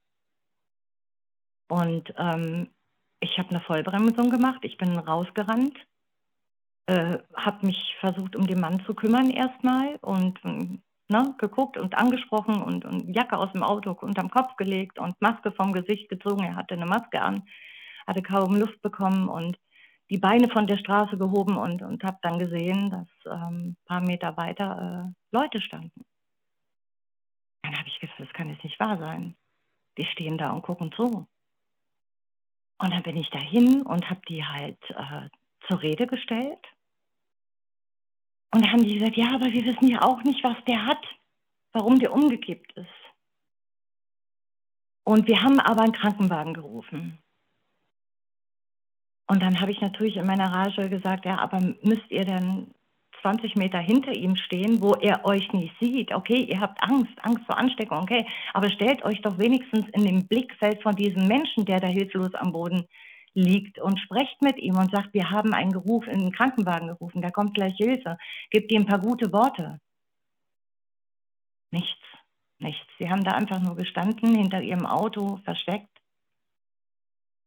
Und 1.68 2.14
ähm, 2.18 2.70
ich 3.20 3.38
habe 3.38 3.50
eine 3.50 3.62
Vollbremsung 3.62 4.30
gemacht, 4.30 4.60
ich 4.62 4.78
bin 4.78 4.98
rausgerannt, 4.98 5.76
äh, 6.86 7.18
habe 7.36 7.66
mich 7.66 7.96
versucht, 8.00 8.36
um 8.36 8.48
den 8.48 8.60
Mann 8.60 8.84
zu 8.86 8.94
kümmern 8.94 9.30
erstmal 9.30 9.96
und 10.02 10.40
ne, 11.10 11.36
geguckt 11.38 11.78
und 11.78 11.96
angesprochen 11.96 12.62
und, 12.62 12.86
und 12.86 13.14
Jacke 13.14 13.38
aus 13.38 13.52
dem 13.54 13.64
Auto 13.64 13.92
unterm 13.92 14.30
Kopf 14.30 14.56
gelegt 14.56 15.00
und 15.00 15.20
Maske 15.22 15.52
vom 15.52 15.74
Gesicht 15.74 16.10
gezogen. 16.10 16.44
Er 16.44 16.56
hatte 16.56 16.76
eine 16.76 16.86
Maske 16.86 17.22
an, 17.22 17.44
hatte 18.06 18.22
kaum 18.22 18.56
Luft 18.56 18.82
bekommen 18.82 19.28
und 19.30 19.58
die 20.10 20.18
Beine 20.18 20.50
von 20.50 20.68
der 20.68 20.78
Straße 20.78 21.18
gehoben 21.18 21.58
und, 21.58 21.82
und 21.82 22.04
habe 22.04 22.18
dann 22.22 22.40
gesehen, 22.40 22.90
dass 22.90 23.08
ähm, 23.26 23.70
ein 23.70 23.78
paar 23.86 24.02
Meter 24.02 24.38
weiter 24.38 25.14
äh, 25.14 25.36
Leute 25.36 25.62
standen. 25.62 26.06
Dann 27.62 27.78
habe 27.78 27.90
ich 27.90 28.00
gedacht, 28.00 28.20
das 28.20 28.32
kann 28.34 28.50
jetzt 28.50 28.64
nicht 28.64 28.80
wahr 28.80 28.98
sein. 28.98 29.36
Die 29.98 30.06
stehen 30.06 30.38
da 30.38 30.52
und 30.52 30.62
gucken 30.62 30.92
zu. 30.94 31.28
Und 32.80 32.94
dann 32.94 33.04
bin 33.04 33.18
ich 33.18 33.30
dahin 33.30 33.82
und 33.82 34.10
habe 34.10 34.22
die 34.30 34.46
halt 34.46 34.80
äh, 34.92 35.30
zur 35.68 35.82
Rede 35.82 36.08
gestellt. 36.08 36.64
Und 38.54 38.64
dann 38.64 38.72
haben 38.72 38.84
die 38.84 38.98
gesagt, 38.98 39.18
ja, 39.18 39.34
aber 39.34 39.52
wir 39.52 39.66
wissen 39.66 39.90
ja 39.90 40.02
auch 40.04 40.24
nicht, 40.24 40.44
was 40.44 40.56
der 40.68 40.86
hat, 40.86 41.04
warum 41.74 42.00
der 42.00 42.14
umgekippt 42.14 42.72
ist. 42.74 42.88
Und 45.04 45.28
wir 45.28 45.42
haben 45.42 45.60
aber 45.60 45.82
einen 45.82 45.94
Krankenwagen 45.94 46.54
gerufen. 46.54 47.18
Und 49.28 49.42
dann 49.42 49.60
habe 49.60 49.72
ich 49.72 49.82
natürlich 49.82 50.16
in 50.16 50.26
meiner 50.26 50.52
Rage 50.52 50.90
gesagt, 50.90 51.26
ja, 51.26 51.38
aber 51.38 51.60
müsst 51.82 52.10
ihr 52.10 52.24
denn 52.24 52.74
20 53.22 53.56
Meter 53.56 53.80
hinter 53.80 54.14
ihm 54.14 54.38
stehen, 54.38 54.82
wo 54.82 54.94
er 54.94 55.26
euch 55.26 55.52
nicht 55.52 55.74
sieht? 55.82 56.14
Okay, 56.14 56.44
ihr 56.44 56.62
habt 56.62 56.82
Angst, 56.82 57.14
Angst 57.24 57.44
vor 57.46 57.58
Ansteckung, 57.58 58.00
okay, 58.00 58.26
aber 58.54 58.70
stellt 58.70 59.04
euch 59.04 59.22
doch 59.22 59.38
wenigstens 59.38 59.86
in 59.94 60.06
dem 60.06 60.28
Blickfeld 60.28 60.82
von 60.82 60.96
diesem 60.96 61.28
Menschen, 61.28 61.66
der 61.66 61.80
da 61.80 61.88
hilflos 61.88 62.34
am 62.36 62.54
Boden 62.54 62.86
liegt 63.34 63.80
und 63.80 64.00
sprecht 64.00 64.42
mit 64.42 64.58
ihm 64.58 64.78
und 64.78 64.92
sagt, 64.92 65.14
wir 65.14 65.30
haben 65.30 65.54
einen 65.54 65.74
Geruf, 65.74 66.08
einen 66.08 66.32
Krankenwagen 66.32 66.88
gerufen, 66.88 67.22
da 67.22 67.30
kommt 67.30 67.54
gleich 67.54 67.76
Hilfe, 67.76 68.18
gebt 68.50 68.72
ihm 68.72 68.84
ein 68.84 68.88
paar 68.88 69.02
gute 69.02 69.32
Worte. 69.34 69.80
Nichts, 71.72 72.02
nichts. 72.60 72.88
Sie 72.98 73.10
haben 73.10 73.24
da 73.24 73.32
einfach 73.32 73.60
nur 73.60 73.76
gestanden, 73.76 74.36
hinter 74.36 74.62
ihrem 74.62 74.86
Auto 74.86 75.40
versteckt 75.44 75.97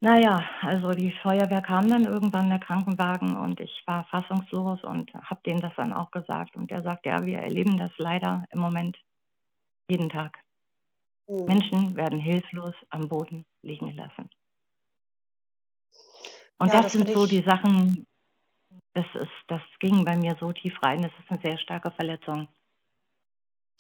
naja, 0.01 0.49
also 0.63 0.93
die 0.93 1.13
Feuerwehr 1.23 1.61
kam 1.61 1.89
dann 1.89 2.05
irgendwann, 2.05 2.49
der 2.49 2.59
Krankenwagen, 2.59 3.37
und 3.37 3.61
ich 3.61 3.83
war 3.87 4.05
fassungslos 4.05 4.83
und 4.83 5.13
habe 5.15 5.41
denen 5.45 5.61
das 5.61 5.75
dann 5.77 5.93
auch 5.93 6.11
gesagt. 6.11 6.57
Und 6.57 6.71
der 6.71 6.83
sagt, 6.83 7.05
ja, 7.05 7.25
wir 7.25 7.39
erleben 7.39 7.77
das 7.77 7.93
leider 7.99 8.45
im 8.51 8.61
Moment 8.61 8.99
jeden 9.91 10.09
Tag. 10.09 10.39
Mhm. 11.29 11.45
Menschen 11.45 11.97
werden 11.97 12.19
hilflos 12.19 12.75
am 12.89 13.09
Boden 13.09 13.45
liegen 13.63 13.91
gelassen. 13.91 14.31
Und 16.59 16.69
ja, 16.69 16.83
das, 16.83 16.83
das, 16.85 16.93
sind 16.93 17.09
so 17.09 17.27
die 17.27 17.43
Sachen, 17.43 18.07
das, 18.95 19.07
ist, 19.15 19.29
das 19.49 19.63
ging 19.81 20.05
bei 20.05 20.17
mir 20.17 20.35
so 20.41 20.53
tief 20.53 20.83
rein, 20.83 21.03
das 21.03 21.13
ist 21.19 21.31
eine 21.31 21.41
sehr 21.43 21.59
starke 21.59 21.91
Verletzung. 21.91 22.49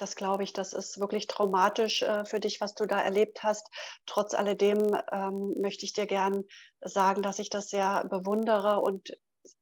Das 0.00 0.16
glaube 0.16 0.44
ich, 0.44 0.54
das 0.54 0.72
ist 0.72 0.98
wirklich 0.98 1.26
traumatisch 1.26 2.00
äh, 2.00 2.24
für 2.24 2.40
dich, 2.40 2.62
was 2.62 2.74
du 2.74 2.86
da 2.86 3.00
erlebt 3.00 3.42
hast. 3.42 3.68
Trotz 4.06 4.32
alledem 4.32 4.98
ähm, 5.12 5.54
möchte 5.60 5.84
ich 5.84 5.92
dir 5.92 6.06
gern 6.06 6.44
sagen, 6.80 7.20
dass 7.20 7.38
ich 7.38 7.50
das 7.50 7.68
sehr 7.68 8.06
bewundere 8.08 8.80
und 8.80 9.10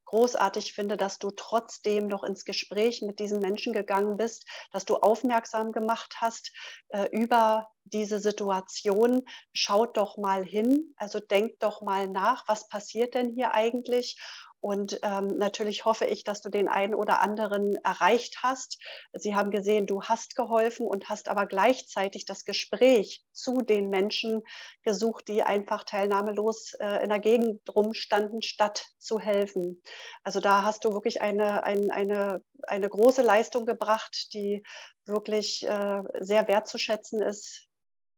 großartig 0.05 0.74
finde, 0.74 0.97
dass 0.97 1.18
du 1.18 1.30
trotzdem 1.32 2.07
noch 2.07 2.22
ins 2.22 2.45
Gespräch 2.45 3.03
mit 3.03 3.18
diesen 3.18 3.41
Menschen 3.41 3.72
gegangen 3.72 4.16
bist, 4.16 4.47
dass 4.70 4.84
du 4.84 4.97
aufmerksam 4.97 5.72
gemacht 5.72 6.14
hast 6.20 6.53
äh, 6.91 7.09
über 7.11 7.68
diese 7.84 8.20
Situation. 8.20 9.22
Schaut 9.53 9.97
doch 9.97 10.16
mal 10.16 10.45
hin, 10.45 10.95
also 10.97 11.18
denkt 11.18 11.64
doch 11.64 11.82
mal 11.82 12.07
nach, 12.07 12.47
was 12.47 12.68
passiert 12.68 13.14
denn 13.14 13.34
hier 13.34 13.53
eigentlich? 13.55 14.18
Und 14.61 14.98
ähm, 15.02 15.28
natürlich 15.38 15.84
hoffe 15.84 16.04
ich, 16.06 16.24
dass 16.24 16.40
du 16.40 16.48
den 16.48 16.68
einen 16.68 16.94
oder 16.94 17.20
anderen 17.20 17.76
erreicht 17.84 18.40
hast. 18.42 18.78
Sie 19.12 19.36
haben 19.36 19.50
gesehen, 19.52 19.86
du 19.86 20.02
hast 20.02 20.34
geholfen 20.34 20.86
und 20.86 21.09
hast 21.09 21.28
aber 21.28 21.46
gleichzeitig 21.46 22.24
das 22.24 22.44
Gespräch 22.44 23.24
zu 23.32 23.59
den 23.59 23.88
Menschen 23.88 24.42
gesucht, 24.82 25.28
die 25.28 25.42
einfach 25.44 25.84
teilnahmelos 25.84 26.74
äh, 26.80 27.04
in 27.04 27.09
der 27.09 27.20
Gegend 27.20 27.61
rumstanden, 27.72 28.42
statt 28.42 28.86
zu 28.98 29.20
helfen. 29.20 29.80
Also 30.24 30.40
da 30.40 30.62
hast 30.64 30.84
du 30.84 30.92
wirklich 30.92 31.22
eine, 31.22 31.62
ein, 31.62 31.90
eine, 31.92 32.42
eine 32.62 32.88
große 32.88 33.22
Leistung 33.22 33.64
gebracht, 33.64 34.34
die 34.34 34.64
wirklich 35.06 35.64
äh, 35.66 36.02
sehr 36.20 36.48
wertzuschätzen 36.48 37.22
ist 37.22 37.67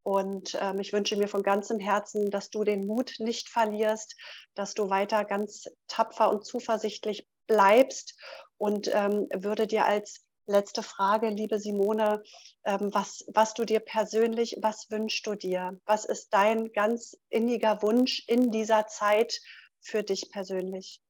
und 0.02 0.56
ähm, 0.60 0.80
ich 0.80 0.92
wünsche 0.92 1.16
mir 1.16 1.28
von 1.28 1.42
ganzem 1.42 1.78
Herzen, 1.78 2.30
dass 2.30 2.50
du 2.50 2.64
den 2.64 2.86
Mut 2.86 3.14
nicht 3.18 3.48
verlierst, 3.48 4.16
dass 4.54 4.74
du 4.74 4.88
weiter 4.90 5.24
ganz 5.24 5.64
tapfer 5.88 6.30
und 6.30 6.44
zuversichtlich 6.44 7.26
bleibst 7.46 8.18
und 8.56 8.88
ähm, 8.92 9.28
würde 9.34 9.66
dir 9.66 9.84
als 9.84 10.24
letzte 10.46 10.82
Frage, 10.82 11.28
liebe 11.28 11.58
Simone, 11.58 12.22
ähm, 12.64 12.90
was, 12.92 13.24
was 13.32 13.54
du 13.54 13.64
dir 13.64 13.80
persönlich, 13.80 14.56
was 14.60 14.90
wünschst 14.90 15.26
du 15.26 15.34
dir? 15.34 15.80
Was 15.86 16.04
ist 16.04 16.34
dein 16.34 16.72
ganz 16.72 17.16
inniger 17.28 17.82
Wunsch 17.82 18.24
in 18.26 18.50
dieser 18.50 18.86
Zeit 18.86 19.40
für 19.80 20.02
dich 20.02 20.30
persönlich? 20.30 21.00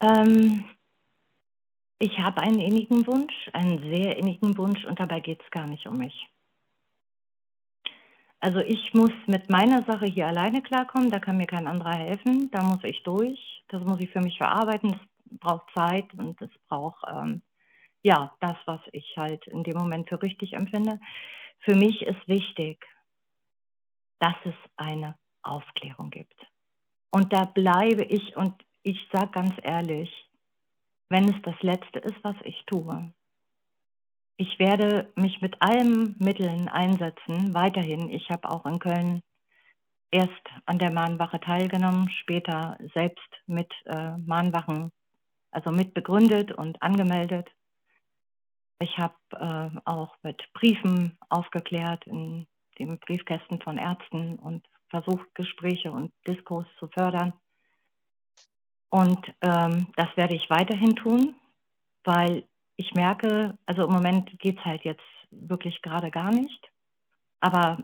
Ähm, 0.00 0.64
ich 1.98 2.18
habe 2.18 2.42
einen 2.42 2.60
innigen 2.60 3.06
Wunsch, 3.06 3.34
einen 3.52 3.78
sehr 3.90 4.16
innigen 4.16 4.56
Wunsch 4.58 4.84
und 4.84 5.00
dabei 5.00 5.20
geht 5.20 5.40
es 5.42 5.50
gar 5.50 5.66
nicht 5.66 5.86
um 5.86 5.98
mich. 5.98 6.28
Also 8.44 8.58
ich 8.58 8.92
muss 8.92 9.10
mit 9.26 9.48
meiner 9.48 9.84
Sache 9.84 10.04
hier 10.04 10.26
alleine 10.26 10.60
klarkommen, 10.60 11.10
da 11.10 11.18
kann 11.18 11.38
mir 11.38 11.46
kein 11.46 11.66
anderer 11.66 11.94
helfen, 11.94 12.50
da 12.50 12.62
muss 12.62 12.84
ich 12.84 13.02
durch, 13.02 13.40
das 13.68 13.82
muss 13.82 13.98
ich 14.00 14.10
für 14.10 14.20
mich 14.20 14.36
verarbeiten, 14.36 14.90
das 14.90 15.38
braucht 15.40 15.72
Zeit 15.74 16.12
und 16.12 16.38
es 16.42 16.50
braucht 16.68 17.02
ähm, 17.10 17.40
ja 18.02 18.34
das, 18.40 18.56
was 18.66 18.82
ich 18.92 19.14
halt 19.16 19.46
in 19.46 19.64
dem 19.64 19.78
Moment 19.78 20.10
für 20.10 20.20
richtig 20.20 20.52
empfinde. 20.52 21.00
Für 21.60 21.74
mich 21.74 22.02
ist 22.02 22.28
wichtig, 22.28 22.84
dass 24.18 24.36
es 24.44 24.54
eine 24.76 25.16
Aufklärung 25.42 26.10
gibt. 26.10 26.38
Und 27.10 27.32
da 27.32 27.46
bleibe 27.46 28.04
ich 28.04 28.36
und 28.36 28.62
ich 28.82 29.08
sage 29.10 29.30
ganz 29.30 29.54
ehrlich, 29.62 30.10
wenn 31.08 31.30
es 31.30 31.40
das 31.44 31.58
Letzte 31.62 31.98
ist, 32.00 32.22
was 32.22 32.36
ich 32.44 32.62
tue, 32.66 33.10
ich 34.36 34.58
werde 34.58 35.12
mich 35.14 35.40
mit 35.40 35.60
allen 35.60 36.16
Mitteln 36.18 36.68
einsetzen, 36.68 37.54
weiterhin. 37.54 38.10
Ich 38.10 38.30
habe 38.30 38.50
auch 38.50 38.66
in 38.66 38.78
Köln 38.78 39.22
erst 40.10 40.32
an 40.66 40.78
der 40.78 40.92
Mahnwache 40.92 41.40
teilgenommen, 41.40 42.10
später 42.10 42.78
selbst 42.94 43.28
mit 43.46 43.72
äh, 43.86 44.16
Mahnwachen, 44.18 44.90
also 45.50 45.70
mit 45.70 45.94
begründet 45.94 46.52
und 46.52 46.82
angemeldet. 46.82 47.48
Ich 48.80 48.98
habe 48.98 49.14
äh, 49.32 49.80
auch 49.84 50.16
mit 50.22 50.42
Briefen 50.52 51.16
aufgeklärt 51.28 52.06
in 52.06 52.46
den 52.78 52.98
Briefkästen 52.98 53.60
von 53.60 53.78
Ärzten 53.78 54.36
und 54.36 54.66
versucht, 54.88 55.32
Gespräche 55.34 55.92
und 55.92 56.12
Diskurs 56.26 56.66
zu 56.78 56.88
fördern. 56.88 57.32
Und 58.90 59.26
ähm, 59.40 59.88
das 59.96 60.08
werde 60.16 60.36
ich 60.36 60.50
weiterhin 60.50 60.94
tun, 60.94 61.34
weil 62.04 62.44
ich 62.76 62.92
merke, 62.94 63.56
also 63.66 63.84
im 63.84 63.92
Moment 63.92 64.38
geht 64.38 64.58
es 64.58 64.64
halt 64.64 64.84
jetzt 64.84 65.04
wirklich 65.30 65.80
gerade 65.82 66.10
gar 66.10 66.30
nicht. 66.30 66.70
Aber 67.40 67.78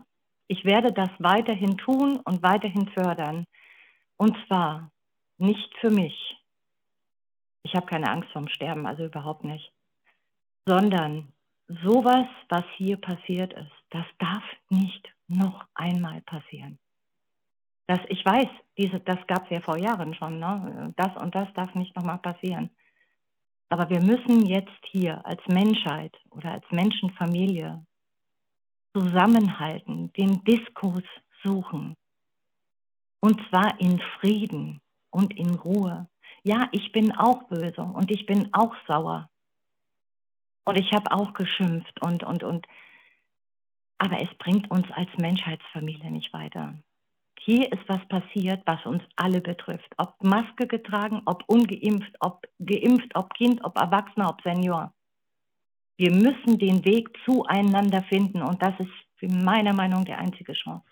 ich 0.47 0.65
werde 0.65 0.91
das 0.91 1.09
weiterhin 1.19 1.77
tun 1.77 2.19
und 2.25 2.43
weiterhin 2.43 2.89
fördern. 2.89 3.45
Und 4.17 4.37
zwar 4.47 4.91
nicht 5.37 5.73
für 5.79 5.89
mich. 5.89 6.37
Ich 7.63 7.75
habe 7.75 7.85
keine 7.85 8.09
Angst 8.09 8.29
vorm 8.31 8.47
Sterben, 8.47 8.85
also 8.85 9.05
überhaupt 9.05 9.43
nicht. 9.43 9.71
Sondern 10.65 11.31
sowas, 11.83 12.27
was 12.49 12.63
hier 12.75 12.97
passiert 12.97 13.53
ist, 13.53 13.71
das 13.91 14.05
darf 14.19 14.43
nicht 14.69 15.07
noch 15.27 15.65
einmal 15.73 16.21
passieren. 16.21 16.77
Das, 17.87 17.99
ich 18.09 18.25
weiß, 18.25 18.47
diese, 18.77 18.99
das 18.99 19.19
gab 19.27 19.45
es 19.45 19.49
ja 19.49 19.61
vor 19.61 19.77
Jahren 19.77 20.13
schon. 20.15 20.39
Ne? 20.39 20.93
Das 20.97 21.15
und 21.21 21.33
das 21.35 21.51
darf 21.53 21.73
nicht 21.75 21.95
nochmal 21.95 22.19
passieren. 22.19 22.69
Aber 23.71 23.89
wir 23.89 24.01
müssen 24.01 24.45
jetzt 24.47 24.83
hier 24.91 25.25
als 25.25 25.41
Menschheit 25.47 26.13
oder 26.31 26.51
als 26.51 26.65
Menschenfamilie 26.71 27.81
zusammenhalten, 28.93 30.11
den 30.11 30.43
Diskurs 30.43 31.05
suchen. 31.41 31.95
Und 33.21 33.39
zwar 33.47 33.79
in 33.79 34.01
Frieden 34.19 34.81
und 35.09 35.33
in 35.39 35.55
Ruhe. 35.55 36.09
Ja, 36.43 36.67
ich 36.73 36.91
bin 36.91 37.13
auch 37.13 37.43
böse 37.43 37.81
und 37.81 38.11
ich 38.11 38.25
bin 38.25 38.53
auch 38.53 38.75
sauer. 38.87 39.29
Und 40.65 40.77
ich 40.77 40.91
habe 40.91 41.09
auch 41.13 41.33
geschimpft 41.33 42.01
und, 42.01 42.23
und, 42.23 42.43
und. 42.43 42.67
Aber 43.99 44.21
es 44.21 44.37
bringt 44.37 44.69
uns 44.69 44.91
als 44.91 45.09
Menschheitsfamilie 45.17 46.11
nicht 46.11 46.33
weiter. 46.33 46.73
Hier 47.43 47.71
ist 47.71 47.81
was 47.87 48.07
passiert, 48.07 48.61
was 48.67 48.85
uns 48.85 49.01
alle 49.15 49.41
betrifft. 49.41 49.91
Ob 49.97 50.13
Maske 50.23 50.67
getragen, 50.67 51.23
ob 51.25 51.43
ungeimpft, 51.47 52.15
ob 52.19 52.45
geimpft, 52.59 53.15
ob 53.15 53.33
Kind, 53.33 53.63
ob 53.63 53.77
Erwachsener, 53.77 54.29
ob 54.29 54.41
Senior. 54.43 54.93
Wir 55.97 56.11
müssen 56.11 56.59
den 56.59 56.85
Weg 56.85 57.09
zueinander 57.25 58.03
finden 58.03 58.43
und 58.43 58.61
das 58.61 58.79
ist 58.79 58.91
für 59.15 59.27
meiner 59.27 59.73
Meinung 59.73 60.05
die 60.05 60.13
einzige 60.13 60.53
Chance. 60.53 60.85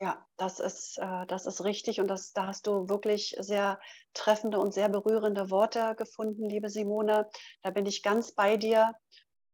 Ja, 0.00 0.24
das 0.36 0.60
ist, 0.60 0.98
äh, 0.98 1.26
das 1.26 1.46
ist 1.46 1.64
richtig 1.64 2.00
und 2.00 2.06
das, 2.06 2.32
da 2.32 2.46
hast 2.46 2.68
du 2.68 2.88
wirklich 2.88 3.34
sehr 3.40 3.80
treffende 4.14 4.60
und 4.60 4.72
sehr 4.72 4.88
berührende 4.88 5.50
Worte 5.50 5.96
gefunden, 5.96 6.48
liebe 6.48 6.68
Simone. 6.68 7.28
Da 7.62 7.70
bin 7.70 7.86
ich 7.86 8.04
ganz 8.04 8.32
bei 8.32 8.56
dir 8.56 8.94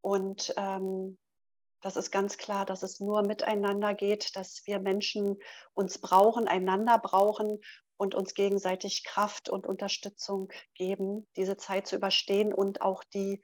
und 0.03 0.53
ähm, 0.59 1.17
das 1.83 1.97
ist 1.97 2.11
ganz 2.11 2.39
klar, 2.39 2.65
dass 2.65 2.83
es 2.83 3.01
nur 3.01 3.23
miteinander 3.23 3.95
geht, 3.95 4.37
dass 4.37 4.63
wir 4.67 4.79
Menschen 4.79 5.37
uns 5.75 5.99
brauchen, 5.99 6.49
einander 6.49 6.99
brauchen 6.99 7.61
und 7.97 8.15
uns 8.15 8.35
gegenseitig 8.35 9.05
Kraft 9.05 9.49
und 9.49 9.67
Unterstützung 9.67 10.51
geben, 10.75 11.29
diese 11.37 11.57
Zeit 11.57 11.87
zu 11.87 11.97
überstehen 11.97 12.55
und 12.55 12.81
auch 12.83 13.05
die 13.05 13.43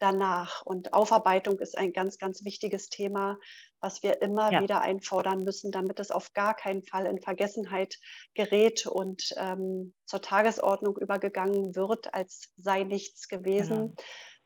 danach. 0.00 0.62
Und 0.62 0.92
Aufarbeitung 0.92 1.58
ist 1.58 1.76
ein 1.78 1.92
ganz, 1.92 2.18
ganz 2.18 2.44
wichtiges 2.44 2.88
Thema, 2.88 3.38
was 3.80 4.02
wir 4.02 4.22
immer 4.22 4.50
ja. 4.50 4.62
wieder 4.62 4.80
einfordern 4.80 5.44
müssen, 5.44 5.70
damit 5.70 6.00
es 6.00 6.10
auf 6.10 6.32
gar 6.32 6.54
keinen 6.54 6.82
Fall 6.82 7.06
in 7.06 7.20
Vergessenheit 7.20 7.98
gerät 8.34 8.86
und 8.86 9.34
ähm, 9.36 9.94
zur 10.06 10.22
Tagesordnung 10.22 10.96
übergegangen 10.96 11.76
wird, 11.76 12.12
als 12.14 12.50
sei 12.56 12.82
nichts 12.82 13.28
gewesen. 13.28 13.94
Genau. 13.94 13.94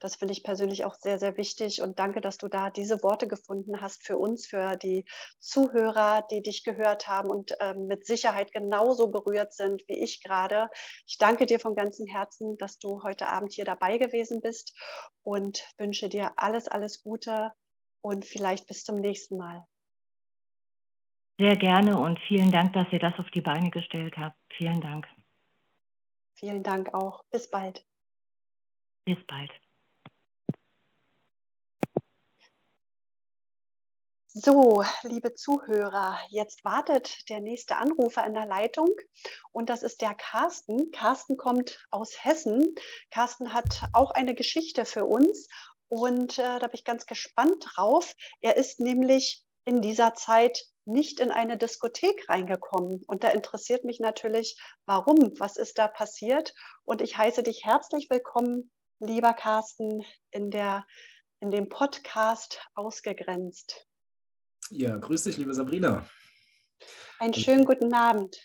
Das 0.01 0.17
finde 0.17 0.33
ich 0.33 0.43
persönlich 0.43 0.85
auch 0.85 0.95
sehr, 0.95 1.19
sehr 1.19 1.37
wichtig 1.37 1.81
und 1.81 1.99
danke, 1.99 2.21
dass 2.21 2.37
du 2.37 2.49
da 2.49 2.71
diese 2.71 3.03
Worte 3.03 3.27
gefunden 3.27 3.81
hast 3.81 4.05
für 4.05 4.19
uns, 4.19 4.47
für 4.47 4.77
die 4.77 5.05
Zuhörer, 5.39 6.27
die 6.31 6.43
dich 6.43 6.65
gehört 6.65 7.09
haben 7.09 7.31
und 7.31 7.59
äh, 7.61 7.75
mit 7.75 8.07
Sicherheit 8.07 8.53
genauso 8.53 9.09
berührt 9.09 9.55
sind 9.55 9.83
wie 9.89 9.99
ich 9.99 10.23
gerade. 10.23 10.69
Ich 11.07 11.19
danke 11.19 11.47
dir 11.47 11.61
von 11.61 11.75
ganzem 11.75 12.07
Herzen, 12.07 12.59
dass 12.59 12.79
du 12.79 13.03
heute 13.03 13.29
Abend 13.29 13.53
hier 13.53 13.65
dabei 13.65 13.99
gewesen 13.99 14.41
bist 14.41 14.77
und 15.23 15.65
wünsche 15.79 16.09
dir 16.09 16.33
alles, 16.37 16.69
alles 16.69 17.03
Gute 17.03 17.53
und 18.03 18.25
vielleicht 18.25 18.67
bis 18.67 18.85
zum 18.85 18.97
nächsten 18.97 19.39
Mal. 19.39 19.65
Sehr 21.39 21.57
gerne 21.57 21.99
und 21.99 22.19
vielen 22.29 22.53
Dank, 22.53 22.75
dass 22.75 22.87
ihr 22.93 23.01
das 23.01 23.19
auf 23.19 23.29
die 23.31 23.41
Beine 23.41 23.71
gestellt 23.71 24.17
habt. 24.17 24.37
Vielen 24.57 24.81
Dank. 24.81 25.09
Vielen 26.35 26.63
Dank 26.63 26.95
auch. 26.95 27.25
Bis 27.31 27.51
bald. 27.51 27.85
Bis 29.05 29.19
bald. 29.27 29.51
So, 34.37 34.83
liebe 35.05 35.35
Zuhörer, 35.35 36.19
jetzt 36.29 36.65
wartet 36.65 37.29
der 37.29 37.39
nächste 37.39 37.77
Anrufer 37.77 38.27
in 38.27 38.35
der 38.35 38.47
Leitung 38.47 38.89
und 39.53 39.71
das 39.71 39.85
ist 39.85 40.03
der 40.03 40.13
Carsten. 40.17 40.91
Carsten 40.91 41.37
kommt 41.37 41.87
aus 41.93 42.17
Hessen. 42.25 42.75
Carsten 43.13 43.53
hat 43.53 43.83
auch 43.93 44.11
eine 44.11 44.35
Geschichte 44.35 44.87
für 44.87 45.05
uns 45.05 45.47
und 45.87 46.37
äh, 46.41 46.59
da 46.59 46.67
bin 46.67 46.75
ich 46.75 46.83
ganz 46.83 47.07
gespannt 47.07 47.65
drauf. 47.65 48.13
Er 48.41 48.57
ist 48.57 48.81
nämlich 48.81 49.45
in 49.67 49.81
dieser 49.83 50.15
Zeit 50.15 50.65
nicht 50.85 51.21
in 51.21 51.31
eine 51.31 51.57
Diskothek 51.57 52.29
reingekommen. 52.29 53.05
Und 53.07 53.23
da 53.23 53.29
interessiert 53.29 53.85
mich 53.85 54.01
natürlich, 54.01 54.61
warum, 54.85 55.39
was 55.39 55.57
ist 55.57 55.79
da 55.79 55.87
passiert? 55.87 56.55
Und 56.85 57.03
ich 57.03 57.17
heiße 57.17 57.45
dich 57.45 57.65
herzlich 57.65 58.11
willkommen, 58.11 58.73
lieber 58.99 59.33
Carsten, 59.33 60.05
in, 60.33 60.51
der, 60.51 60.85
in 61.39 61.53
dem 61.53 61.69
Podcast 61.69 62.61
Ausgegrenzt. 62.75 63.87
Ja, 64.71 64.97
grüß 64.97 65.25
dich, 65.25 65.37
liebe 65.37 65.55
Sabrina. 65.55 66.07
Einen 67.19 67.35
schönen 67.35 67.65
guten 67.65 67.93
Abend. 67.93 68.37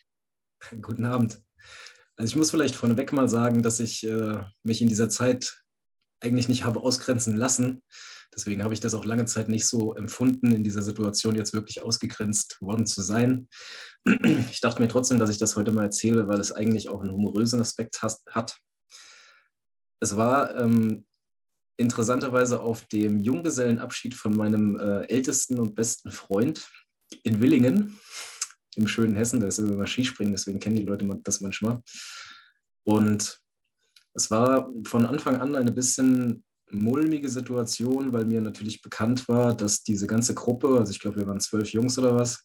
Guten 0.82 1.05
Abend. 1.05 1.41
Also 2.17 2.32
ich 2.32 2.36
muss 2.36 2.51
vielleicht 2.51 2.76
vorneweg 2.76 3.13
mal 3.13 3.30
sagen, 3.30 3.63
dass 3.63 3.80
ich 3.80 4.05
äh, 4.05 4.43
mich 4.63 4.82
in 4.82 4.89
dieser 4.89 5.07
Zeit 5.07 5.63
eigentlich 6.20 6.49
nicht 6.49 6.65
habe 6.65 6.82
ausgrenzen 6.82 7.38
lassen. 7.38 7.82
Deswegen 8.36 8.63
habe 8.63 8.74
ich 8.74 8.82
das 8.82 8.93
auch 8.93 9.05
lange 9.05 9.26
Zeit 9.26 9.47
nicht 9.47 9.65
so 9.65 9.95
empfunden, 9.95 10.51
in 10.51 10.63
dieser 10.63 10.82
Situation 10.82 11.36
jetzt 11.36 11.53
wirklich 11.53 11.82
ausgegrenzt 11.82 12.61
worden 12.61 12.86
zu 12.86 13.01
sein. 13.01 13.47
Ich 14.51 14.59
dachte 14.61 14.82
mir 14.82 14.88
trotzdem, 14.88 15.20
dass 15.20 15.30
ich 15.30 15.38
das 15.38 15.55
heute 15.55 15.72
mal 15.72 15.84
erzähle, 15.84 16.28
weil 16.28 16.39
es 16.39 16.51
eigentlich 16.51 16.89
auch 16.89 17.01
einen 17.01 17.11
humorösen 17.11 17.61
Aspekt 17.61 18.01
hat. 18.01 18.57
Es 20.01 20.15
war 20.15 20.55
ähm, 20.57 21.05
interessanterweise 21.80 22.59
auf 22.59 22.86
dem 22.88 23.21
Junggesellenabschied 23.21 24.13
von 24.13 24.36
meinem 24.36 24.77
äh, 24.77 25.05
ältesten 25.05 25.59
und 25.59 25.75
besten 25.75 26.11
Freund 26.11 26.69
in 27.23 27.41
Willingen, 27.41 27.97
im 28.75 28.88
schönen 28.88 29.15
Hessen. 29.15 29.39
Da 29.39 29.47
ist 29.47 29.59
immer 29.59 29.88
Skispringen, 29.88 30.34
deswegen 30.34 30.59
kennen 30.59 30.75
die 30.75 30.84
Leute 30.84 31.07
das 31.23 31.39
manchmal. 31.39 31.82
Und 32.84 33.39
es 34.13 34.30
war 34.30 34.69
von 34.86 35.05
Anfang 35.05 35.38
an 35.38 35.55
eine 35.55 35.71
bisschen 35.71 36.43
mulmige 36.69 37.30
Situation, 37.30 38.11
weil 38.11 38.25
mir 38.25 38.41
natürlich 38.41 38.82
bekannt 38.82 39.30
war, 39.30 39.55
dass 39.55 39.82
diese 39.82 40.05
ganze 40.05 40.34
Gruppe, 40.34 40.77
also 40.77 40.91
ich 40.91 40.99
glaube, 40.99 41.17
wir 41.17 41.27
waren 41.27 41.39
zwölf 41.39 41.71
Jungs 41.71 41.97
oder 41.97 42.13
was, 42.15 42.43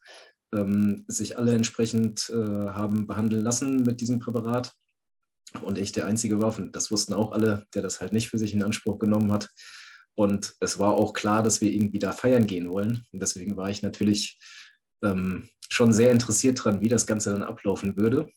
ähm, 0.54 1.04
sich 1.08 1.36
alle 1.36 1.54
entsprechend 1.54 2.30
äh, 2.30 2.36
haben 2.36 3.08
behandeln 3.08 3.42
lassen 3.42 3.82
mit 3.82 4.00
diesem 4.00 4.20
Präparat. 4.20 4.72
Und 5.62 5.78
ich 5.78 5.92
der 5.92 6.06
Einzige 6.06 6.40
war, 6.40 6.56
und 6.58 6.74
das 6.74 6.90
wussten 6.90 7.14
auch 7.14 7.32
alle, 7.32 7.66
der 7.74 7.82
das 7.82 8.00
halt 8.00 8.12
nicht 8.12 8.28
für 8.28 8.38
sich 8.38 8.54
in 8.54 8.62
Anspruch 8.62 8.98
genommen 8.98 9.32
hat. 9.32 9.50
Und 10.14 10.54
es 10.60 10.78
war 10.78 10.94
auch 10.94 11.12
klar, 11.12 11.42
dass 11.42 11.60
wir 11.60 11.72
irgendwie 11.72 11.98
da 11.98 12.12
feiern 12.12 12.46
gehen 12.46 12.70
wollen. 12.70 13.04
Und 13.12 13.20
deswegen 13.20 13.56
war 13.56 13.70
ich 13.70 13.82
natürlich 13.82 14.38
ähm, 15.02 15.48
schon 15.68 15.92
sehr 15.92 16.10
interessiert 16.10 16.64
dran, 16.64 16.80
wie 16.80 16.88
das 16.88 17.06
Ganze 17.06 17.32
dann 17.32 17.42
ablaufen 17.42 17.96
würde. 17.96 18.28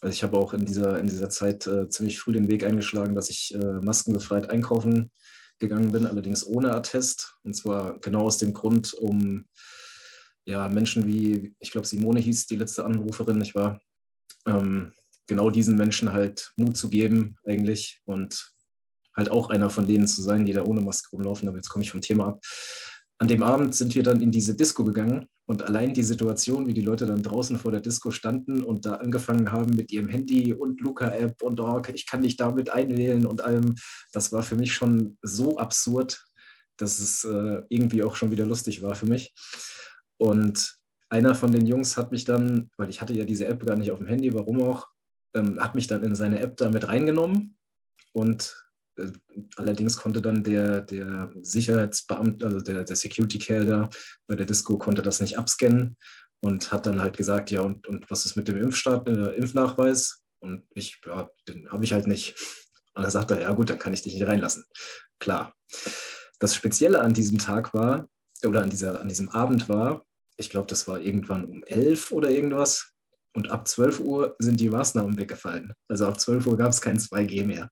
Also 0.00 0.14
ich 0.14 0.22
habe 0.22 0.36
auch 0.36 0.52
in 0.52 0.64
dieser, 0.66 0.98
in 0.98 1.06
dieser 1.06 1.30
Zeit 1.30 1.66
äh, 1.66 1.88
ziemlich 1.88 2.18
früh 2.18 2.32
den 2.32 2.48
Weg 2.48 2.64
eingeschlagen, 2.64 3.14
dass 3.14 3.30
ich 3.30 3.54
äh, 3.54 3.80
maskenbefreit 3.80 4.50
einkaufen 4.50 5.10
gegangen 5.58 5.92
bin, 5.92 6.06
allerdings 6.06 6.44
ohne 6.44 6.74
Attest. 6.74 7.36
Und 7.44 7.54
zwar 7.54 7.98
genau 8.00 8.22
aus 8.24 8.38
dem 8.38 8.52
Grund, 8.52 8.94
um 8.94 9.46
ja, 10.44 10.68
Menschen 10.68 11.06
wie, 11.06 11.54
ich 11.60 11.70
glaube, 11.70 11.86
Simone 11.86 12.20
hieß 12.20 12.46
die 12.46 12.56
letzte 12.56 12.84
Anruferin, 12.84 13.40
ich 13.40 13.54
war, 13.54 13.80
ähm, 14.46 14.92
genau 15.26 15.50
diesen 15.50 15.76
Menschen 15.76 16.12
halt 16.12 16.52
Mut 16.56 16.76
zu 16.76 16.90
geben 16.90 17.36
eigentlich 17.44 18.00
und 18.04 18.52
halt 19.14 19.30
auch 19.30 19.50
einer 19.50 19.70
von 19.70 19.86
denen 19.86 20.06
zu 20.06 20.22
sein, 20.22 20.46
die 20.46 20.52
da 20.52 20.64
ohne 20.64 20.80
Maske 20.80 21.10
rumlaufen. 21.10 21.48
Aber 21.48 21.58
jetzt 21.58 21.68
komme 21.68 21.84
ich 21.84 21.90
vom 21.90 22.00
Thema 22.00 22.28
ab. 22.28 22.40
An 23.18 23.28
dem 23.28 23.42
Abend 23.42 23.74
sind 23.74 23.94
wir 23.94 24.02
dann 24.02 24.20
in 24.20 24.32
diese 24.32 24.56
Disco 24.56 24.84
gegangen 24.84 25.26
und 25.46 25.62
allein 25.62 25.94
die 25.94 26.02
Situation, 26.02 26.66
wie 26.66 26.74
die 26.74 26.82
Leute 26.82 27.06
dann 27.06 27.22
draußen 27.22 27.58
vor 27.58 27.70
der 27.70 27.80
Disco 27.80 28.10
standen 28.10 28.62
und 28.64 28.84
da 28.84 28.94
angefangen 28.94 29.52
haben 29.52 29.76
mit 29.76 29.92
ihrem 29.92 30.08
Handy 30.08 30.52
und 30.52 30.80
Luca-App 30.80 31.42
und 31.42 31.60
oh, 31.60 31.80
ich 31.92 32.06
kann 32.06 32.22
dich 32.22 32.36
damit 32.36 32.70
einwählen 32.70 33.26
und 33.26 33.42
allem, 33.42 33.76
das 34.12 34.32
war 34.32 34.42
für 34.42 34.56
mich 34.56 34.72
schon 34.72 35.18
so 35.22 35.58
absurd, 35.58 36.24
dass 36.76 36.98
es 36.98 37.24
äh, 37.24 37.62
irgendwie 37.68 38.02
auch 38.02 38.16
schon 38.16 38.30
wieder 38.30 38.46
lustig 38.46 38.82
war 38.82 38.94
für 38.94 39.06
mich. 39.06 39.32
Und 40.16 40.76
einer 41.08 41.34
von 41.34 41.52
den 41.52 41.66
Jungs 41.66 41.96
hat 41.96 42.10
mich 42.10 42.24
dann, 42.24 42.70
weil 42.76 42.88
ich 42.88 43.00
hatte 43.00 43.12
ja 43.12 43.24
diese 43.24 43.46
App 43.46 43.64
gar 43.66 43.76
nicht 43.76 43.90
auf 43.90 43.98
dem 43.98 44.06
Handy, 44.06 44.32
warum 44.34 44.62
auch, 44.62 44.88
ähm, 45.34 45.60
hat 45.60 45.74
mich 45.74 45.86
dann 45.86 46.02
in 46.02 46.14
seine 46.14 46.40
App 46.40 46.56
damit 46.56 46.88
reingenommen 46.88 47.56
und 48.12 48.56
äh, 48.96 49.08
allerdings 49.56 49.96
konnte 49.96 50.20
dann 50.20 50.44
der, 50.44 50.82
der 50.82 51.32
Sicherheitsbeamte, 51.40 52.46
also 52.46 52.60
der, 52.60 52.84
der 52.84 52.96
Security 52.96 53.38
Care 53.38 53.64
da 53.64 53.90
bei 54.26 54.36
der 54.36 54.46
Disco, 54.46 54.78
konnte 54.78 55.02
das 55.02 55.20
nicht 55.20 55.38
abscannen 55.38 55.96
und 56.40 56.72
hat 56.72 56.86
dann 56.86 57.00
halt 57.00 57.16
gesagt, 57.16 57.50
ja, 57.50 57.62
und, 57.62 57.86
und 57.86 58.10
was 58.10 58.26
ist 58.26 58.36
mit 58.36 58.48
dem 58.48 58.58
Impfstart, 58.58 59.08
äh, 59.08 59.34
Impfnachweis? 59.36 60.24
Und 60.40 60.64
ich, 60.74 61.00
ja, 61.06 61.30
den 61.48 61.70
habe 61.70 61.84
ich 61.84 61.92
halt 61.92 62.08
nicht. 62.08 62.34
Und 62.94 63.04
er 63.04 63.10
sagte, 63.10 63.40
ja 63.40 63.52
gut, 63.52 63.70
dann 63.70 63.78
kann 63.78 63.94
ich 63.94 64.02
dich 64.02 64.14
nicht 64.14 64.26
reinlassen. 64.26 64.64
Klar. 65.20 65.54
Das 66.40 66.56
Spezielle 66.56 67.00
an 67.00 67.14
diesem 67.14 67.38
Tag 67.38 67.72
war, 67.72 68.08
oder 68.44 68.62
an, 68.62 68.70
dieser, 68.70 69.00
an 69.00 69.08
diesem 69.08 69.28
Abend 69.28 69.68
war, 69.68 70.04
ich 70.36 70.50
glaube, 70.50 70.66
das 70.66 70.88
war 70.88 71.00
irgendwann 71.00 71.44
um 71.44 71.62
elf 71.64 72.10
oder 72.10 72.30
irgendwas. 72.30 72.91
Und 73.34 73.50
ab 73.50 73.66
12 73.66 74.00
Uhr 74.00 74.36
sind 74.38 74.60
die 74.60 74.68
Maßnahmen 74.68 75.16
weggefallen. 75.16 75.72
Also 75.88 76.06
ab 76.06 76.20
12 76.20 76.46
Uhr 76.46 76.56
gab 76.56 76.70
es 76.70 76.80
kein 76.80 76.98
2G 76.98 77.44
mehr. 77.44 77.70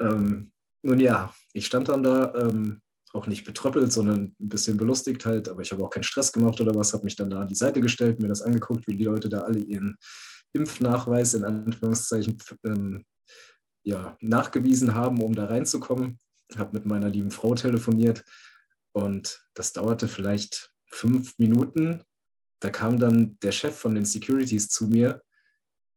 Ähm, 0.00 0.52
nun 0.82 1.00
ja, 1.00 1.34
ich 1.52 1.66
stand 1.66 1.88
dann 1.88 2.02
da, 2.02 2.34
ähm, 2.34 2.80
auch 3.16 3.26
nicht 3.26 3.44
betröppelt, 3.44 3.90
sondern 3.92 4.34
ein 4.38 4.48
bisschen 4.48 4.76
belustigt 4.76 5.24
halt, 5.24 5.48
aber 5.48 5.62
ich 5.62 5.72
habe 5.72 5.82
auch 5.82 5.90
keinen 5.90 6.02
Stress 6.02 6.32
gemacht 6.32 6.60
oder 6.60 6.74
was, 6.74 6.92
habe 6.92 7.04
mich 7.04 7.16
dann 7.16 7.30
da 7.30 7.40
an 7.40 7.48
die 7.48 7.54
Seite 7.54 7.80
gestellt, 7.80 8.20
mir 8.20 8.28
das 8.28 8.42
angeguckt, 8.42 8.86
wie 8.86 8.96
die 8.96 9.04
Leute 9.04 9.28
da 9.28 9.40
alle 9.40 9.58
ihren 9.58 9.96
Impfnachweis 10.52 11.34
in 11.34 11.44
Anführungszeichen 11.44 12.36
ähm, 12.64 13.04
ja, 13.84 14.16
nachgewiesen 14.20 14.94
haben, 14.94 15.22
um 15.22 15.34
da 15.34 15.46
reinzukommen. 15.46 16.18
Habe 16.56 16.74
mit 16.74 16.86
meiner 16.86 17.08
lieben 17.08 17.30
Frau 17.30 17.54
telefoniert 17.54 18.24
und 18.92 19.44
das 19.54 19.72
dauerte 19.72 20.08
vielleicht 20.08 20.72
fünf 20.90 21.38
Minuten. 21.38 22.02
Da 22.60 22.70
kam 22.70 22.98
dann 22.98 23.38
der 23.42 23.52
Chef 23.52 23.76
von 23.76 23.94
den 23.94 24.04
Securities 24.04 24.68
zu 24.68 24.86
mir 24.86 25.22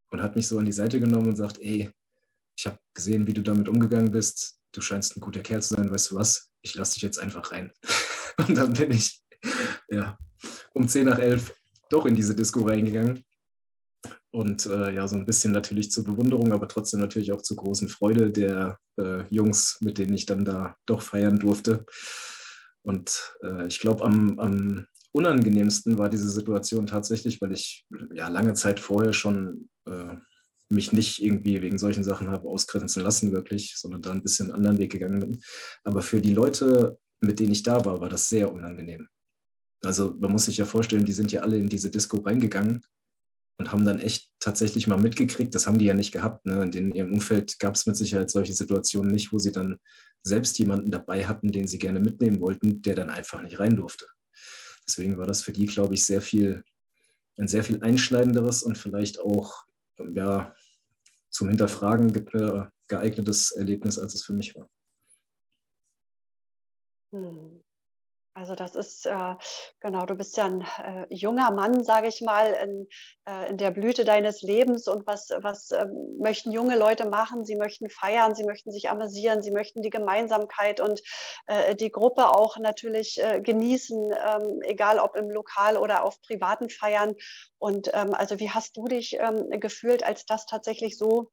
und 0.10 0.22
hat 0.22 0.36
mich 0.36 0.48
so 0.48 0.58
an 0.60 0.66
die 0.66 0.72
Seite 0.72 1.00
genommen 1.00 1.30
und 1.30 1.36
sagt, 1.36 1.60
ey, 1.60 1.90
ich 2.58 2.66
habe 2.66 2.78
gesehen, 2.94 3.28
wie 3.28 3.34
du 3.34 3.42
damit 3.42 3.70
umgegangen 3.70 4.12
bist. 4.12 4.60
Du 4.72 4.82
scheinst 4.82 5.16
ein 5.16 5.22
guter 5.22 5.42
Kerl 5.42 5.62
zu 5.62 5.76
sein, 5.76 5.90
weißt 5.90 6.12
du 6.12 6.16
was? 6.16 6.52
Ich 6.62 6.76
lasse 6.76 6.96
dich 6.96 7.04
jetzt 7.04 7.20
einfach 7.20 7.52
rein. 7.52 7.72
Und 8.38 8.56
dann 8.56 8.74
bin 8.74 8.92
ich 8.92 9.24
ja, 9.90 10.18
um 10.74 10.88
10 10.88 11.06
nach 11.06 11.20
11 11.20 11.54
doch 11.90 12.06
in 12.06 12.16
diese 12.16 12.36
Disco 12.36 12.62
reingegangen. 12.62 13.24
Und 14.32 14.68
äh, 14.68 14.94
ja, 14.94 15.08
so 15.08 15.16
ein 15.16 15.26
bisschen 15.26 15.52
natürlich 15.54 15.92
zur 15.92 16.04
Bewunderung, 16.04 16.52
aber 16.52 16.68
trotzdem 16.68 17.00
natürlich 17.00 17.32
auch 17.32 17.42
zur 17.42 17.58
großen 17.58 17.90
Freude 17.90 18.30
der 18.30 18.78
äh, 18.98 19.24
Jungs, 19.30 19.78
mit 19.82 19.98
denen 19.98 20.14
ich 20.14 20.26
dann 20.26 20.46
da 20.46 20.76
doch 20.86 21.02
feiern 21.02 21.40
durfte. 21.40 21.86
Und 22.84 23.36
äh, 23.42 23.68
ich 23.68 23.80
glaube, 23.80 24.04
am, 24.04 24.40
am 24.40 24.88
unangenehmsten 25.12 25.98
war 25.98 26.10
diese 26.10 26.30
Situation 26.30 26.88
tatsächlich, 26.88 27.42
weil 27.42 27.52
ich 27.52 27.86
ja 28.14 28.28
lange 28.28 28.54
Zeit 28.54 28.80
vorher 28.80 29.14
schon 29.14 29.70
äh, 29.86 30.16
mich 30.70 30.94
nicht 30.94 31.22
irgendwie 31.22 31.62
wegen 31.62 31.78
solchen 31.78 32.04
Sachen 32.04 32.30
habe 32.30 32.48
ausgrenzen 32.48 33.04
lassen, 33.04 33.32
wirklich, 33.32 33.76
sondern 33.78 34.02
da 34.02 34.12
ein 34.12 34.22
bisschen 34.22 34.48
einen 34.48 34.56
anderen 34.56 34.78
Weg 34.78 34.92
gegangen 34.92 35.20
bin. 35.20 35.42
Aber 35.84 36.02
für 36.02 36.22
die 36.22 36.34
Leute, 36.34 37.00
mit 37.22 37.40
denen 37.40 37.52
ich 37.52 37.64
da 37.64 37.84
war, 37.86 38.00
war 38.02 38.10
das 38.10 38.30
sehr 38.30 38.54
unangenehm. 38.54 39.08
Also 39.84 40.16
man 40.20 40.32
muss 40.32 40.46
sich 40.46 40.58
ja 40.58 40.66
vorstellen, 40.66 41.06
die 41.06 41.14
sind 41.14 41.32
ja 41.32 41.42
alle 41.42 41.58
in 41.58 41.70
diese 41.70 41.90
Disco 41.90 42.18
reingegangen 42.18 42.82
und 43.58 43.72
haben 43.72 43.86
dann 43.86 44.00
echt 44.00 44.30
tatsächlich 44.40 44.88
mal 44.88 44.98
mitgekriegt, 44.98 45.56
das 45.56 45.68
haben 45.68 45.80
die 45.80 45.86
ja 45.86 45.94
nicht 45.94 46.12
gehabt. 46.12 46.46
Ne? 46.46 46.70
In 46.74 46.94
ihrem 46.94 47.14
Umfeld 47.14 47.60
gab 47.60 47.76
es 47.76 47.86
mit 47.86 47.96
Sicherheit 47.96 48.30
solche 48.30 48.54
Situationen 48.54 49.12
nicht, 49.12 49.34
wo 49.34 49.40
sie 49.40 49.52
dann 49.52 49.78
selbst 50.22 50.60
jemanden 50.60 50.92
dabei 50.92 51.26
hatten, 51.26 51.52
den 51.52 51.68
sie 51.68 51.80
gerne 51.80 52.00
mitnehmen 52.00 52.42
wollten, 52.42 52.82
der 52.82 52.96
dann 52.96 53.10
einfach 53.10 53.42
nicht 53.42 53.60
rein 53.60 53.76
durfte. 53.76 54.06
Deswegen 54.90 55.20
war 55.20 55.28
das 55.28 55.44
für 55.44 55.52
die, 55.52 55.68
glaube 55.68 55.94
ich, 55.94 56.04
sehr 56.04 56.20
viel, 56.20 56.64
ein 57.38 57.48
sehr 57.48 57.64
viel 57.64 57.84
einschneidenderes 57.84 58.64
und 58.64 58.76
vielleicht 58.76 59.20
auch 59.20 59.66
ja, 60.16 60.56
zum 61.30 61.48
Hinterfragen 61.48 62.16
äh, 62.34 62.66
geeignetes 62.88 63.52
Erlebnis, 63.52 64.00
als 64.00 64.16
es 64.16 64.24
für 64.24 64.34
mich 64.34 64.56
war. 64.56 64.68
Hm. 67.12 67.62
Also 68.34 68.56
das 68.56 68.76
ist 68.76 69.06
äh, 69.06 69.36
genau, 69.82 70.06
du 70.06 70.16
bist 70.16 70.38
ja 70.38 70.46
ein 70.46 70.62
äh, 70.62 71.06
junger 71.10 71.52
Mann, 71.52 71.84
sage 71.84 72.08
ich 72.08 72.22
mal, 72.22 72.54
in, 72.54 72.88
äh, 73.28 73.50
in 73.50 73.58
der 73.58 73.72
Blüte 73.72 74.06
deines 74.06 74.42
Lebens. 74.42 74.88
Und 74.88 75.08
was, 75.08 75.30
was 75.42 75.72
ähm, 75.72 76.18
möchten 76.20 76.52
junge 76.52 76.78
Leute 76.78 77.10
machen? 77.10 77.44
Sie 77.44 77.56
möchten 77.56 77.90
feiern, 77.90 78.36
sie 78.36 78.46
möchten 78.46 78.72
sich 78.72 78.90
amüsieren, 78.90 79.42
sie 79.42 79.52
möchten 79.52 79.82
die 79.82 79.90
Gemeinsamkeit 79.90 80.80
und 80.80 81.02
äh, 81.48 81.76
die 81.76 81.92
Gruppe 81.92 82.30
auch 82.30 82.58
natürlich 82.58 83.22
äh, 83.22 83.42
genießen, 83.42 84.12
ähm, 84.12 84.62
egal 84.64 85.00
ob 85.00 85.16
im 85.16 85.30
Lokal 85.30 85.76
oder 85.76 86.04
auf 86.04 86.22
privaten 86.22 86.70
Feiern. 86.70 87.16
Und 87.58 87.90
ähm, 87.94 88.14
also 88.14 88.40
wie 88.40 88.52
hast 88.52 88.78
du 88.78 88.86
dich 88.86 89.18
ähm, 89.20 89.50
gefühlt, 89.60 90.04
als 90.04 90.26
das 90.26 90.46
tatsächlich 90.46 90.98
so 90.98 91.32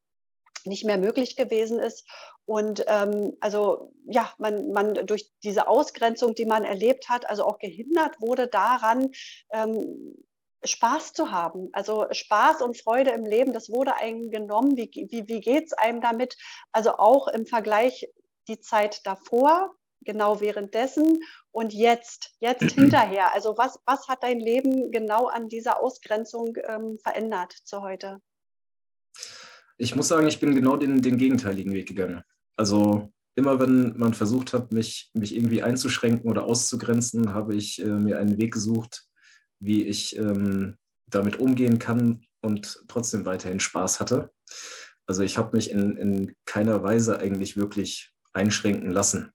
nicht 0.66 0.84
mehr 0.84 0.98
möglich 0.98 1.36
gewesen 1.36 1.78
ist. 1.78 2.06
Und 2.44 2.84
ähm, 2.86 3.36
also 3.40 3.92
ja, 4.04 4.32
man, 4.38 4.72
man 4.72 4.94
durch 5.06 5.32
diese 5.42 5.68
Ausgrenzung, 5.68 6.34
die 6.34 6.46
man 6.46 6.64
erlebt 6.64 7.08
hat, 7.08 7.28
also 7.28 7.44
auch 7.44 7.58
gehindert 7.58 8.20
wurde 8.20 8.46
daran, 8.46 9.10
ähm, 9.50 10.16
Spaß 10.64 11.12
zu 11.12 11.30
haben. 11.30 11.68
Also 11.72 12.06
Spaß 12.10 12.62
und 12.62 12.76
Freude 12.76 13.10
im 13.10 13.24
Leben, 13.24 13.52
das 13.52 13.70
wurde 13.70 13.96
einem 13.96 14.30
genommen. 14.30 14.76
Wie, 14.76 14.90
wie, 15.10 15.28
wie 15.28 15.40
geht 15.40 15.66
es 15.66 15.72
einem 15.72 16.00
damit? 16.00 16.36
Also 16.72 16.96
auch 16.96 17.28
im 17.28 17.46
Vergleich 17.46 18.08
die 18.48 18.60
Zeit 18.60 19.06
davor, 19.06 19.74
genau 20.02 20.40
währenddessen 20.40 21.20
und 21.50 21.72
jetzt, 21.72 22.34
jetzt 22.38 22.72
hinterher. 22.72 23.34
Also 23.34 23.56
was, 23.58 23.80
was 23.86 24.08
hat 24.08 24.22
dein 24.22 24.40
Leben 24.40 24.90
genau 24.90 25.26
an 25.26 25.48
dieser 25.48 25.82
Ausgrenzung 25.82 26.56
ähm, 26.68 26.98
verändert 27.02 27.52
zu 27.52 27.82
heute? 27.82 28.20
Ich 29.78 29.94
muss 29.94 30.08
sagen, 30.08 30.26
ich 30.26 30.40
bin 30.40 30.54
genau 30.54 30.76
den, 30.76 31.02
den 31.02 31.18
gegenteiligen 31.18 31.72
Weg 31.72 31.88
gegangen. 31.88 32.22
Also 32.56 33.12
immer 33.34 33.60
wenn 33.60 33.96
man 33.98 34.14
versucht 34.14 34.52
hat, 34.52 34.72
mich, 34.72 35.10
mich 35.12 35.34
irgendwie 35.36 35.62
einzuschränken 35.62 36.30
oder 36.30 36.44
auszugrenzen, 36.44 37.34
habe 37.34 37.54
ich 37.54 37.80
äh, 37.82 37.86
mir 37.86 38.18
einen 38.18 38.38
Weg 38.38 38.54
gesucht, 38.54 39.04
wie 39.60 39.84
ich 39.84 40.16
ähm, 40.18 40.76
damit 41.06 41.38
umgehen 41.38 41.78
kann 41.78 42.22
und 42.40 42.82
trotzdem 42.88 43.24
weiterhin 43.26 43.60
Spaß 43.60 44.00
hatte. 44.00 44.30
Also 45.06 45.22
ich 45.22 45.38
habe 45.38 45.56
mich 45.56 45.70
in, 45.70 45.96
in 45.96 46.34
keiner 46.46 46.82
Weise 46.82 47.18
eigentlich 47.18 47.56
wirklich 47.56 48.12
einschränken 48.32 48.90
lassen. 48.90 49.30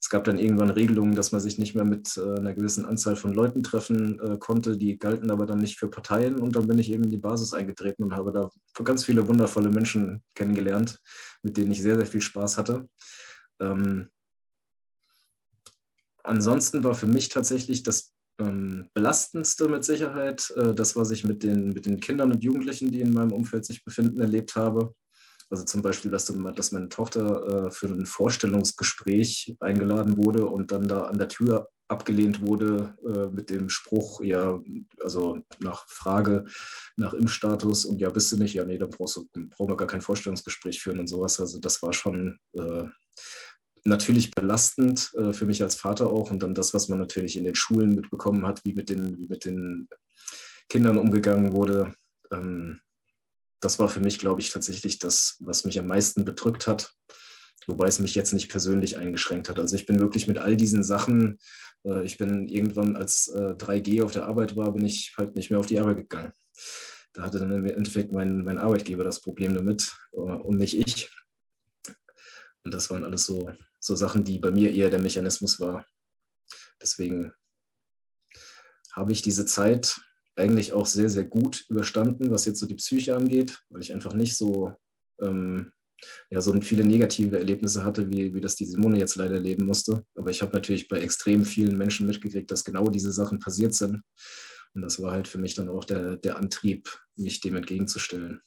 Es 0.00 0.08
gab 0.08 0.24
dann 0.24 0.38
irgendwann 0.38 0.70
Regelungen, 0.70 1.14
dass 1.14 1.30
man 1.30 1.42
sich 1.42 1.58
nicht 1.58 1.74
mehr 1.74 1.84
mit 1.84 2.16
äh, 2.16 2.38
einer 2.38 2.54
gewissen 2.54 2.86
Anzahl 2.86 3.16
von 3.16 3.34
Leuten 3.34 3.62
treffen 3.62 4.18
äh, 4.20 4.38
konnte. 4.38 4.78
Die 4.78 4.98
galten 4.98 5.30
aber 5.30 5.44
dann 5.44 5.58
nicht 5.58 5.78
für 5.78 5.88
Parteien. 5.88 6.40
Und 6.40 6.56
dann 6.56 6.66
bin 6.66 6.78
ich 6.78 6.90
eben 6.90 7.04
in 7.04 7.10
die 7.10 7.18
Basis 7.18 7.52
eingetreten 7.52 8.04
und 8.04 8.16
habe 8.16 8.32
da 8.32 8.48
ganz 8.82 9.04
viele 9.04 9.28
wundervolle 9.28 9.68
Menschen 9.68 10.22
kennengelernt, 10.34 10.98
mit 11.42 11.58
denen 11.58 11.72
ich 11.72 11.82
sehr, 11.82 11.96
sehr 11.96 12.06
viel 12.06 12.22
Spaß 12.22 12.56
hatte. 12.56 12.88
Ähm, 13.60 14.08
ansonsten 16.24 16.82
war 16.82 16.94
für 16.94 17.06
mich 17.06 17.28
tatsächlich 17.28 17.82
das 17.82 18.14
ähm, 18.40 18.88
belastendste 18.94 19.68
mit 19.68 19.84
Sicherheit 19.84 20.50
äh, 20.56 20.72
das, 20.72 20.96
was 20.96 21.10
ich 21.10 21.24
mit 21.24 21.42
den, 21.42 21.68
mit 21.68 21.84
den 21.84 22.00
Kindern 22.00 22.32
und 22.32 22.42
Jugendlichen, 22.42 22.90
die 22.90 23.02
in 23.02 23.12
meinem 23.12 23.32
Umfeld 23.32 23.66
sich 23.66 23.84
befinden, 23.84 24.20
erlebt 24.20 24.56
habe. 24.56 24.94
Also 25.50 25.64
zum 25.64 25.82
Beispiel, 25.82 26.10
dass, 26.10 26.32
dass 26.54 26.72
meine 26.72 26.88
Tochter 26.88 27.66
äh, 27.66 27.70
für 27.70 27.88
ein 27.88 28.06
Vorstellungsgespräch 28.06 29.56
eingeladen 29.60 30.16
wurde 30.16 30.46
und 30.46 30.70
dann 30.70 30.86
da 30.86 31.02
an 31.02 31.18
der 31.18 31.28
Tür 31.28 31.68
abgelehnt 31.88 32.40
wurde 32.40 32.94
äh, 33.04 33.34
mit 33.34 33.50
dem 33.50 33.68
Spruch, 33.68 34.20
ja, 34.20 34.60
also 35.02 35.40
nach 35.58 35.88
Frage 35.88 36.44
nach 36.96 37.12
Impfstatus 37.12 37.84
und 37.84 38.00
ja, 38.00 38.10
bist 38.10 38.30
du 38.30 38.36
nicht, 38.36 38.54
ja, 38.54 38.64
nee, 38.64 38.78
dann 38.78 38.90
brauchst 38.90 39.16
du, 39.16 39.28
brauchen 39.32 39.70
wir 39.70 39.76
gar 39.76 39.88
kein 39.88 40.00
Vorstellungsgespräch 40.00 40.80
führen 40.80 41.00
und 41.00 41.08
sowas. 41.08 41.40
Also 41.40 41.58
das 41.58 41.82
war 41.82 41.92
schon 41.92 42.38
äh, 42.52 42.84
natürlich 43.84 44.30
belastend 44.30 45.10
äh, 45.14 45.32
für 45.32 45.46
mich 45.46 45.62
als 45.62 45.74
Vater 45.74 46.10
auch 46.10 46.30
und 46.30 46.42
dann 46.42 46.54
das, 46.54 46.74
was 46.74 46.88
man 46.88 47.00
natürlich 47.00 47.36
in 47.36 47.44
den 47.44 47.56
Schulen 47.56 47.96
mitbekommen 47.96 48.46
hat, 48.46 48.64
wie 48.64 48.74
mit 48.74 48.88
den, 48.88 49.18
wie 49.18 49.26
mit 49.26 49.44
den 49.44 49.88
Kindern 50.68 50.96
umgegangen 50.96 51.52
wurde. 51.52 51.92
Ähm, 52.30 52.80
das 53.60 53.78
war 53.78 53.88
für 53.88 54.00
mich, 54.00 54.18
glaube 54.18 54.40
ich, 54.40 54.50
tatsächlich 54.50 54.98
das, 54.98 55.36
was 55.40 55.64
mich 55.64 55.78
am 55.78 55.86
meisten 55.86 56.24
bedrückt 56.24 56.66
hat, 56.66 56.94
wobei 57.66 57.86
es 57.86 58.00
mich 58.00 58.14
jetzt 58.14 58.32
nicht 58.32 58.48
persönlich 58.48 58.96
eingeschränkt 58.96 59.48
hat. 59.48 59.58
Also 59.58 59.76
ich 59.76 59.86
bin 59.86 60.00
wirklich 60.00 60.26
mit 60.26 60.38
all 60.38 60.56
diesen 60.56 60.82
Sachen, 60.82 61.38
äh, 61.84 62.02
ich 62.04 62.18
bin 62.18 62.48
irgendwann, 62.48 62.96
als 62.96 63.28
äh, 63.28 63.54
3G 63.56 64.02
auf 64.02 64.12
der 64.12 64.26
Arbeit 64.26 64.56
war, 64.56 64.72
bin 64.72 64.84
ich 64.84 65.14
halt 65.16 65.36
nicht 65.36 65.50
mehr 65.50 65.60
auf 65.60 65.66
die 65.66 65.78
Arbeit 65.78 65.98
gegangen. 65.98 66.32
Da 67.12 67.22
hatte 67.22 67.38
dann 67.38 67.52
im 67.52 67.66
Endeffekt 67.66 68.12
mein, 68.12 68.44
mein 68.44 68.58
Arbeitgeber 68.58 69.04
das 69.04 69.20
Problem 69.20 69.54
damit 69.54 69.92
äh, 70.12 70.16
und 70.16 70.56
nicht 70.56 70.78
ich. 70.78 71.10
Und 72.64 72.74
das 72.74 72.90
waren 72.90 73.04
alles 73.04 73.24
so, 73.24 73.50
so 73.78 73.94
Sachen, 73.94 74.24
die 74.24 74.38
bei 74.38 74.50
mir 74.50 74.72
eher 74.72 74.90
der 74.90 75.00
Mechanismus 75.00 75.60
war. 75.60 75.84
Deswegen 76.80 77.32
habe 78.92 79.12
ich 79.12 79.22
diese 79.22 79.46
Zeit 79.46 80.00
eigentlich 80.36 80.72
auch 80.72 80.86
sehr, 80.86 81.08
sehr 81.08 81.24
gut 81.24 81.64
überstanden, 81.68 82.30
was 82.30 82.44
jetzt 82.44 82.60
so 82.60 82.66
die 82.66 82.76
Psyche 82.76 83.16
angeht, 83.16 83.62
weil 83.68 83.82
ich 83.82 83.92
einfach 83.92 84.14
nicht 84.14 84.36
so, 84.36 84.72
ähm, 85.20 85.72
ja, 86.30 86.40
so 86.40 86.58
viele 86.62 86.84
negative 86.84 87.38
Erlebnisse 87.38 87.84
hatte, 87.84 88.10
wie, 88.10 88.32
wie 88.34 88.40
das 88.40 88.56
die 88.56 88.64
Simone 88.64 88.98
jetzt 88.98 89.16
leider 89.16 89.34
erleben 89.34 89.66
musste. 89.66 90.04
Aber 90.14 90.30
ich 90.30 90.40
habe 90.40 90.52
natürlich 90.52 90.88
bei 90.88 91.00
extrem 91.00 91.44
vielen 91.44 91.76
Menschen 91.76 92.06
mitgekriegt, 92.06 92.50
dass 92.50 92.64
genau 92.64 92.88
diese 92.88 93.12
Sachen 93.12 93.38
passiert 93.38 93.74
sind. 93.74 94.02
Und 94.74 94.82
das 94.82 95.02
war 95.02 95.12
halt 95.12 95.28
für 95.28 95.38
mich 95.38 95.54
dann 95.54 95.68
auch 95.68 95.84
der, 95.84 96.16
der 96.16 96.36
Antrieb, 96.36 96.88
mich 97.16 97.40
dem 97.40 97.56
entgegenzustellen. 97.56 98.40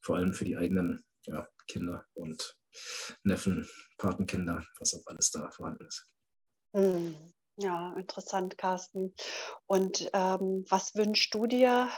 Vor 0.00 0.16
allem 0.16 0.32
für 0.32 0.44
die 0.44 0.56
eigenen 0.56 1.04
ja, 1.26 1.46
Kinder 1.68 2.04
und 2.14 2.56
Neffen, 3.22 3.68
Patenkinder, 3.98 4.66
was 4.78 4.94
auch 4.94 5.06
alles 5.06 5.30
da 5.30 5.50
vorhanden 5.50 5.86
ist. 5.86 6.06
Mhm. 6.72 7.14
Ja, 7.56 7.94
interessant, 7.96 8.58
Carsten. 8.58 9.14
Und 9.66 10.10
ähm, 10.12 10.64
was 10.68 10.94
wünschst 10.96 11.32
du 11.34 11.46
dir 11.46 11.88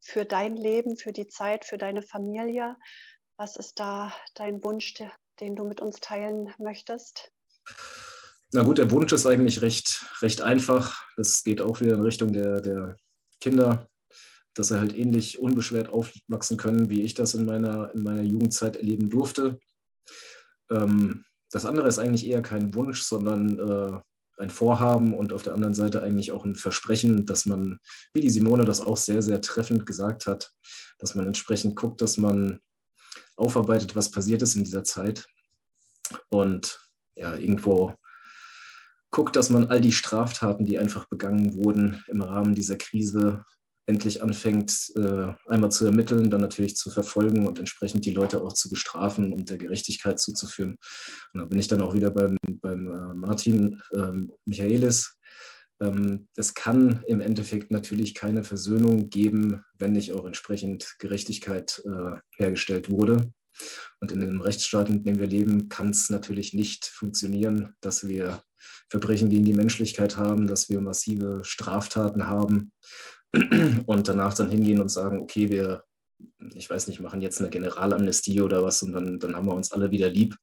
für 0.00 0.24
dein 0.24 0.56
Leben, 0.56 0.96
für 0.96 1.12
die 1.12 1.28
Zeit, 1.28 1.64
für 1.64 1.78
deine 1.78 2.02
Familie? 2.02 2.76
Was 3.36 3.56
ist 3.56 3.78
da 3.78 4.12
dein 4.34 4.62
Wunsch, 4.64 4.94
den 5.40 5.56
du 5.56 5.64
mit 5.64 5.80
uns 5.80 6.00
teilen 6.00 6.52
möchtest? 6.58 7.30
Na 8.52 8.62
gut, 8.64 8.78
der 8.78 8.90
Wunsch 8.90 9.12
ist 9.12 9.24
eigentlich 9.24 9.62
recht, 9.62 10.04
recht 10.20 10.42
einfach. 10.42 11.00
Das 11.16 11.44
geht 11.44 11.60
auch 11.62 11.80
wieder 11.80 11.94
in 11.94 12.02
Richtung 12.02 12.32
der, 12.32 12.60
der 12.60 12.96
Kinder, 13.40 13.88
dass 14.54 14.68
sie 14.68 14.78
halt 14.78 14.96
ähnlich 14.96 15.38
unbeschwert 15.38 15.88
aufwachsen 15.88 16.56
können, 16.56 16.90
wie 16.90 17.02
ich 17.02 17.14
das 17.14 17.34
in 17.34 17.46
meiner, 17.46 17.94
in 17.94 18.02
meiner 18.02 18.22
Jugendzeit 18.22 18.76
erleben 18.76 19.08
durfte. 19.08 19.58
Ähm, 20.70 21.24
das 21.50 21.66
andere 21.66 21.86
ist 21.86 21.98
eigentlich 21.98 22.26
eher 22.26 22.42
kein 22.42 22.74
Wunsch, 22.74 23.02
sondern 23.02 23.58
äh, 23.58 24.00
ein 24.38 24.50
Vorhaben 24.50 25.14
und 25.14 25.32
auf 25.32 25.42
der 25.42 25.54
anderen 25.54 25.74
Seite 25.74 26.02
eigentlich 26.02 26.32
auch 26.32 26.44
ein 26.44 26.54
Versprechen, 26.54 27.26
dass 27.26 27.46
man, 27.46 27.78
wie 28.12 28.20
die 28.20 28.30
Simone 28.30 28.64
das 28.64 28.80
auch 28.80 28.96
sehr, 28.96 29.22
sehr 29.22 29.40
treffend 29.40 29.86
gesagt 29.86 30.26
hat, 30.26 30.52
dass 30.98 31.14
man 31.14 31.26
entsprechend 31.26 31.76
guckt, 31.76 32.00
dass 32.00 32.16
man 32.16 32.60
aufarbeitet, 33.36 33.96
was 33.96 34.10
passiert 34.10 34.42
ist 34.42 34.56
in 34.56 34.64
dieser 34.64 34.84
Zeit 34.84 35.26
und 36.30 36.80
ja, 37.14 37.34
irgendwo 37.36 37.94
guckt, 39.10 39.36
dass 39.36 39.50
man 39.50 39.66
all 39.68 39.80
die 39.80 39.92
Straftaten, 39.92 40.64
die 40.64 40.78
einfach 40.78 41.06
begangen 41.06 41.54
wurden 41.54 42.02
im 42.08 42.22
Rahmen 42.22 42.54
dieser 42.54 42.76
Krise, 42.76 43.44
endlich 43.86 44.22
anfängt, 44.22 44.92
äh, 44.96 45.32
einmal 45.46 45.70
zu 45.70 45.84
ermitteln, 45.84 46.30
dann 46.30 46.40
natürlich 46.40 46.76
zu 46.76 46.90
verfolgen 46.90 47.46
und 47.46 47.58
entsprechend 47.58 48.04
die 48.04 48.12
Leute 48.12 48.42
auch 48.42 48.52
zu 48.52 48.70
bestrafen 48.70 49.32
und 49.32 49.50
der 49.50 49.58
Gerechtigkeit 49.58 50.20
zuzuführen. 50.20 50.76
Und 51.32 51.40
da 51.40 51.46
bin 51.46 51.58
ich 51.58 51.68
dann 51.68 51.82
auch 51.82 51.94
wieder 51.94 52.10
beim, 52.10 52.36
beim 52.60 52.86
äh, 52.86 53.14
Martin 53.14 53.82
ähm, 53.94 54.32
Michaelis. 54.44 55.18
Ähm, 55.80 56.28
es 56.36 56.54
kann 56.54 57.02
im 57.08 57.20
Endeffekt 57.20 57.72
natürlich 57.72 58.14
keine 58.14 58.44
Versöhnung 58.44 59.10
geben, 59.10 59.64
wenn 59.78 59.92
nicht 59.92 60.12
auch 60.12 60.26
entsprechend 60.26 60.94
Gerechtigkeit 60.98 61.82
äh, 61.84 62.18
hergestellt 62.36 62.88
wurde. 62.88 63.32
Und 64.00 64.12
in 64.12 64.20
dem 64.20 64.40
Rechtsstaat, 64.40 64.88
in 64.88 65.02
dem 65.02 65.18
wir 65.18 65.26
leben, 65.26 65.68
kann 65.68 65.90
es 65.90 66.08
natürlich 66.08 66.54
nicht 66.54 66.86
funktionieren, 66.86 67.74
dass 67.80 68.06
wir 68.06 68.42
Verbrechen 68.88 69.28
gegen 69.28 69.44
die 69.44 69.52
Menschlichkeit 69.52 70.16
haben, 70.16 70.46
dass 70.46 70.68
wir 70.68 70.80
massive 70.80 71.40
Straftaten 71.44 72.28
haben 72.28 72.72
und 73.86 74.08
danach 74.08 74.34
dann 74.34 74.50
hingehen 74.50 74.80
und 74.80 74.90
sagen, 74.90 75.20
okay, 75.20 75.48
wir, 75.48 75.84
ich 76.54 76.68
weiß 76.68 76.88
nicht, 76.88 77.00
machen 77.00 77.22
jetzt 77.22 77.40
eine 77.40 77.50
Generalamnestie 77.50 78.40
oder 78.40 78.62
was 78.62 78.82
und 78.82 78.92
dann, 78.92 79.18
dann 79.18 79.34
haben 79.34 79.46
wir 79.46 79.54
uns 79.54 79.72
alle 79.72 79.90
wieder 79.90 80.10
lieb. 80.10 80.36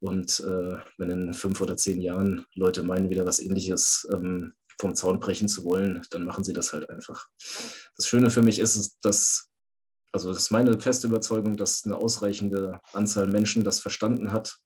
Und 0.00 0.40
äh, 0.40 0.78
wenn 0.96 1.10
in 1.10 1.34
fünf 1.34 1.60
oder 1.60 1.76
zehn 1.76 2.00
Jahren 2.00 2.46
Leute 2.54 2.82
meinen, 2.82 3.10
wieder 3.10 3.26
was 3.26 3.40
ähnliches 3.40 4.08
ähm, 4.12 4.54
vom 4.80 4.94
Zaun 4.94 5.20
brechen 5.20 5.46
zu 5.46 5.64
wollen, 5.64 6.02
dann 6.10 6.24
machen 6.24 6.42
sie 6.42 6.54
das 6.54 6.72
halt 6.72 6.88
einfach. 6.88 7.28
Das 7.96 8.08
Schöne 8.08 8.30
für 8.30 8.42
mich 8.42 8.58
ist, 8.58 8.98
dass, 9.02 9.50
also 10.12 10.32
das 10.32 10.44
ist 10.44 10.50
meine 10.50 10.80
feste 10.80 11.06
Überzeugung, 11.06 11.56
dass 11.56 11.84
eine 11.84 11.96
ausreichende 11.96 12.80
Anzahl 12.92 13.26
Menschen 13.26 13.62
das 13.62 13.80
verstanden 13.80 14.32
hat, 14.32 14.56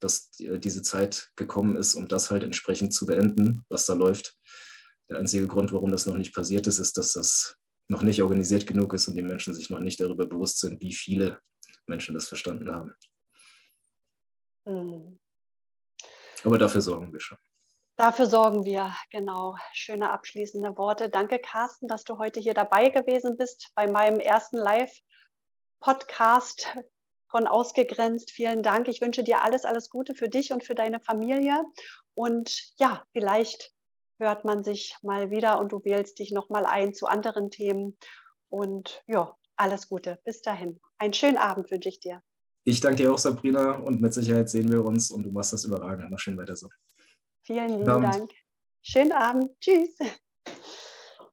dass 0.00 0.30
die, 0.30 0.58
diese 0.58 0.82
Zeit 0.82 1.30
gekommen 1.36 1.76
ist, 1.76 1.94
um 1.94 2.08
das 2.08 2.30
halt 2.30 2.42
entsprechend 2.42 2.94
zu 2.94 3.04
beenden, 3.04 3.64
was 3.68 3.84
da 3.84 3.92
läuft. 3.92 4.36
Der 5.08 5.18
einzige 5.18 5.46
Grund, 5.46 5.72
warum 5.72 5.90
das 5.90 6.06
noch 6.06 6.16
nicht 6.16 6.34
passiert 6.34 6.66
ist, 6.66 6.78
ist, 6.78 6.98
dass 6.98 7.12
das 7.12 7.56
noch 7.88 8.02
nicht 8.02 8.22
organisiert 8.22 8.66
genug 8.66 8.92
ist 8.92 9.08
und 9.08 9.16
die 9.16 9.22
Menschen 9.22 9.54
sich 9.54 9.70
noch 9.70 9.80
nicht 9.80 9.98
darüber 10.00 10.26
bewusst 10.26 10.60
sind, 10.60 10.82
wie 10.82 10.92
viele 10.92 11.40
Menschen 11.86 12.14
das 12.14 12.28
verstanden 12.28 12.70
haben. 12.70 12.94
Mhm. 14.66 15.18
Aber 16.44 16.58
dafür 16.58 16.82
sorgen 16.82 17.12
wir 17.12 17.20
schon. 17.20 17.38
Dafür 17.96 18.26
sorgen 18.26 18.64
wir, 18.64 18.94
genau. 19.10 19.56
Schöne 19.72 20.10
abschließende 20.10 20.76
Worte. 20.76 21.08
Danke, 21.08 21.40
Carsten, 21.40 21.88
dass 21.88 22.04
du 22.04 22.18
heute 22.18 22.38
hier 22.38 22.54
dabei 22.54 22.90
gewesen 22.90 23.36
bist 23.36 23.72
bei 23.74 23.90
meinem 23.90 24.20
ersten 24.20 24.58
Live-Podcast 24.58 26.68
von 27.26 27.48
Ausgegrenzt. 27.48 28.30
Vielen 28.30 28.62
Dank. 28.62 28.86
Ich 28.86 29.00
wünsche 29.00 29.24
dir 29.24 29.42
alles, 29.42 29.64
alles 29.64 29.90
Gute 29.90 30.14
für 30.14 30.28
dich 30.28 30.52
und 30.52 30.62
für 30.62 30.76
deine 30.76 31.00
Familie. 31.00 31.64
Und 32.14 32.70
ja, 32.78 33.04
vielleicht 33.12 33.72
hört 34.18 34.44
man 34.44 34.64
sich 34.64 34.96
mal 35.02 35.30
wieder 35.30 35.58
und 35.58 35.72
du 35.72 35.84
wählst 35.84 36.18
dich 36.18 36.32
nochmal 36.32 36.66
ein 36.66 36.94
zu 36.94 37.06
anderen 37.06 37.50
Themen. 37.50 37.96
Und 38.48 39.02
ja, 39.06 39.36
alles 39.56 39.88
Gute. 39.88 40.18
Bis 40.24 40.42
dahin. 40.42 40.80
Einen 40.98 41.12
schönen 41.12 41.36
Abend 41.36 41.70
wünsche 41.70 41.88
ich 41.88 42.00
dir. 42.00 42.22
Ich 42.64 42.80
danke 42.80 43.02
dir 43.02 43.12
auch, 43.12 43.18
Sabrina, 43.18 43.76
und 43.76 44.00
mit 44.00 44.12
Sicherheit 44.12 44.50
sehen 44.50 44.70
wir 44.70 44.84
uns 44.84 45.10
und 45.10 45.22
du 45.22 45.30
machst 45.30 45.52
das 45.52 45.64
überragend. 45.64 46.10
Mach 46.10 46.18
schön 46.18 46.36
weiter 46.36 46.54
so. 46.54 46.68
Vielen 47.42 47.68
lieben 47.70 47.84
Dank. 47.84 48.30
Schönen 48.82 49.12
Abend. 49.12 49.58
Tschüss. 49.60 49.96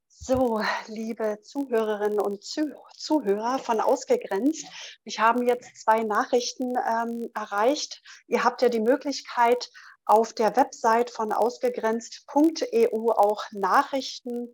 So, 0.08 0.60
liebe 0.88 1.40
Zuhörerinnen 1.44 2.20
und 2.20 2.44
Zuhörer 2.44 3.60
von 3.60 3.80
Ausgegrenzt, 3.80 4.66
mich 5.04 5.20
haben 5.20 5.44
jetzt 5.44 5.84
zwei 5.84 6.04
Nachrichten 6.04 6.74
ähm, 6.90 7.30
erreicht. 7.36 8.02
Ihr 8.28 8.44
habt 8.44 8.64
ja 8.64 8.70
die 8.70 8.80
Möglichkeit, 8.80 9.70
auf 10.06 10.34
der 10.34 10.56
Website 10.56 11.10
von 11.10 11.32
ausgegrenzt.eu 11.32 13.12
auch 13.12 13.44
Nachrichten 13.52 14.54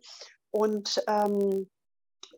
und 0.50 1.02
ähm, 1.06 1.70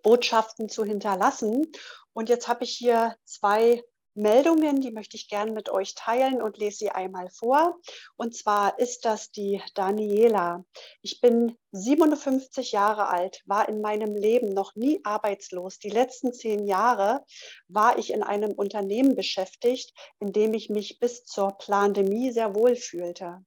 Botschaften 0.02 0.68
zu 0.68 0.84
hinterlassen. 0.84 1.70
Und 2.12 2.28
jetzt 2.28 2.48
habe 2.48 2.64
ich 2.64 2.72
hier 2.72 3.16
zwei 3.24 3.82
Meldungen, 4.14 4.80
die 4.80 4.92
möchte 4.92 5.16
ich 5.16 5.28
gerne 5.28 5.52
mit 5.52 5.68
euch 5.68 5.94
teilen 5.94 6.40
und 6.40 6.56
lese 6.56 6.78
sie 6.78 6.90
einmal 6.90 7.28
vor. 7.30 7.78
Und 8.16 8.36
zwar 8.36 8.78
ist 8.78 9.04
das 9.04 9.30
die 9.30 9.62
Daniela. 9.74 10.64
Ich 11.02 11.20
bin 11.20 11.56
57 11.72 12.72
Jahre 12.72 13.08
alt, 13.08 13.42
war 13.46 13.68
in 13.68 13.80
meinem 13.80 14.14
Leben 14.14 14.54
noch 14.54 14.76
nie 14.76 15.00
arbeitslos. 15.04 15.78
Die 15.78 15.90
letzten 15.90 16.32
zehn 16.32 16.66
Jahre 16.66 17.24
war 17.68 17.98
ich 17.98 18.12
in 18.12 18.22
einem 18.22 18.52
Unternehmen 18.52 19.16
beschäftigt, 19.16 19.92
in 20.20 20.32
dem 20.32 20.54
ich 20.54 20.70
mich 20.70 20.98
bis 21.00 21.24
zur 21.24 21.58
Plandemie 21.58 22.30
sehr 22.30 22.54
wohl 22.54 22.76
fühlte. 22.76 23.44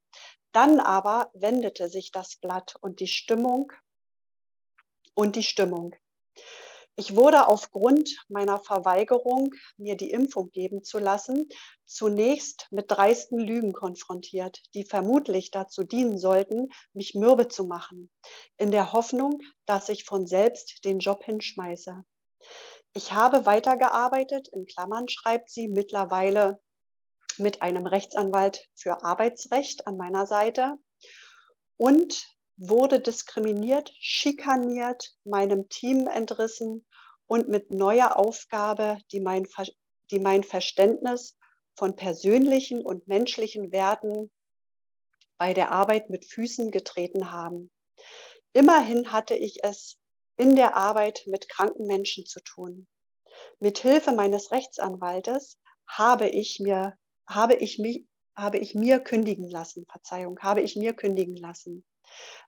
Dann 0.52 0.80
aber 0.80 1.30
wendete 1.34 1.88
sich 1.88 2.12
das 2.12 2.36
Blatt 2.36 2.76
und 2.82 3.00
die 3.00 3.08
Stimmung 3.08 3.72
und 5.14 5.36
die 5.36 5.44
Stimmung. 5.44 5.96
Ich 7.00 7.16
wurde 7.16 7.48
aufgrund 7.48 8.26
meiner 8.28 8.60
Verweigerung, 8.60 9.54
mir 9.78 9.96
die 9.96 10.10
Impfung 10.10 10.50
geben 10.50 10.84
zu 10.84 10.98
lassen, 10.98 11.48
zunächst 11.86 12.68
mit 12.72 12.90
dreisten 12.90 13.38
Lügen 13.38 13.72
konfrontiert, 13.72 14.64
die 14.74 14.84
vermutlich 14.84 15.52
dazu 15.52 15.84
dienen 15.84 16.18
sollten, 16.18 16.70
mich 16.94 17.14
mürbe 17.14 17.50
zu 17.50 17.66
machen, 17.66 18.10
in 18.58 18.72
der 18.72 18.94
Hoffnung, 18.94 19.42
dass 19.68 19.90
ich 19.90 20.06
von 20.06 20.26
selbst 20.26 20.86
den 20.86 20.98
Job 20.98 21.24
hinschmeiße. 21.24 22.04
Ich 22.94 23.14
habe 23.14 23.46
weitergearbeitet, 23.46 24.48
in 24.48 24.66
Klammern 24.66 25.08
schreibt 25.08 25.52
sie, 25.52 25.68
mittlerweile 25.68 26.60
mit 27.38 27.62
einem 27.62 27.86
Rechtsanwalt 27.86 28.66
für 28.74 29.04
Arbeitsrecht 29.04 29.86
an 29.86 29.98
meiner 29.98 30.26
Seite 30.26 30.80
und 31.78 32.37
wurde 32.58 33.00
diskriminiert, 33.00 33.94
schikaniert, 34.00 35.16
meinem 35.24 35.70
Team 35.70 36.08
entrissen 36.08 36.86
und 37.28 37.48
mit 37.48 37.72
neuer 37.72 38.18
Aufgabe, 38.18 38.98
die 39.12 39.20
mein, 39.20 39.48
die 40.10 40.20
mein 40.20 40.44
Verständnis 40.44 41.38
von 41.76 41.96
persönlichen 41.96 42.84
und 42.84 43.08
menschlichen 43.08 43.72
Werten 43.72 44.32
bei 45.38 45.54
der 45.54 45.72
Arbeit 45.72 46.10
mit 46.10 46.26
Füßen 46.26 46.72
getreten 46.72 47.32
haben. 47.32 47.70
Immerhin 48.54 49.12
hatte 49.12 49.36
ich 49.36 49.64
es 49.64 49.98
in 50.36 50.56
der 50.56 50.76
Arbeit 50.76 51.24
mit 51.28 51.48
kranken 51.50 51.86
Menschen 51.86 52.26
zu 52.26 52.40
tun. 52.42 52.88
Mit 53.60 53.78
Hilfe 53.78 54.14
meines 54.14 54.52
Rechtsanwaltes 54.52 55.60
habe 55.86 56.28
ich 56.28 56.60
mir, 56.60 56.98
habe 57.28 57.54
ich 57.54 57.78
mich, 57.78 58.08
habe 58.36 58.58
ich 58.58 58.74
mir 58.74 59.00
kündigen 59.00 59.48
lassen, 59.48 59.86
Verzeihung, 59.86 60.40
habe 60.40 60.62
ich 60.62 60.76
mir 60.76 60.94
kündigen 60.94 61.36
lassen 61.36 61.86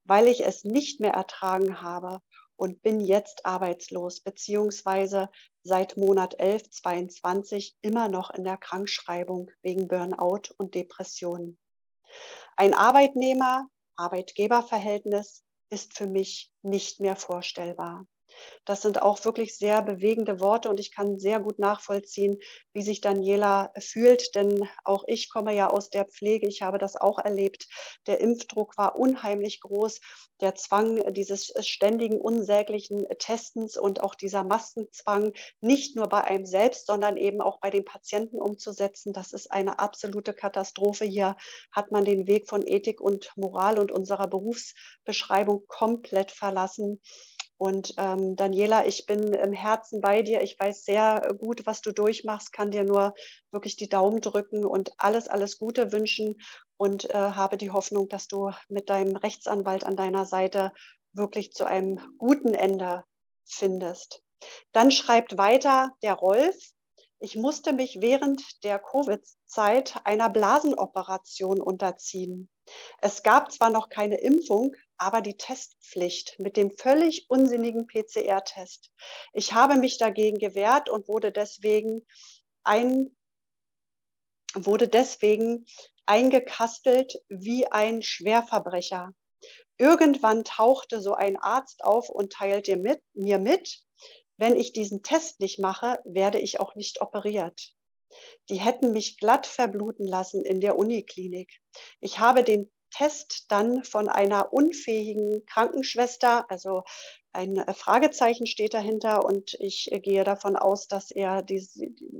weil 0.03 0.28
ich 0.28 0.45
es 0.45 0.64
nicht 0.64 0.99
mehr 0.99 1.14
ertragen 1.14 1.82
habe 1.82 2.22
und 2.55 2.82
bin 2.82 2.99
jetzt 2.99 3.45
arbeitslos 3.45 4.22
beziehungsweise 4.22 5.30
seit 5.64 5.97
Monat 5.97 6.39
11 6.39 6.72
22 6.72 7.78
immer 7.82 8.10
noch 8.10 8.32
in 8.32 8.43
der 8.43 8.57
Krankschreibung 8.57 9.51
wegen 9.62 9.88
Burnout 9.88 10.53
und 10.57 10.74
Depressionen. 10.76 11.57
Ein 12.57 12.74
Arbeitnehmer-Arbeitgeber-Verhältnis 12.74 15.45
ist 15.70 15.97
für 15.97 16.07
mich 16.07 16.51
nicht 16.62 16.99
mehr 16.99 17.16
vorstellbar. 17.16 18.05
Das 18.65 18.81
sind 18.81 19.01
auch 19.01 19.23
wirklich 19.25 19.57
sehr 19.57 19.81
bewegende 19.81 20.39
Worte 20.39 20.69
und 20.69 20.79
ich 20.79 20.91
kann 20.91 21.19
sehr 21.19 21.39
gut 21.39 21.59
nachvollziehen, 21.59 22.37
wie 22.73 22.81
sich 22.81 23.01
Daniela 23.01 23.71
fühlt, 23.77 24.35
denn 24.35 24.67
auch 24.83 25.03
ich 25.07 25.29
komme 25.29 25.55
ja 25.55 25.69
aus 25.69 25.89
der 25.89 26.05
Pflege. 26.05 26.47
Ich 26.47 26.61
habe 26.61 26.77
das 26.77 26.95
auch 26.95 27.19
erlebt. 27.19 27.67
Der 28.07 28.21
Impfdruck 28.21 28.77
war 28.77 28.97
unheimlich 28.97 29.61
groß. 29.61 29.99
Der 30.41 30.55
Zwang 30.55 31.13
dieses 31.13 31.53
ständigen, 31.59 32.21
unsäglichen 32.21 33.05
Testens 33.17 33.77
und 33.77 34.01
auch 34.01 34.15
dieser 34.15 34.43
Maskenzwang 34.43 35.33
nicht 35.59 35.95
nur 35.95 36.07
bei 36.07 36.23
einem 36.23 36.45
selbst, 36.45 36.87
sondern 36.87 37.17
eben 37.17 37.41
auch 37.41 37.59
bei 37.59 37.69
den 37.69 37.85
Patienten 37.85 38.37
umzusetzen, 38.37 39.13
das 39.13 39.33
ist 39.33 39.51
eine 39.51 39.79
absolute 39.79 40.33
Katastrophe. 40.33 41.05
Hier 41.05 41.35
hat 41.71 41.91
man 41.91 42.05
den 42.05 42.27
Weg 42.27 42.47
von 42.47 42.65
Ethik 42.65 43.01
und 43.01 43.31
Moral 43.35 43.79
und 43.79 43.91
unserer 43.91 44.27
Berufsbeschreibung 44.27 45.65
komplett 45.67 46.31
verlassen. 46.31 47.01
Und 47.60 47.93
ähm, 47.97 48.38
Daniela, 48.38 48.86
ich 48.86 49.05
bin 49.05 49.34
im 49.34 49.51
Herzen 49.51 49.99
bei 49.99 50.22
dir. 50.22 50.41
Ich 50.41 50.57
weiß 50.57 50.86
sehr 50.86 51.36
gut, 51.38 51.66
was 51.66 51.82
du 51.82 51.91
durchmachst, 51.91 52.53
kann 52.53 52.72
dir 52.72 52.86
nur 52.86 53.14
wirklich 53.51 53.76
die 53.76 53.89
Daumen 53.89 54.22
drücken 54.22 54.64
und 54.64 54.93
alles, 54.97 55.28
alles 55.28 55.60
Gute 55.60 55.91
wünschen 55.91 56.38
und 56.78 57.10
äh, 57.10 57.14
habe 57.14 57.57
die 57.57 57.72
Hoffnung, 57.72 58.07
dass 58.07 58.30
du 58.30 58.51
mit 58.70 58.89
deinem 58.89 59.18
Rechtsanwalt 59.18 59.84
an 59.84 59.97
deiner 59.97 60.26
Seite 60.26 60.72
wirklich 61.12 61.51
zu 61.51 61.66
einem 61.66 61.99
guten 62.18 62.53
Ende 62.53 63.03
findest. 63.43 64.24
Dann 64.72 64.89
schreibt 64.89 65.38
weiter 65.38 65.91
der 66.01 66.14
Rolf. 66.14 66.55
Ich 67.20 67.36
musste 67.36 67.74
mich 67.74 67.97
während 67.99 68.64
der 68.64 68.80
Covid-Zeit 68.80 69.99
einer 70.05 70.30
Blasenoperation 70.30 71.60
unterziehen. 71.60 72.49
Es 73.01 73.24
gab 73.24 73.51
zwar 73.51 73.70
noch 73.70 73.89
keine 73.89 74.17
Impfung, 74.17 74.76
aber 74.97 75.22
die 75.22 75.38
Testpflicht 75.38 76.36
mit 76.39 76.57
dem 76.57 76.72
völlig 76.72 77.30
unsinnigen 77.30 77.88
PCR-Test. 77.88 78.91
Ich 79.34 79.53
habe 79.53 79.76
mich 79.76 79.97
dagegen 79.97 80.38
gewehrt 80.39 80.89
und 80.89 81.07
wurde 81.07 81.32
deswegen 81.32 82.05
ein, 82.63 83.15
wurde 84.53 84.88
deswegen 84.88 85.65
eingekastelt 86.05 87.22
wie 87.30 87.67
ein 87.67 88.01
Schwerverbrecher. 88.01 89.13
Irgendwann 89.78 90.43
tauchte 90.43 91.01
so 91.01 91.13
ein 91.13 91.38
Arzt 91.38 91.84
auf 91.84 92.09
und 92.09 92.34
teilte 92.34 92.76
mit, 92.76 93.01
mir 93.13 93.39
mit, 93.39 93.82
wenn 94.38 94.55
ich 94.55 94.74
diesen 94.74 95.03
Test 95.03 95.39
nicht 95.39 95.59
mache, 95.59 95.99
werde 96.03 96.39
ich 96.39 96.59
auch 96.59 96.76
nicht 96.76 97.01
operiert. 97.01 97.74
Die 98.49 98.60
hätten 98.60 98.91
mich 98.91 99.18
glatt 99.18 99.47
verbluten 99.47 100.07
lassen 100.07 100.43
in 100.43 100.62
der 100.62 100.78
Uniklinik. 100.78 101.60
Ich 101.99 102.20
habe 102.20 102.43
den 102.43 102.72
Test 102.91 103.45
dann 103.49 103.84
von 103.84 104.10
einer 104.10 104.51
unfähigen 104.51 105.45
Krankenschwester, 105.45 106.49
also 106.49 106.84
ein 107.32 107.57
äh, 107.57 107.74
Fragezeichen 107.74 108.47
steht 108.47 108.74
dahinter 108.74 109.24
und 109.24 109.53
ich 109.60 109.91
äh, 109.91 109.99
gehe 109.99 110.24
davon 110.24 110.55
aus, 110.55 110.88
dass 110.88 111.12
er 111.12 111.43
die, 111.43 111.68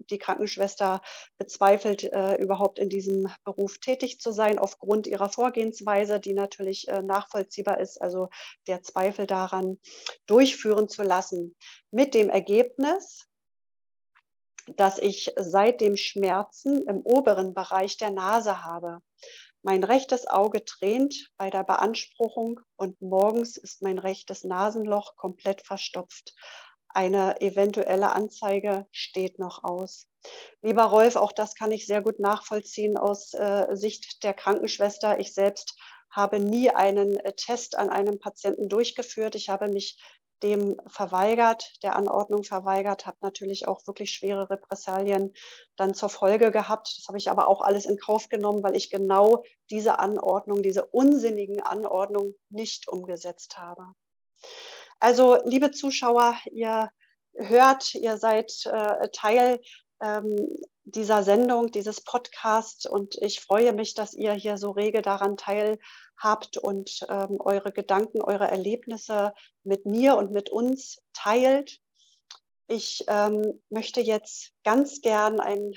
die 0.10 0.18
Krankenschwester 0.20 1.02
bezweifelt, 1.38 2.04
äh, 2.04 2.36
überhaupt 2.36 2.78
in 2.78 2.90
diesem 2.90 3.28
Beruf 3.44 3.80
tätig 3.80 4.20
zu 4.20 4.32
sein, 4.32 4.60
aufgrund 4.60 5.08
ihrer 5.08 5.30
Vorgehensweise, 5.30 6.20
die 6.20 6.34
natürlich 6.34 6.88
äh, 6.88 7.02
nachvollziehbar 7.02 7.80
ist, 7.80 8.00
also 8.00 8.30
der 8.68 8.84
Zweifel 8.84 9.26
daran 9.26 9.80
durchführen 10.28 10.88
zu 10.90 11.02
lassen. 11.02 11.56
Mit 11.90 12.14
dem 12.14 12.30
Ergebnis, 12.30 13.29
dass 14.78 14.98
ich 14.98 15.34
seitdem 15.38 15.98
Schmerzen 15.98 16.88
im 16.88 17.02
oberen 17.02 17.54
Bereich 17.54 17.98
der 17.98 18.12
Nase 18.12 18.64
habe. 18.64 19.00
Mein 19.62 19.84
rechtes 19.84 20.26
Auge 20.26 20.64
tränt 20.64 21.32
bei 21.38 21.50
der 21.50 21.64
Beanspruchung 21.64 22.62
und 22.78 23.02
morgens 23.02 23.58
ist 23.58 23.82
mein 23.82 24.00
rechtes 24.00 24.44
Nasenloch 24.46 25.18
komplett 25.18 25.66
verstopft. 25.66 26.34
Eine 26.88 27.40
eventuelle 27.42 28.12
Anzeige 28.12 28.88
steht 28.92 29.38
noch 29.38 29.64
aus. 29.64 30.08
Lieber 30.62 30.86
Rolf, 30.86 31.18
auch 31.18 31.32
das 31.32 31.56
kann 31.56 31.72
ich 31.72 31.86
sehr 31.86 32.02
gut 32.02 32.20
nachvollziehen 32.20 32.98
aus 32.98 33.34
äh, 33.34 33.68
Sicht 33.72 34.24
der 34.24 34.34
Krankenschwester. 34.34 35.20
Ich 35.20 35.34
selbst 35.34 35.78
habe 36.10 36.40
nie 36.40 36.70
einen 36.70 37.18
äh, 37.18 37.34
Test 37.34 37.78
an 37.78 37.90
einem 37.90 38.20
Patienten 38.20 38.70
durchgeführt. 38.70 39.36
Ich 39.36 39.50
habe 39.50 39.68
mich 39.68 40.02
dem 40.44 40.80
verweigert, 40.88 41.74
der 41.84 41.96
Anordnung 41.96 42.44
verweigert, 42.44 43.06
habe 43.06 43.18
natürlich 43.22 43.68
auch 43.68 43.86
wirklich 43.88 44.12
schwere 44.12 44.50
Repressalien 44.50 45.34
dann 45.76 45.94
zur 45.94 46.10
Folge 46.10 46.52
gehabt. 46.52 46.96
Das 46.98 47.08
habe 47.08 47.18
ich 47.18 47.30
aber 47.30 47.48
auch 47.48 47.62
alles 47.62 47.86
in 47.86 47.98
Kauf 47.98 48.30
genommen, 48.30 48.64
weil 48.64 48.76
ich 48.76 48.90
genau 48.90 49.44
diese 49.70 50.00
Anordnung, 50.00 50.64
diese 50.64 50.86
unsinnigen 50.86 51.62
Anordnungen 51.62 52.36
nicht 52.50 52.88
umgesetzt 52.88 53.58
habe. 53.58 53.94
Also, 55.00 55.38
liebe 55.46 55.72
Zuschauer, 55.72 56.36
ihr 56.52 56.90
hört, 57.36 57.96
ihr 57.96 58.18
seid 58.18 58.66
äh, 58.66 59.10
Teil 59.10 59.62
ähm, 60.02 60.58
dieser 60.92 61.24
Sendung, 61.24 61.72
dieses 61.72 62.02
Podcasts 62.02 62.86
und 62.86 63.16
ich 63.22 63.42
freue 63.42 63.74
mich, 63.74 63.94
dass 63.94 64.14
ihr 64.14 64.34
hier 64.34 64.58
so 64.58 64.72
rege 64.72 65.02
daran 65.02 65.38
teilhabt 65.38 66.58
und 66.58 67.06
ähm, 67.10 67.38
eure 67.40 67.72
Gedanken, 67.72 68.22
eure 68.22 68.48
Erlebnisse 68.48 69.34
mit 69.64 69.86
mir 69.86 70.18
und 70.18 70.32
mit 70.32 70.50
uns 70.50 71.02
teilt. 71.14 71.80
Ich 72.68 73.04
ähm, 73.08 73.62
möchte 73.70 74.02
jetzt 74.02 74.52
ganz 74.64 75.02
gern 75.02 75.40
ein, 75.40 75.74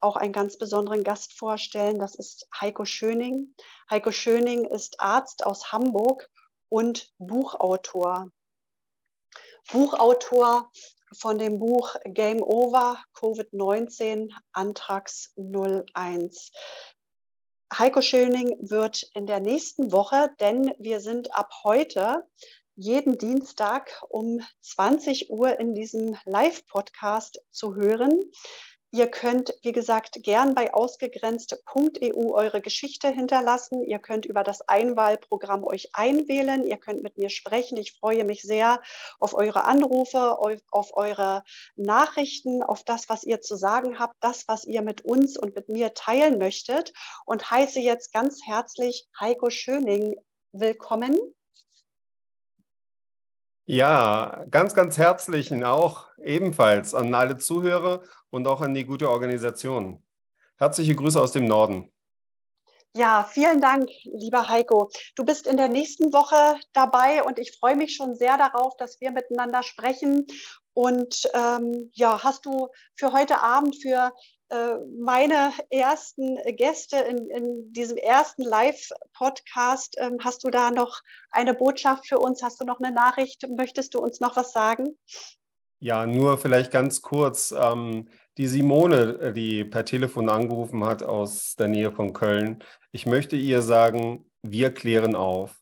auch 0.00 0.16
einen 0.16 0.32
ganz 0.32 0.58
besonderen 0.58 1.04
Gast 1.04 1.32
vorstellen. 1.32 1.98
Das 1.98 2.14
ist 2.14 2.48
Heiko 2.60 2.84
Schöning. 2.84 3.54
Heiko 3.90 4.12
Schöning 4.12 4.64
ist 4.64 5.00
Arzt 5.00 5.44
aus 5.44 5.72
Hamburg 5.72 6.28
und 6.68 7.12
Buchautor. 7.18 8.30
Buchautor 9.70 10.70
von 11.12 11.38
dem 11.38 11.58
Buch 11.58 11.94
Game 12.04 12.42
Over 12.42 13.02
Covid-19 13.14 14.30
Antrags 14.52 15.32
01. 15.36 16.52
Heiko 17.72 18.00
Schöning 18.00 18.56
wird 18.60 19.02
in 19.14 19.26
der 19.26 19.40
nächsten 19.40 19.92
Woche, 19.92 20.30
denn 20.40 20.72
wir 20.78 21.00
sind 21.00 21.34
ab 21.34 21.50
heute 21.64 22.24
jeden 22.76 23.18
Dienstag 23.18 23.90
um 24.08 24.40
20 24.60 25.30
Uhr 25.30 25.58
in 25.58 25.74
diesem 25.74 26.16
Live-Podcast 26.24 27.40
zu 27.50 27.74
hören. 27.74 28.20
Ihr 28.90 29.10
könnt, 29.10 29.54
wie 29.62 29.72
gesagt, 29.72 30.22
gern 30.22 30.54
bei 30.54 30.72
ausgegrenzt.eu 30.72 32.32
eure 32.32 32.62
Geschichte 32.62 33.08
hinterlassen. 33.08 33.84
Ihr 33.84 33.98
könnt 33.98 34.24
über 34.24 34.42
das 34.42 34.66
Einwahlprogramm 34.66 35.62
euch 35.64 35.90
einwählen. 35.92 36.66
Ihr 36.66 36.78
könnt 36.78 37.02
mit 37.02 37.18
mir 37.18 37.28
sprechen. 37.28 37.76
Ich 37.76 37.92
freue 37.92 38.24
mich 38.24 38.40
sehr 38.40 38.80
auf 39.20 39.34
eure 39.34 39.64
Anrufe, 39.64 40.38
auf 40.70 40.96
eure 40.96 41.44
Nachrichten, 41.76 42.62
auf 42.62 42.82
das, 42.82 43.10
was 43.10 43.24
ihr 43.24 43.42
zu 43.42 43.56
sagen 43.56 43.98
habt, 43.98 44.16
das, 44.20 44.48
was 44.48 44.64
ihr 44.64 44.80
mit 44.80 45.02
uns 45.02 45.36
und 45.36 45.54
mit 45.54 45.68
mir 45.68 45.92
teilen 45.92 46.38
möchtet. 46.38 46.94
Und 47.26 47.50
heiße 47.50 47.80
jetzt 47.80 48.14
ganz 48.14 48.40
herzlich 48.46 49.06
Heiko 49.20 49.50
Schöning 49.50 50.16
willkommen. 50.52 51.18
Ja, 53.70 54.46
ganz, 54.50 54.72
ganz 54.72 54.96
herzlichen 54.96 55.62
auch 55.62 56.06
ebenfalls 56.24 56.94
an 56.94 57.12
alle 57.12 57.36
Zuhörer 57.36 58.00
und 58.30 58.48
auch 58.48 58.62
an 58.62 58.72
die 58.72 58.86
gute 58.86 59.10
Organisation. 59.10 60.02
Herzliche 60.56 60.94
Grüße 60.94 61.20
aus 61.20 61.32
dem 61.32 61.44
Norden. 61.44 61.92
Ja, 62.96 63.28
vielen 63.30 63.60
Dank, 63.60 63.90
lieber 64.04 64.48
Heiko. 64.48 64.90
Du 65.16 65.24
bist 65.26 65.46
in 65.46 65.58
der 65.58 65.68
nächsten 65.68 66.14
Woche 66.14 66.58
dabei 66.72 67.22
und 67.22 67.38
ich 67.38 67.58
freue 67.58 67.76
mich 67.76 67.94
schon 67.94 68.14
sehr 68.14 68.38
darauf, 68.38 68.74
dass 68.78 69.02
wir 69.02 69.10
miteinander 69.10 69.62
sprechen. 69.62 70.26
Und 70.72 71.28
ähm, 71.34 71.90
ja, 71.92 72.24
hast 72.24 72.46
du 72.46 72.68
für 72.94 73.12
heute 73.12 73.42
Abend, 73.42 73.76
für 73.82 74.14
meine 74.98 75.52
ersten 75.70 76.38
Gäste 76.56 76.96
in, 76.96 77.30
in 77.30 77.72
diesem 77.72 77.96
ersten 77.96 78.42
Live-Podcast. 78.42 79.96
Ähm, 79.98 80.18
hast 80.24 80.44
du 80.44 80.50
da 80.50 80.70
noch 80.70 81.02
eine 81.30 81.54
Botschaft 81.54 82.06
für 82.06 82.18
uns? 82.18 82.42
Hast 82.42 82.60
du 82.60 82.64
noch 82.64 82.80
eine 82.80 82.94
Nachricht? 82.94 83.46
Möchtest 83.48 83.94
du 83.94 83.98
uns 83.98 84.20
noch 84.20 84.36
was 84.36 84.52
sagen? 84.52 84.96
Ja, 85.80 86.06
nur 86.06 86.38
vielleicht 86.38 86.70
ganz 86.70 87.02
kurz. 87.02 87.52
Ähm, 87.52 88.08
die 88.36 88.46
Simone, 88.46 89.18
äh, 89.20 89.32
die 89.32 89.64
per 89.64 89.84
Telefon 89.84 90.28
angerufen 90.28 90.84
hat 90.84 91.02
aus 91.02 91.54
der 91.56 91.68
Nähe 91.68 91.92
von 91.92 92.12
Köln, 92.12 92.62
ich 92.90 93.06
möchte 93.06 93.36
ihr 93.36 93.62
sagen, 93.62 94.24
wir 94.42 94.72
klären 94.72 95.14
auf. 95.14 95.60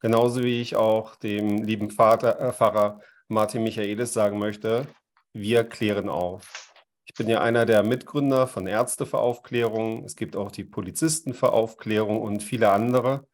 Genauso 0.00 0.42
wie 0.42 0.60
ich 0.60 0.74
auch 0.74 1.16
dem 1.16 1.62
lieben 1.62 1.90
Vater, 1.90 2.40
äh, 2.40 2.52
Pfarrer 2.52 3.00
Martin 3.28 3.62
Michaelis 3.62 4.12
sagen 4.12 4.38
möchte, 4.38 4.86
wir 5.32 5.64
klären 5.64 6.08
auf. 6.08 6.71
Ich 7.04 7.14
bin 7.14 7.28
ja 7.28 7.40
einer 7.40 7.66
der 7.66 7.82
Mitgründer 7.82 8.46
von 8.46 8.66
Ärzte 8.66 9.06
für 9.06 9.18
Aufklärung. 9.18 10.04
Es 10.04 10.14
gibt 10.14 10.36
auch 10.36 10.52
die 10.52 10.64
Polizisten 10.64 11.34
für 11.34 11.52
Aufklärung 11.52 12.20
und 12.22 12.42
viele 12.42 12.70
andere. 12.70 13.26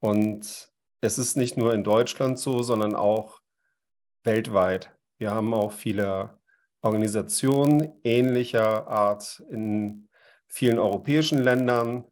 Und 0.00 0.70
es 1.00 1.18
ist 1.18 1.36
nicht 1.36 1.56
nur 1.56 1.72
in 1.72 1.82
Deutschland 1.82 2.38
so, 2.38 2.62
sondern 2.62 2.94
auch 2.94 3.40
weltweit. 4.22 4.94
Wir 5.18 5.30
haben 5.30 5.54
auch 5.54 5.72
viele 5.72 6.38
Organisationen 6.82 7.94
ähnlicher 8.04 8.86
Art 8.86 9.42
in 9.50 10.08
vielen 10.46 10.78
europäischen 10.78 11.42
Ländern. 11.42 12.04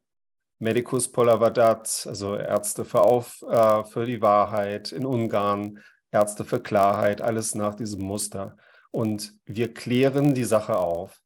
Medicus 0.59 1.12
Polavadat, 1.12 2.07
also 2.09 2.36
Ärzte 2.36 2.86
für, 2.86 3.02
Auf, 3.02 3.42
äh, 3.42 3.84
für 3.84 4.07
die 4.07 4.22
Wahrheit 4.22 4.92
in 4.92 5.05
Ungarn, 5.05 5.80
Ärzte 6.11 6.44
für 6.44 6.61
Klarheit, 6.61 7.20
alles 7.20 7.55
nach 7.55 7.74
diesem 7.74 8.02
Muster 8.02 8.57
und 8.95 9.34
wir 9.45 9.74
klären 9.74 10.34
die 10.34 10.45
Sache 10.45 10.76
auf. 10.76 11.20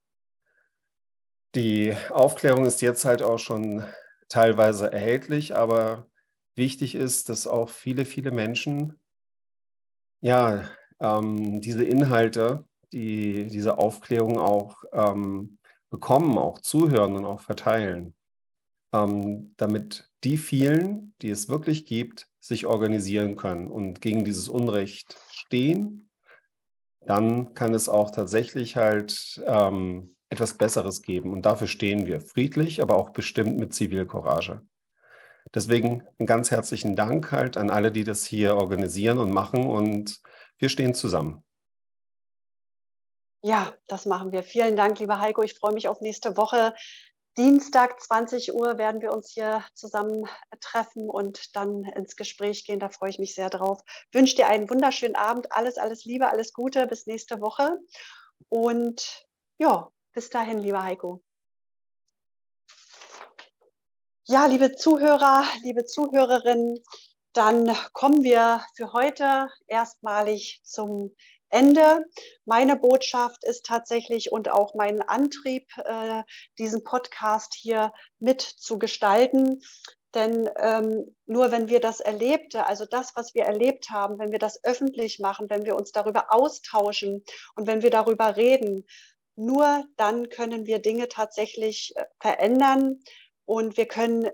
Die 1.55 1.95
Aufklärung 2.09 2.65
ist 2.65 2.81
jetzt 2.81 3.05
halt 3.05 3.23
auch 3.23 3.39
schon 3.39 3.85
teilweise 4.31 4.91
erhältlich, 4.91 5.55
aber 5.55 6.07
wichtig 6.55 6.95
ist, 6.95 7.29
dass 7.29 7.47
auch 7.47 7.69
viele, 7.69 8.07
viele 8.07 8.31
Menschen 8.31 8.99
ja 10.23 10.67
ähm, 10.99 11.61
diese 11.61 11.85
Inhalte, 11.85 12.65
die 12.95 13.49
diese 13.49 13.77
Aufklärung 13.77 14.39
auch 14.39 14.85
ähm, 14.93 15.59
bekommen, 15.91 16.39
auch 16.39 16.61
zuhören 16.61 17.17
und 17.17 17.27
auch 17.27 17.43
verteilen, 17.43 18.15
ähm, 18.95 19.53
damit 19.59 20.11
die 20.25 20.39
vielen, 20.39 21.13
die 21.21 21.29
es 21.29 21.51
wirklich 21.51 21.85
gibt, 21.85 22.29
sich 22.41 22.65
organisieren 22.65 23.37
können 23.37 23.69
und 23.69 24.01
gegen 24.01 24.25
dieses 24.25 24.49
Unrecht 24.49 25.19
stehen 25.31 26.08
dann 27.09 27.55
kann 27.55 27.73
es 27.73 27.89
auch 27.89 28.11
tatsächlich 28.11 28.77
halt 28.77 29.43
ähm, 29.47 30.15
etwas 30.29 30.59
Besseres 30.59 31.01
geben. 31.01 31.33
Und 31.33 31.47
dafür 31.47 31.67
stehen 31.67 32.07
wir 32.07 32.21
friedlich, 32.21 32.83
aber 32.83 32.97
auch 32.97 33.11
bestimmt 33.11 33.59
mit 33.59 33.73
Zivilcourage. 33.73 34.61
Deswegen 35.55 36.07
einen 36.19 36.27
ganz 36.27 36.51
herzlichen 36.51 36.97
Dank 36.97 37.33
halt 37.33 37.57
an 37.57 37.71
alle, 37.71 37.91
die 37.93 38.05
das 38.05 38.27
hier 38.27 38.57
organisieren 38.57 39.17
und 39.17 39.31
machen. 39.33 39.67
Und 39.67 40.21
wir 40.59 40.69
stehen 40.69 40.93
zusammen. 40.93 41.43
Ja, 43.41 43.73
das 43.87 44.05
machen 44.05 44.31
wir. 44.33 44.43
Vielen 44.43 44.77
Dank, 44.77 44.99
lieber 44.99 45.19
Heiko. 45.19 45.43
Ich 45.43 45.55
freue 45.55 45.73
mich 45.73 45.89
auf 45.89 46.03
nächste 46.03 46.37
Woche. 46.37 46.75
Dienstag 47.39 48.01
20 48.03 48.53
Uhr 48.53 48.79
werden 48.79 49.01
wir 49.01 49.13
uns 49.13 49.31
hier 49.31 49.65
zusammen 49.73 50.29
treffen 50.61 51.09
und 51.09 51.55
dann 51.55 51.85
ins 51.85 52.17
Gespräch 52.17 52.65
gehen. 52.65 52.81
Da 52.81 52.89
freue 52.89 53.11
ich 53.11 53.21
mich 53.21 53.37
sehr 53.37 53.49
drauf. 53.49 53.81
Ich 54.11 54.19
wünsche 54.19 54.35
dir 54.35 54.49
einen 54.49 54.69
wunderschönen 54.69 55.15
Abend. 55.15 55.53
Alles, 55.53 55.79
alles 55.79 56.05
Liebe, 56.05 56.29
alles 56.29 56.53
Gute. 56.53 56.89
Bis 56.89 57.07
nächste 57.07 57.41
Woche. 57.41 57.79
Und 58.49 59.25
ja, 59.59 59.89
bis 60.13 60.31
dahin, 60.31 60.59
lieber 60.59 60.83
Heiko. 60.83 61.23
Ja, 64.25 64.47
liebe 64.47 64.75
Zuhörer, 64.75 65.45
liebe 65.63 65.85
Zuhörerinnen, 65.85 66.83
dann 67.35 67.73
kommen 67.93 68.25
wir 68.25 68.65
für 68.75 68.93
heute 68.93 69.49
erstmalig 69.69 70.61
zum 70.65 71.15
Ende. 71.51 72.05
Meine 72.45 72.77
Botschaft 72.77 73.45
ist 73.45 73.67
tatsächlich 73.67 74.33
und 74.33 74.49
auch 74.51 74.75
mein 74.75 75.03
Antrieb, 75.03 75.67
äh, 75.85 76.23
diesen 76.59 76.85
Podcast 76.85 77.55
hier 77.55 77.93
mitzugestalten. 78.19 79.63
Denn 80.15 80.49
ähm, 80.57 81.15
nur 81.27 81.53
wenn 81.53 81.69
wir 81.69 81.81
das 81.81 82.01
Erlebte, 82.01 82.67
also 82.67 82.87
das, 82.87 83.15
was 83.15 83.35
wir 83.35 83.45
erlebt 83.45 83.91
haben, 83.91 84.19
wenn 84.19 84.33
wir 84.33 84.39
das 84.39 84.65
öffentlich 84.65 85.19
machen, 85.19 85.51
wenn 85.51 85.67
wir 85.67 85.77
uns 85.77 85.93
darüber 85.93 86.33
austauschen 86.33 87.25
und 87.57 87.67
wenn 87.67 87.83
wir 87.83 87.91
darüber 87.91 88.37
reden, 88.37 88.87
nur 89.37 89.85
dann 89.97 90.31
können 90.31 90.67
wir 90.67 90.79
Dinge 90.81 91.09
tatsächlich 91.09 91.93
äh, 91.97 92.05
verändern 92.21 93.01
und 93.45 93.77
wir 93.77 93.87
können 93.87 94.29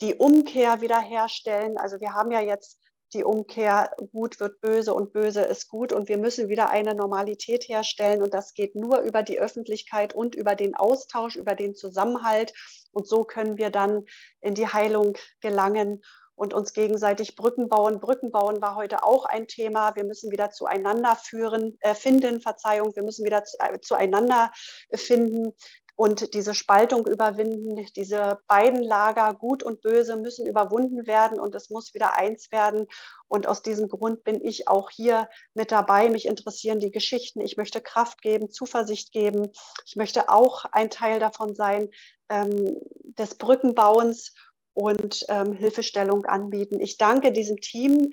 die 0.00 0.14
Umkehr 0.14 0.80
wiederherstellen. 0.80 1.78
Also 1.78 2.00
wir 2.00 2.14
haben 2.14 2.30
ja 2.30 2.40
jetzt 2.40 2.79
die 3.14 3.24
Umkehr, 3.24 3.94
gut 4.12 4.40
wird 4.40 4.60
böse 4.60 4.94
und 4.94 5.12
böse 5.12 5.42
ist 5.42 5.68
gut. 5.68 5.92
Und 5.92 6.08
wir 6.08 6.18
müssen 6.18 6.48
wieder 6.48 6.70
eine 6.70 6.94
Normalität 6.94 7.68
herstellen. 7.68 8.22
Und 8.22 8.34
das 8.34 8.54
geht 8.54 8.74
nur 8.74 9.00
über 9.00 9.22
die 9.22 9.40
Öffentlichkeit 9.40 10.14
und 10.14 10.34
über 10.34 10.54
den 10.54 10.74
Austausch, 10.74 11.36
über 11.36 11.54
den 11.54 11.74
Zusammenhalt. 11.74 12.52
Und 12.92 13.06
so 13.06 13.24
können 13.24 13.58
wir 13.58 13.70
dann 13.70 14.04
in 14.40 14.54
die 14.54 14.68
Heilung 14.68 15.16
gelangen 15.40 16.02
und 16.40 16.54
uns 16.54 16.72
gegenseitig 16.72 17.36
Brücken 17.36 17.68
bauen. 17.68 18.00
Brücken 18.00 18.30
bauen 18.30 18.62
war 18.62 18.74
heute 18.74 19.04
auch 19.04 19.26
ein 19.26 19.46
Thema. 19.46 19.94
Wir 19.94 20.04
müssen 20.04 20.30
wieder 20.30 20.50
zueinander 20.50 21.14
führen, 21.14 21.76
äh, 21.80 21.94
finden, 21.94 22.40
Verzeihung, 22.40 22.96
wir 22.96 23.02
müssen 23.02 23.26
wieder 23.26 23.44
zu, 23.44 23.58
äh, 23.60 23.78
zueinander 23.80 24.50
finden 24.94 25.52
und 26.00 26.32
diese 26.32 26.54
Spaltung 26.54 27.06
überwinden. 27.06 27.86
Diese 27.94 28.38
beiden 28.48 28.82
Lager, 28.82 29.34
gut 29.34 29.62
und 29.62 29.82
böse, 29.82 30.16
müssen 30.16 30.46
überwunden 30.46 31.06
werden 31.06 31.38
und 31.38 31.54
es 31.54 31.68
muss 31.68 31.92
wieder 31.92 32.16
eins 32.16 32.50
werden. 32.50 32.86
Und 33.28 33.46
aus 33.46 33.60
diesem 33.60 33.86
Grund 33.86 34.24
bin 34.24 34.42
ich 34.42 34.66
auch 34.66 34.88
hier 34.88 35.28
mit 35.52 35.70
dabei. 35.70 36.08
Mich 36.08 36.24
interessieren 36.24 36.80
die 36.80 36.90
Geschichten. 36.90 37.42
Ich 37.42 37.58
möchte 37.58 37.82
Kraft 37.82 38.22
geben, 38.22 38.50
Zuversicht 38.50 39.12
geben. 39.12 39.50
Ich 39.84 39.96
möchte 39.96 40.30
auch 40.30 40.64
ein 40.72 40.88
Teil 40.88 41.20
davon 41.20 41.54
sein, 41.54 41.90
ähm, 42.30 42.80
des 43.18 43.34
Brückenbauens 43.34 44.32
und 44.72 45.26
ähm, 45.28 45.52
Hilfestellung 45.52 46.24
anbieten. 46.24 46.80
Ich 46.80 46.96
danke 46.96 47.30
diesem 47.30 47.58
Team 47.58 48.12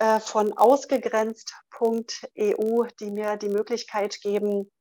äh, 0.00 0.18
von 0.18 0.58
ausgegrenzt.eu, 0.58 2.86
die 2.98 3.10
mir 3.12 3.36
die 3.36 3.48
Möglichkeit 3.48 4.20
geben, 4.22 4.72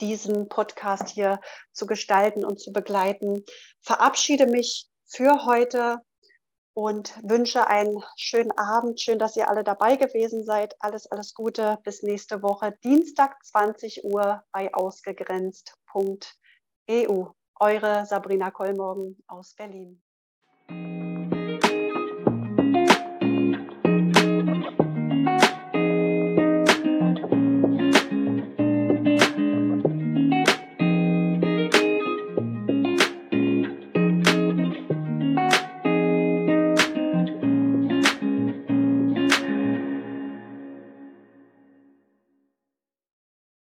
diesen 0.00 0.48
Podcast 0.48 1.08
hier 1.08 1.40
zu 1.72 1.86
gestalten 1.86 2.44
und 2.44 2.60
zu 2.60 2.72
begleiten. 2.72 3.44
Verabschiede 3.80 4.46
mich 4.46 4.88
für 5.06 5.44
heute 5.44 6.00
und 6.74 7.14
wünsche 7.22 7.66
einen 7.66 8.02
schönen 8.16 8.52
Abend. 8.52 9.00
Schön, 9.00 9.18
dass 9.18 9.36
ihr 9.36 9.48
alle 9.48 9.64
dabei 9.64 9.96
gewesen 9.96 10.44
seid. 10.44 10.74
Alles, 10.80 11.10
alles 11.10 11.34
Gute. 11.34 11.78
Bis 11.84 12.02
nächste 12.02 12.42
Woche, 12.42 12.76
Dienstag 12.82 13.36
20 13.44 14.04
Uhr 14.04 14.42
bei 14.52 14.72
ausgegrenzt.eu. 14.72 17.26
Eure 17.60 18.06
Sabrina 18.06 18.50
Kollmorgen 18.50 19.22
aus 19.28 19.54
Berlin. 19.54 20.02